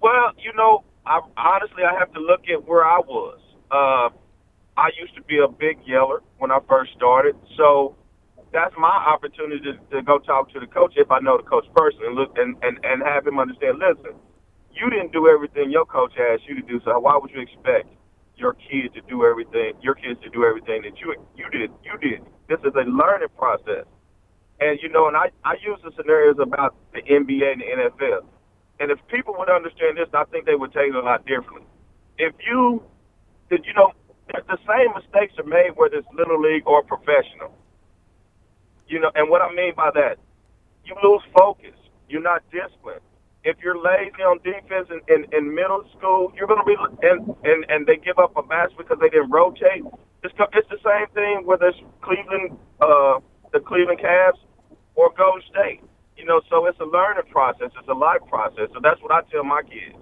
Well, 0.00 0.32
you 0.38 0.52
know, 0.54 0.84
I, 1.06 1.20
honestly, 1.36 1.82
I 1.84 1.98
have 1.98 2.12
to 2.14 2.20
look 2.20 2.48
at 2.48 2.66
where 2.66 2.84
I 2.84 2.98
was. 3.00 3.38
Uh, 3.70 4.08
I 4.80 4.88
used 4.98 5.14
to 5.14 5.22
be 5.22 5.38
a 5.38 5.48
big 5.48 5.78
yeller 5.84 6.22
when 6.38 6.50
I 6.50 6.58
first 6.66 6.92
started, 6.96 7.36
so 7.56 7.96
that's 8.50 8.74
my 8.78 8.88
opportunity 8.88 9.60
to, 9.60 9.76
to 9.94 10.02
go 10.02 10.18
talk 10.18 10.50
to 10.54 10.60
the 10.60 10.66
coach 10.66 10.94
if 10.96 11.10
I 11.10 11.20
know 11.20 11.36
the 11.36 11.44
coach 11.44 11.66
personally 11.76 12.08
and 12.08 12.16
look 12.16 12.32
and, 12.38 12.56
and, 12.62 12.80
and 12.82 13.02
have 13.02 13.26
him 13.26 13.38
understand, 13.38 13.78
listen, 13.78 14.16
you 14.72 14.88
didn't 14.88 15.12
do 15.12 15.28
everything 15.28 15.70
your 15.70 15.84
coach 15.84 16.14
asked 16.18 16.48
you 16.48 16.54
to 16.56 16.62
do, 16.66 16.80
so 16.82 16.98
why 16.98 17.18
would 17.20 17.30
you 17.30 17.40
expect 17.40 17.92
your 18.40 18.54
kids 18.54 18.94
to 18.94 19.02
do 19.02 19.24
everything 19.26 19.74
your 19.82 19.94
kids 19.94 20.18
to 20.22 20.30
do 20.30 20.44
everything 20.44 20.80
that 20.80 20.98
you 20.98 21.14
you 21.36 21.44
did 21.50 21.70
you 21.84 21.92
did. 22.00 22.24
This 22.48 22.58
is 22.60 22.72
a 22.74 22.88
learning 22.88 23.28
process. 23.36 23.84
And 24.60 24.78
you 24.82 24.88
know, 24.88 25.08
and 25.08 25.16
I, 25.16 25.30
I 25.44 25.56
use 25.62 25.78
the 25.84 25.92
scenarios 25.96 26.36
about 26.40 26.74
the 26.92 27.02
NBA 27.02 27.52
and 27.52 27.60
the 27.60 27.90
NFL. 27.90 28.24
And 28.80 28.90
if 28.90 28.98
people 29.08 29.34
would 29.38 29.50
understand 29.50 29.98
this, 29.98 30.08
I 30.14 30.24
think 30.24 30.46
they 30.46 30.54
would 30.54 30.72
take 30.72 30.88
it 30.88 30.94
a 30.94 31.00
lot 31.00 31.26
differently. 31.26 31.68
If 32.18 32.32
you 32.46 32.82
did 33.50 33.64
you 33.66 33.74
know 33.74 33.92
the 34.34 34.58
same 34.68 34.92
mistakes 34.94 35.34
are 35.38 35.48
made 35.48 35.72
whether 35.76 35.96
it's 35.98 36.08
little 36.16 36.40
league 36.40 36.64
or 36.66 36.82
professional. 36.84 37.54
You 38.88 39.00
know, 39.00 39.10
and 39.14 39.30
what 39.30 39.42
I 39.42 39.52
mean 39.54 39.74
by 39.76 39.90
that, 39.94 40.18
you 40.84 40.96
lose 41.02 41.22
focus. 41.36 41.76
You're 42.08 42.22
not 42.22 42.42
disciplined. 42.52 43.00
If 43.44 43.58
you're 43.62 43.78
lazy 43.78 44.22
on 44.22 44.38
defense 44.44 44.88
in, 44.90 45.00
in, 45.14 45.26
in 45.32 45.54
middle 45.54 45.84
school, 45.98 46.32
you're 46.36 46.48
going 46.48 46.60
to 46.60 46.66
be 46.66 46.76
and, 47.06 47.34
and 47.44 47.64
and 47.70 47.86
they 47.86 47.96
give 47.96 48.18
up 48.18 48.36
a 48.36 48.42
match 48.46 48.72
because 48.78 48.98
they 49.00 49.08
didn't 49.10 49.30
rotate. 49.30 49.84
It's 50.24 50.34
it's 50.54 50.68
the 50.70 50.80
same 50.84 51.08
thing 51.14 51.46
whether 51.46 51.68
it's 51.68 51.78
Cleveland, 52.02 52.58
uh, 52.80 53.20
the 53.52 53.60
Cleveland 53.60 54.00
Cavs, 54.00 54.38
or 54.96 55.12
Golden 55.16 55.42
State. 55.50 55.82
You 56.16 56.26
know, 56.26 56.42
so 56.50 56.66
it's 56.66 56.80
a 56.80 56.84
learning 56.84 57.24
process. 57.30 57.70
It's 57.78 57.88
a 57.88 57.94
life 57.94 58.20
process. 58.28 58.68
So 58.74 58.80
that's 58.82 59.00
what 59.02 59.12
I 59.12 59.22
tell 59.32 59.44
my 59.44 59.62
kids. 59.62 59.96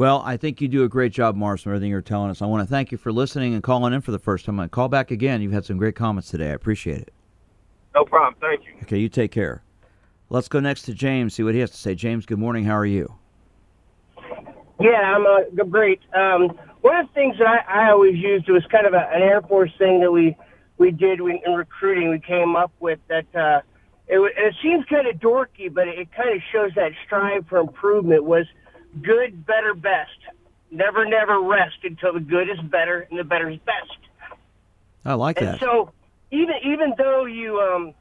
Well, 0.00 0.22
I 0.24 0.38
think 0.38 0.62
you 0.62 0.68
do 0.68 0.84
a 0.84 0.88
great 0.88 1.12
job, 1.12 1.36
Morris, 1.36 1.60
from 1.60 1.72
everything 1.72 1.90
you're 1.90 2.00
telling 2.00 2.30
us. 2.30 2.40
I 2.40 2.46
want 2.46 2.66
to 2.66 2.66
thank 2.66 2.90
you 2.90 2.96
for 2.96 3.12
listening 3.12 3.52
and 3.52 3.62
calling 3.62 3.92
in 3.92 4.00
for 4.00 4.12
the 4.12 4.18
first 4.18 4.46
time. 4.46 4.58
I 4.58 4.66
call 4.66 4.88
back 4.88 5.10
again. 5.10 5.42
You've 5.42 5.52
had 5.52 5.66
some 5.66 5.76
great 5.76 5.94
comments 5.94 6.30
today. 6.30 6.48
I 6.48 6.52
appreciate 6.54 7.02
it. 7.02 7.12
No 7.94 8.06
problem. 8.06 8.34
Thank 8.40 8.64
you. 8.64 8.80
Okay, 8.84 8.96
you 8.96 9.10
take 9.10 9.30
care. 9.30 9.62
Let's 10.30 10.48
go 10.48 10.58
next 10.58 10.84
to 10.84 10.94
James, 10.94 11.34
see 11.34 11.42
what 11.42 11.52
he 11.52 11.60
has 11.60 11.70
to 11.72 11.76
say. 11.76 11.94
James, 11.94 12.24
good 12.24 12.38
morning. 12.38 12.64
How 12.64 12.78
are 12.78 12.86
you? 12.86 13.14
Yeah, 14.80 15.02
I'm 15.02 15.26
uh, 15.26 15.64
great. 15.64 16.00
Um, 16.14 16.58
one 16.80 16.96
of 16.96 17.06
the 17.08 17.12
things 17.12 17.36
that 17.36 17.46
I, 17.46 17.88
I 17.88 17.90
always 17.90 18.16
used 18.16 18.48
was 18.48 18.64
kind 18.72 18.86
of 18.86 18.94
a, 18.94 19.06
an 19.12 19.20
Air 19.20 19.42
Force 19.42 19.70
thing 19.76 20.00
that 20.00 20.10
we 20.10 20.34
we 20.78 20.92
did 20.92 21.20
in, 21.20 21.40
in 21.44 21.52
recruiting. 21.52 22.08
We 22.08 22.20
came 22.20 22.56
up 22.56 22.72
with 22.80 23.00
that. 23.08 23.26
Uh, 23.34 23.60
it, 24.08 24.18
it 24.18 24.54
seems 24.62 24.86
kind 24.86 25.06
of 25.06 25.16
dorky, 25.16 25.70
but 25.70 25.88
it, 25.88 25.98
it 25.98 26.08
kind 26.12 26.34
of 26.34 26.40
shows 26.50 26.70
that 26.76 26.92
strive 27.04 27.46
for 27.48 27.58
improvement 27.58 28.24
was 28.24 28.46
good, 29.02 29.46
better, 29.46 29.74
best. 29.74 30.10
Never, 30.70 31.04
never 31.04 31.40
rest 31.40 31.76
until 31.82 32.12
the 32.12 32.20
good 32.20 32.48
is 32.48 32.60
better 32.70 33.06
and 33.10 33.18
the 33.18 33.24
better 33.24 33.50
is 33.50 33.58
best. 33.66 33.98
I 35.04 35.14
like 35.14 35.38
and 35.38 35.48
that. 35.48 35.60
So 35.60 35.92
even 36.30 36.54
even 36.64 36.94
though 36.96 37.24
you 37.24 37.58
um 37.58 37.94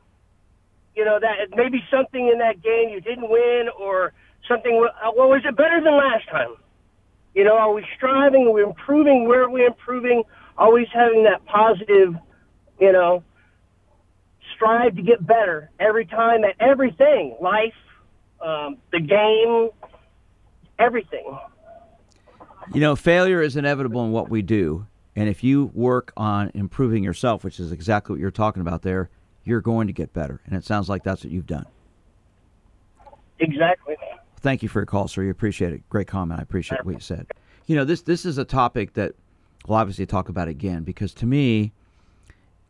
you 0.95 1.05
know 1.05 1.19
that 1.19 1.55
maybe 1.55 1.83
something 1.91 2.29
in 2.31 2.39
that 2.39 2.61
game 2.61 2.89
you 2.89 3.01
didn't 3.01 3.29
win 3.29 3.69
or 3.79 4.13
something 4.47 4.85
uh, 5.03 5.11
well 5.15 5.29
was 5.29 5.41
it 5.45 5.55
better 5.55 5.81
than 5.81 5.93
last 5.93 6.27
time 6.29 6.55
you 7.33 7.43
know 7.43 7.57
are 7.57 7.73
we 7.73 7.85
striving 7.95 8.47
are 8.47 8.51
we 8.51 8.63
improving 8.63 9.27
where 9.27 9.43
are 9.43 9.49
we 9.49 9.65
improving 9.65 10.23
always 10.57 10.87
having 10.93 11.23
that 11.23 11.43
positive 11.45 12.15
you 12.79 12.91
know 12.91 13.23
strive 14.55 14.95
to 14.95 15.01
get 15.01 15.25
better 15.25 15.69
every 15.79 16.05
time 16.05 16.43
at 16.43 16.55
everything 16.59 17.35
life 17.41 17.73
um, 18.41 18.77
the 18.91 18.99
game 18.99 19.69
everything 20.79 21.37
you 22.73 22.81
know 22.81 22.95
failure 22.95 23.41
is 23.41 23.55
inevitable 23.55 24.03
in 24.03 24.11
what 24.11 24.29
we 24.29 24.41
do 24.41 24.85
and 25.19 25.27
if 25.27 25.43
you 25.43 25.69
work 25.73 26.13
on 26.15 26.49
improving 26.53 27.03
yourself, 27.03 27.43
which 27.43 27.59
is 27.59 27.73
exactly 27.73 28.13
what 28.13 28.21
you're 28.21 28.31
talking 28.31 28.61
about 28.61 28.83
there, 28.83 29.09
you're 29.43 29.59
going 29.59 29.87
to 29.87 29.93
get 29.93 30.13
better. 30.13 30.39
And 30.45 30.55
it 30.55 30.63
sounds 30.63 30.87
like 30.87 31.03
that's 31.03 31.25
what 31.25 31.33
you've 31.33 31.45
done. 31.45 31.65
Exactly. 33.39 33.95
Thank 34.37 34.63
you 34.63 34.69
for 34.69 34.79
your 34.79 34.85
call, 34.85 35.09
sir. 35.09 35.23
You 35.23 35.29
appreciate 35.29 35.73
it. 35.73 35.89
Great 35.89 36.07
comment. 36.07 36.39
I 36.39 36.43
appreciate 36.43 36.85
what 36.85 36.93
you 36.93 37.01
said. 37.01 37.27
You 37.65 37.75
know, 37.75 37.83
this 37.83 38.01
this 38.01 38.25
is 38.25 38.37
a 38.37 38.45
topic 38.45 38.93
that 38.93 39.13
we'll 39.67 39.77
obviously 39.77 40.05
talk 40.05 40.29
about 40.29 40.47
again 40.47 40.83
because 40.83 41.13
to 41.15 41.25
me, 41.25 41.73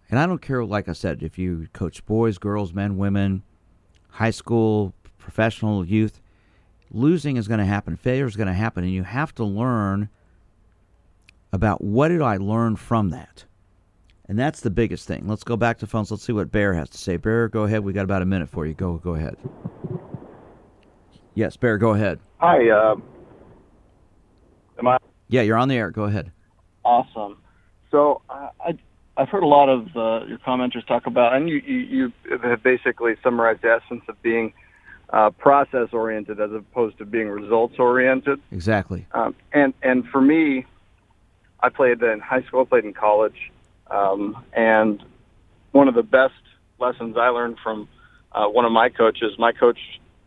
and 0.09 0.19
I 0.19 0.25
don't 0.25 0.41
care, 0.41 0.65
like 0.65 0.89
I 0.89 0.93
said, 0.93 1.21
if 1.21 1.37
you 1.37 1.67
coach 1.73 2.03
boys, 2.07 2.39
girls, 2.39 2.73
men, 2.73 2.97
women, 2.97 3.43
high 4.09 4.31
school, 4.31 4.95
professional, 5.19 5.85
youth, 5.85 6.19
losing 6.91 7.37
is 7.37 7.47
going 7.47 7.59
to 7.59 7.65
happen. 7.65 7.95
Failure 7.95 8.25
is 8.25 8.35
going 8.35 8.47
to 8.47 8.53
happen. 8.53 8.83
And 8.83 8.93
you 8.93 9.03
have 9.03 9.33
to 9.35 9.43
learn 9.43 10.09
about 11.51 11.83
what 11.83 12.09
did 12.09 12.21
I 12.21 12.37
learn 12.37 12.75
from 12.75 13.09
that? 13.09 13.45
And 14.27 14.37
that's 14.37 14.61
the 14.61 14.69
biggest 14.69 15.07
thing. 15.07 15.27
Let's 15.27 15.43
go 15.43 15.57
back 15.57 15.79
to 15.79 15.87
phones. 15.87 16.11
Let's 16.11 16.23
see 16.23 16.33
what 16.33 16.51
Bear 16.51 16.73
has 16.73 16.89
to 16.91 16.97
say. 16.97 17.17
Bear, 17.17 17.47
go 17.47 17.63
ahead. 17.63 17.83
We 17.83 17.93
got 17.93 18.03
about 18.03 18.21
a 18.21 18.25
minute 18.25 18.49
for 18.49 18.65
you. 18.67 18.75
Go 18.75 18.97
go 18.97 19.15
ahead. 19.15 19.35
Yes, 21.33 21.57
Bear, 21.57 21.79
go 21.79 21.91
ahead. 21.91 22.19
Hi. 22.37 22.69
Uh, 22.69 22.95
am 24.77 24.87
I? 24.87 24.97
Yeah, 25.29 25.41
you're 25.41 25.57
on 25.57 25.67
the 25.67 25.75
air. 25.75 25.89
Go 25.89 26.03
ahead. 26.03 26.31
Awesome. 26.85 27.37
So 27.89 28.21
I, 28.29 28.49
I 28.59 28.77
I've 29.17 29.29
heard 29.29 29.43
a 29.43 29.47
lot 29.47 29.67
of 29.67 29.87
uh, 29.97 30.25
your 30.27 30.37
commenters 30.37 30.85
talk 30.87 31.05
about, 31.05 31.33
and 31.33 31.49
you, 31.49 31.57
you, 31.65 31.77
you 32.27 32.39
have 32.41 32.63
basically 32.63 33.15
summarized 33.21 33.61
the 33.63 33.79
essence 33.83 34.03
of 34.07 34.21
being 34.21 34.53
uh, 35.11 35.29
process 35.31 35.89
oriented 35.91 36.39
as 36.39 36.51
opposed 36.51 36.97
to 36.99 37.05
being 37.05 37.29
results 37.29 37.75
oriented. 37.79 38.39
Exactly. 38.51 39.05
Um, 39.11 39.35
and 39.53 39.73
and 39.81 40.07
for 40.07 40.21
me, 40.21 40.65
I 41.61 41.69
played 41.69 42.01
in 42.01 42.19
high 42.19 42.43
school, 42.43 42.61
I 42.61 42.65
played 42.65 42.85
in 42.85 42.93
college, 42.93 43.51
um, 43.89 44.43
and 44.53 45.03
one 45.71 45.87
of 45.87 45.95
the 45.95 46.03
best 46.03 46.33
lessons 46.79 47.17
I 47.17 47.29
learned 47.29 47.57
from 47.63 47.87
uh, 48.31 48.47
one 48.47 48.65
of 48.65 48.71
my 48.71 48.89
coaches, 48.89 49.33
my 49.37 49.51
coach 49.51 49.79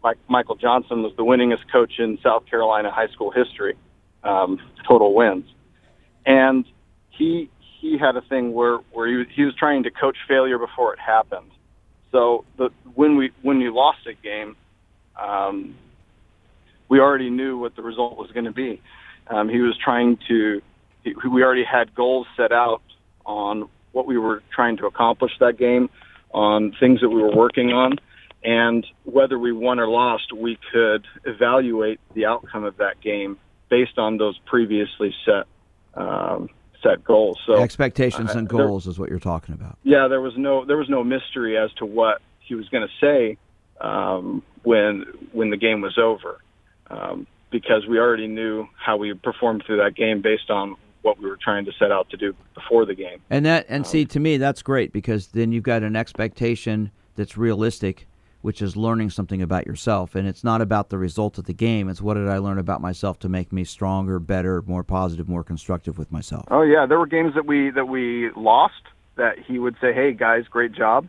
Mike, 0.03 0.19
Michael 0.29 0.57
Johnson, 0.57 1.03
was 1.03 1.13
the 1.17 1.25
winningest 1.25 1.71
coach 1.71 1.99
in 1.99 2.19
South 2.23 2.47
Carolina 2.47 2.91
high 2.91 3.09
school 3.09 3.31
history, 3.31 3.77
um, 4.25 4.59
total 4.87 5.15
wins, 5.15 5.47
and 6.27 6.65
he 7.11 7.49
he 7.81 7.99
had 7.99 8.17
a 8.17 8.23
thing 8.23 8.53
where 8.53 8.79
where 8.93 9.09
he 9.09 9.15
was, 9.15 9.27
he 9.33 9.45
was 9.45 9.55
trying 9.55 9.85
to 9.85 9.91
coach 9.91 10.17
failure 10.27 10.59
before 10.59 10.93
it 10.93 10.99
happened. 10.99 11.51
So 12.11 12.45
the 12.59 12.71
when 12.95 13.17
we 13.17 13.31
when 13.43 13.61
you 13.61 13.73
lost 13.73 14.07
a 14.07 14.15
game, 14.15 14.57
um, 15.21 15.75
we 16.89 17.01
already 17.01 17.31
knew 17.31 17.59
what 17.59 17.77
the 17.77 17.83
result 17.83 18.17
was 18.17 18.31
going 18.33 18.45
to 18.45 18.53
be. 18.53 18.81
Um, 19.29 19.49
he 19.49 19.61
was 19.61 19.77
trying 19.83 20.19
to 20.29 20.61
he, 21.05 21.15
we 21.29 21.43
already 21.43 21.65
had 21.65 21.95
goals 21.95 22.27
set 22.37 22.53
out 22.53 22.83
on 23.25 23.69
what 23.93 24.07
we 24.07 24.19
were 24.19 24.43
trying 24.55 24.77
to 24.79 24.87
accomplish 24.87 25.33
that 25.41 25.59
game, 25.59 25.91
on 26.33 26.75
things 26.81 27.01
that 27.01 27.09
we 27.09 27.23
were 27.23 27.35
working 27.35 27.73
on, 27.73 27.99
and 28.43 28.87
whether 29.05 29.39
we 29.39 29.53
won 29.53 29.79
or 29.79 29.87
lost, 29.87 30.33
we 30.33 30.59
could 30.73 31.07
evaluate 31.25 32.01
the 32.15 32.27
outcome 32.27 32.65
of 32.65 32.77
that 32.79 33.01
game 33.01 33.39
based 33.69 33.99
on 33.99 34.17
those 34.17 34.39
previously 34.47 35.15
set 35.25 35.47
um, 35.95 36.49
set 36.83 37.05
goals. 37.05 37.39
So 37.47 37.63
expectations 37.63 38.35
uh, 38.35 38.39
and 38.39 38.49
goals 38.49 38.85
there, 38.85 38.91
is 38.91 38.99
what 38.99 39.09
you're 39.09 39.19
talking 39.19 39.55
about. 39.55 39.79
Yeah, 39.83 40.09
there 40.09 40.21
was 40.21 40.35
no 40.37 40.65
there 40.65 40.77
was 40.77 40.89
no 40.89 41.05
mystery 41.05 41.57
as 41.57 41.73
to 41.75 41.87
what 41.87 42.21
he 42.41 42.55
was 42.55 42.69
going 42.69 42.87
to 42.87 42.95
say 43.01 43.39
um, 43.83 44.43
when 44.63 45.05
when 45.33 45.51
the 45.51 45.57
game 45.57 45.81
was 45.81 45.99
over, 45.99 46.41
um, 46.89 47.27
because 47.51 47.87
we 47.87 47.99
already 47.99 48.27
knew 48.27 48.67
how 48.77 48.97
we 48.97 49.13
performed 49.15 49.65
through 49.67 49.79
that 49.79 49.95
game 49.95 50.23
based 50.23 50.51
on 50.51 50.77
what 51.03 51.19
we 51.19 51.29
were 51.29 51.39
trying 51.43 51.65
to 51.65 51.73
set 51.79 51.91
out 51.91 52.09
to 52.11 52.17
do 52.17 52.35
before 52.55 52.87
the 52.87 52.95
game. 52.95 53.21
And 53.29 53.45
that 53.45 53.67
and 53.69 53.85
um, 53.85 53.91
see 53.91 54.05
to 54.07 54.21
me 54.21 54.37
that's 54.37 54.63
great 54.63 54.93
because 54.93 55.29
then 55.29 55.53
you've 55.53 55.65
got 55.65 55.83
an 55.83 55.97
expectation 55.97 56.91
that's 57.17 57.37
realistic 57.37 58.07
which 58.43 58.61
is 58.61 58.77
learning 58.77 59.09
something 59.09 59.41
about 59.41 59.67
yourself. 59.67 60.15
And 60.15 60.29
it's 60.29 60.45
not 60.45 60.61
about 60.61 60.91
the 60.91 60.99
result 60.99 61.39
of 61.39 61.45
the 61.45 61.53
game. 61.53 61.89
It's 61.89 62.03
what 62.03 62.15
did 62.15 62.29
I 62.29 62.39
learn 62.39 62.59
about 62.59 62.81
myself 62.81 63.19
to 63.21 63.29
make 63.29 63.53
me 63.53 63.65
stronger, 63.65 64.19
better, 64.19 64.63
more 64.67 64.83
positive, 64.83 65.29
more 65.29 65.45
constructive 65.45 65.97
with 65.97 66.13
myself. 66.13 66.45
Oh 66.51 66.63
yeah, 66.63 66.85
there 66.85 66.99
were 66.99 67.07
games 67.07 67.35
that 67.35 67.47
we 67.47 67.71
that 67.71 67.87
we 67.87 68.31
lost 68.37 68.83
that 69.17 69.39
he 69.39 69.59
would 69.59 69.77
say, 69.81 69.93
"Hey 69.93 70.13
guys, 70.13 70.45
great 70.51 70.73
job. 70.73 71.09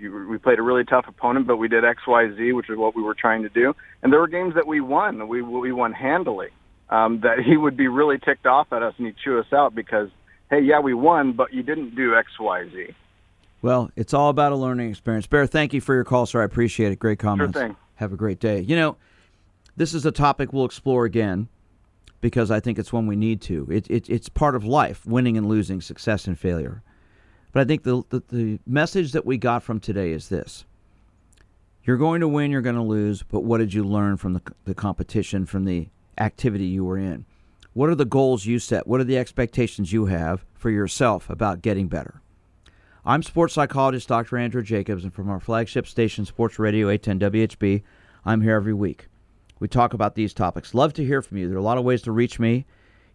We 0.00 0.38
played 0.38 0.58
a 0.58 0.62
really 0.62 0.84
tough 0.84 1.06
opponent, 1.08 1.46
but 1.46 1.56
we 1.56 1.68
did 1.68 1.84
X, 1.84 2.02
Y, 2.06 2.30
Z, 2.36 2.52
which 2.52 2.68
is 2.68 2.76
what 2.76 2.94
we 2.96 3.02
were 3.02 3.14
trying 3.14 3.42
to 3.42 3.48
do." 3.48 3.74
And 4.02 4.12
there 4.12 4.20
were 4.20 4.28
games 4.28 4.54
that 4.54 4.66
we 4.66 4.80
won. 4.80 5.28
We 5.28 5.42
we 5.42 5.72
won 5.72 5.92
handily. 5.92 6.48
Um, 6.90 7.20
that 7.22 7.38
he 7.40 7.56
would 7.56 7.76
be 7.76 7.88
really 7.88 8.18
ticked 8.18 8.46
off 8.46 8.72
at 8.72 8.82
us 8.82 8.94
and 8.98 9.06
he'd 9.06 9.16
chew 9.16 9.38
us 9.38 9.52
out 9.52 9.74
because, 9.74 10.10
hey, 10.50 10.60
yeah, 10.60 10.80
we 10.80 10.92
won, 10.94 11.32
but 11.32 11.52
you 11.52 11.62
didn't 11.62 11.94
do 11.94 12.14
X, 12.14 12.38
Y, 12.38 12.68
Z. 12.70 12.94
Well, 13.62 13.90
it's 13.96 14.12
all 14.12 14.28
about 14.28 14.52
a 14.52 14.56
learning 14.56 14.90
experience. 14.90 15.26
Bear, 15.26 15.46
thank 15.46 15.72
you 15.72 15.80
for 15.80 15.94
your 15.94 16.04
call, 16.04 16.26
sir. 16.26 16.42
I 16.42 16.44
appreciate 16.44 16.92
it. 16.92 16.98
Great 16.98 17.18
comments. 17.18 17.58
Sure 17.58 17.68
thing. 17.68 17.76
Have 17.94 18.12
a 18.12 18.16
great 18.16 18.38
day. 18.38 18.60
You 18.60 18.76
know, 18.76 18.96
this 19.76 19.94
is 19.94 20.04
a 20.04 20.12
topic 20.12 20.52
we'll 20.52 20.66
explore 20.66 21.06
again 21.06 21.48
because 22.20 22.50
I 22.50 22.60
think 22.60 22.78
it's 22.78 22.92
one 22.92 23.06
we 23.06 23.16
need 23.16 23.40
to. 23.42 23.66
It, 23.70 23.90
it, 23.90 24.10
it's 24.10 24.28
part 24.28 24.54
of 24.54 24.64
life, 24.64 25.06
winning 25.06 25.38
and 25.38 25.48
losing, 25.48 25.80
success 25.80 26.26
and 26.26 26.38
failure. 26.38 26.82
But 27.54 27.60
I 27.60 27.64
think 27.64 27.84
the, 27.84 28.02
the, 28.10 28.22
the 28.30 28.58
message 28.66 29.12
that 29.12 29.24
we 29.24 29.38
got 29.38 29.62
from 29.62 29.78
today 29.78 30.10
is 30.10 30.28
this 30.28 30.64
You're 31.84 31.96
going 31.96 32.20
to 32.20 32.28
win, 32.28 32.50
you're 32.50 32.60
going 32.60 32.74
to 32.74 32.82
lose, 32.82 33.22
but 33.22 33.44
what 33.44 33.58
did 33.58 33.72
you 33.72 33.84
learn 33.84 34.16
from 34.16 34.34
the, 34.34 34.42
the 34.64 34.74
competition, 34.74 35.46
from 35.46 35.64
the 35.64 35.88
activity 36.18 36.66
you 36.66 36.84
were 36.84 36.98
in? 36.98 37.24
What 37.72 37.88
are 37.88 37.94
the 37.94 38.04
goals 38.04 38.44
you 38.44 38.58
set? 38.58 38.88
What 38.88 39.00
are 39.00 39.04
the 39.04 39.16
expectations 39.16 39.92
you 39.92 40.06
have 40.06 40.44
for 40.52 40.68
yourself 40.68 41.30
about 41.30 41.62
getting 41.62 41.86
better? 41.86 42.20
I'm 43.06 43.22
sports 43.22 43.54
psychologist 43.54 44.08
Dr. 44.08 44.36
Andrew 44.36 44.62
Jacobs, 44.62 45.04
and 45.04 45.14
from 45.14 45.30
our 45.30 45.40
flagship 45.40 45.86
station, 45.86 46.24
Sports 46.24 46.58
Radio 46.58 46.88
810 46.90 47.30
WHB, 47.30 47.82
I'm 48.24 48.40
here 48.40 48.56
every 48.56 48.74
week. 48.74 49.06
We 49.60 49.68
talk 49.68 49.94
about 49.94 50.16
these 50.16 50.34
topics. 50.34 50.74
Love 50.74 50.92
to 50.94 51.04
hear 51.04 51.22
from 51.22 51.38
you. 51.38 51.46
There 51.46 51.56
are 51.56 51.60
a 51.60 51.64
lot 51.64 51.78
of 51.78 51.84
ways 51.84 52.02
to 52.02 52.12
reach 52.12 52.40
me. 52.40 52.66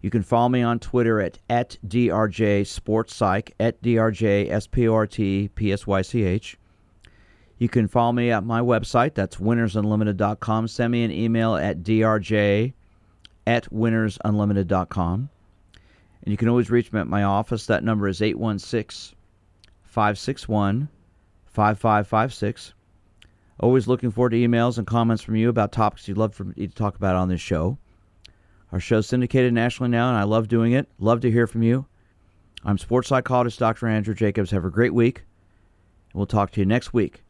You 0.01 0.09
can 0.09 0.23
follow 0.23 0.49
me 0.49 0.61
on 0.61 0.79
Twitter 0.79 1.19
at, 1.19 1.39
at 1.49 1.77
DRJ 1.85 2.65
Sports 2.65 3.15
Psych, 3.15 3.53
at 3.59 3.81
DRJ 3.81 4.49
S 4.49 4.65
P 4.65 4.87
O 4.87 4.93
R 4.93 5.07
T 5.07 5.49
P 5.53 5.73
S 5.73 5.85
Y 5.85 6.01
C 6.01 6.23
H. 6.23 6.57
You 7.57 7.67
can 7.67 7.89
follow 7.89 8.13
me 8.13 8.31
at 8.31 8.45
my 8.45 8.61
website. 8.61 9.13
That's 9.13 9.35
winnersunlimited.com. 9.35 10.69
Send 10.69 10.91
me 10.91 11.03
an 11.03 11.11
email 11.11 11.55
at 11.55 11.83
drj 11.83 12.73
at 13.45 13.69
winnersunlimited.com. 13.69 15.29
And 16.23 16.31
you 16.31 16.37
can 16.37 16.47
always 16.47 16.71
reach 16.71 16.93
me 16.93 17.01
at 17.01 17.07
my 17.07 17.23
office. 17.23 17.65
That 17.65 17.83
number 17.83 18.07
is 18.07 18.21
816 18.21 19.17
561 19.83 20.87
5556. 21.47 22.73
Always 23.59 23.87
looking 23.87 24.11
forward 24.11 24.29
to 24.29 24.37
emails 24.37 24.77
and 24.77 24.87
comments 24.87 25.21
from 25.21 25.35
you 25.35 25.49
about 25.49 25.73
topics 25.73 26.07
you'd 26.07 26.17
love 26.17 26.33
for 26.33 26.45
me 26.45 26.67
to 26.67 26.67
talk 26.67 26.95
about 26.95 27.17
on 27.17 27.27
this 27.27 27.41
show. 27.41 27.77
Our 28.71 28.79
show's 28.79 29.07
syndicated 29.07 29.53
nationally 29.53 29.89
now, 29.89 30.09
and 30.09 30.17
I 30.17 30.23
love 30.23 30.47
doing 30.47 30.73
it. 30.73 30.87
Love 30.99 31.21
to 31.21 31.31
hear 31.31 31.47
from 31.47 31.63
you. 31.63 31.85
I'm 32.63 32.77
sports 32.77 33.07
psychologist 33.07 33.59
Dr. 33.59 33.87
Andrew 33.87 34.13
Jacobs. 34.13 34.51
Have 34.51 34.65
a 34.65 34.69
great 34.69 34.93
week. 34.93 35.23
We'll 36.13 36.25
talk 36.25 36.51
to 36.51 36.59
you 36.59 36.65
next 36.65 36.93
week 36.93 37.23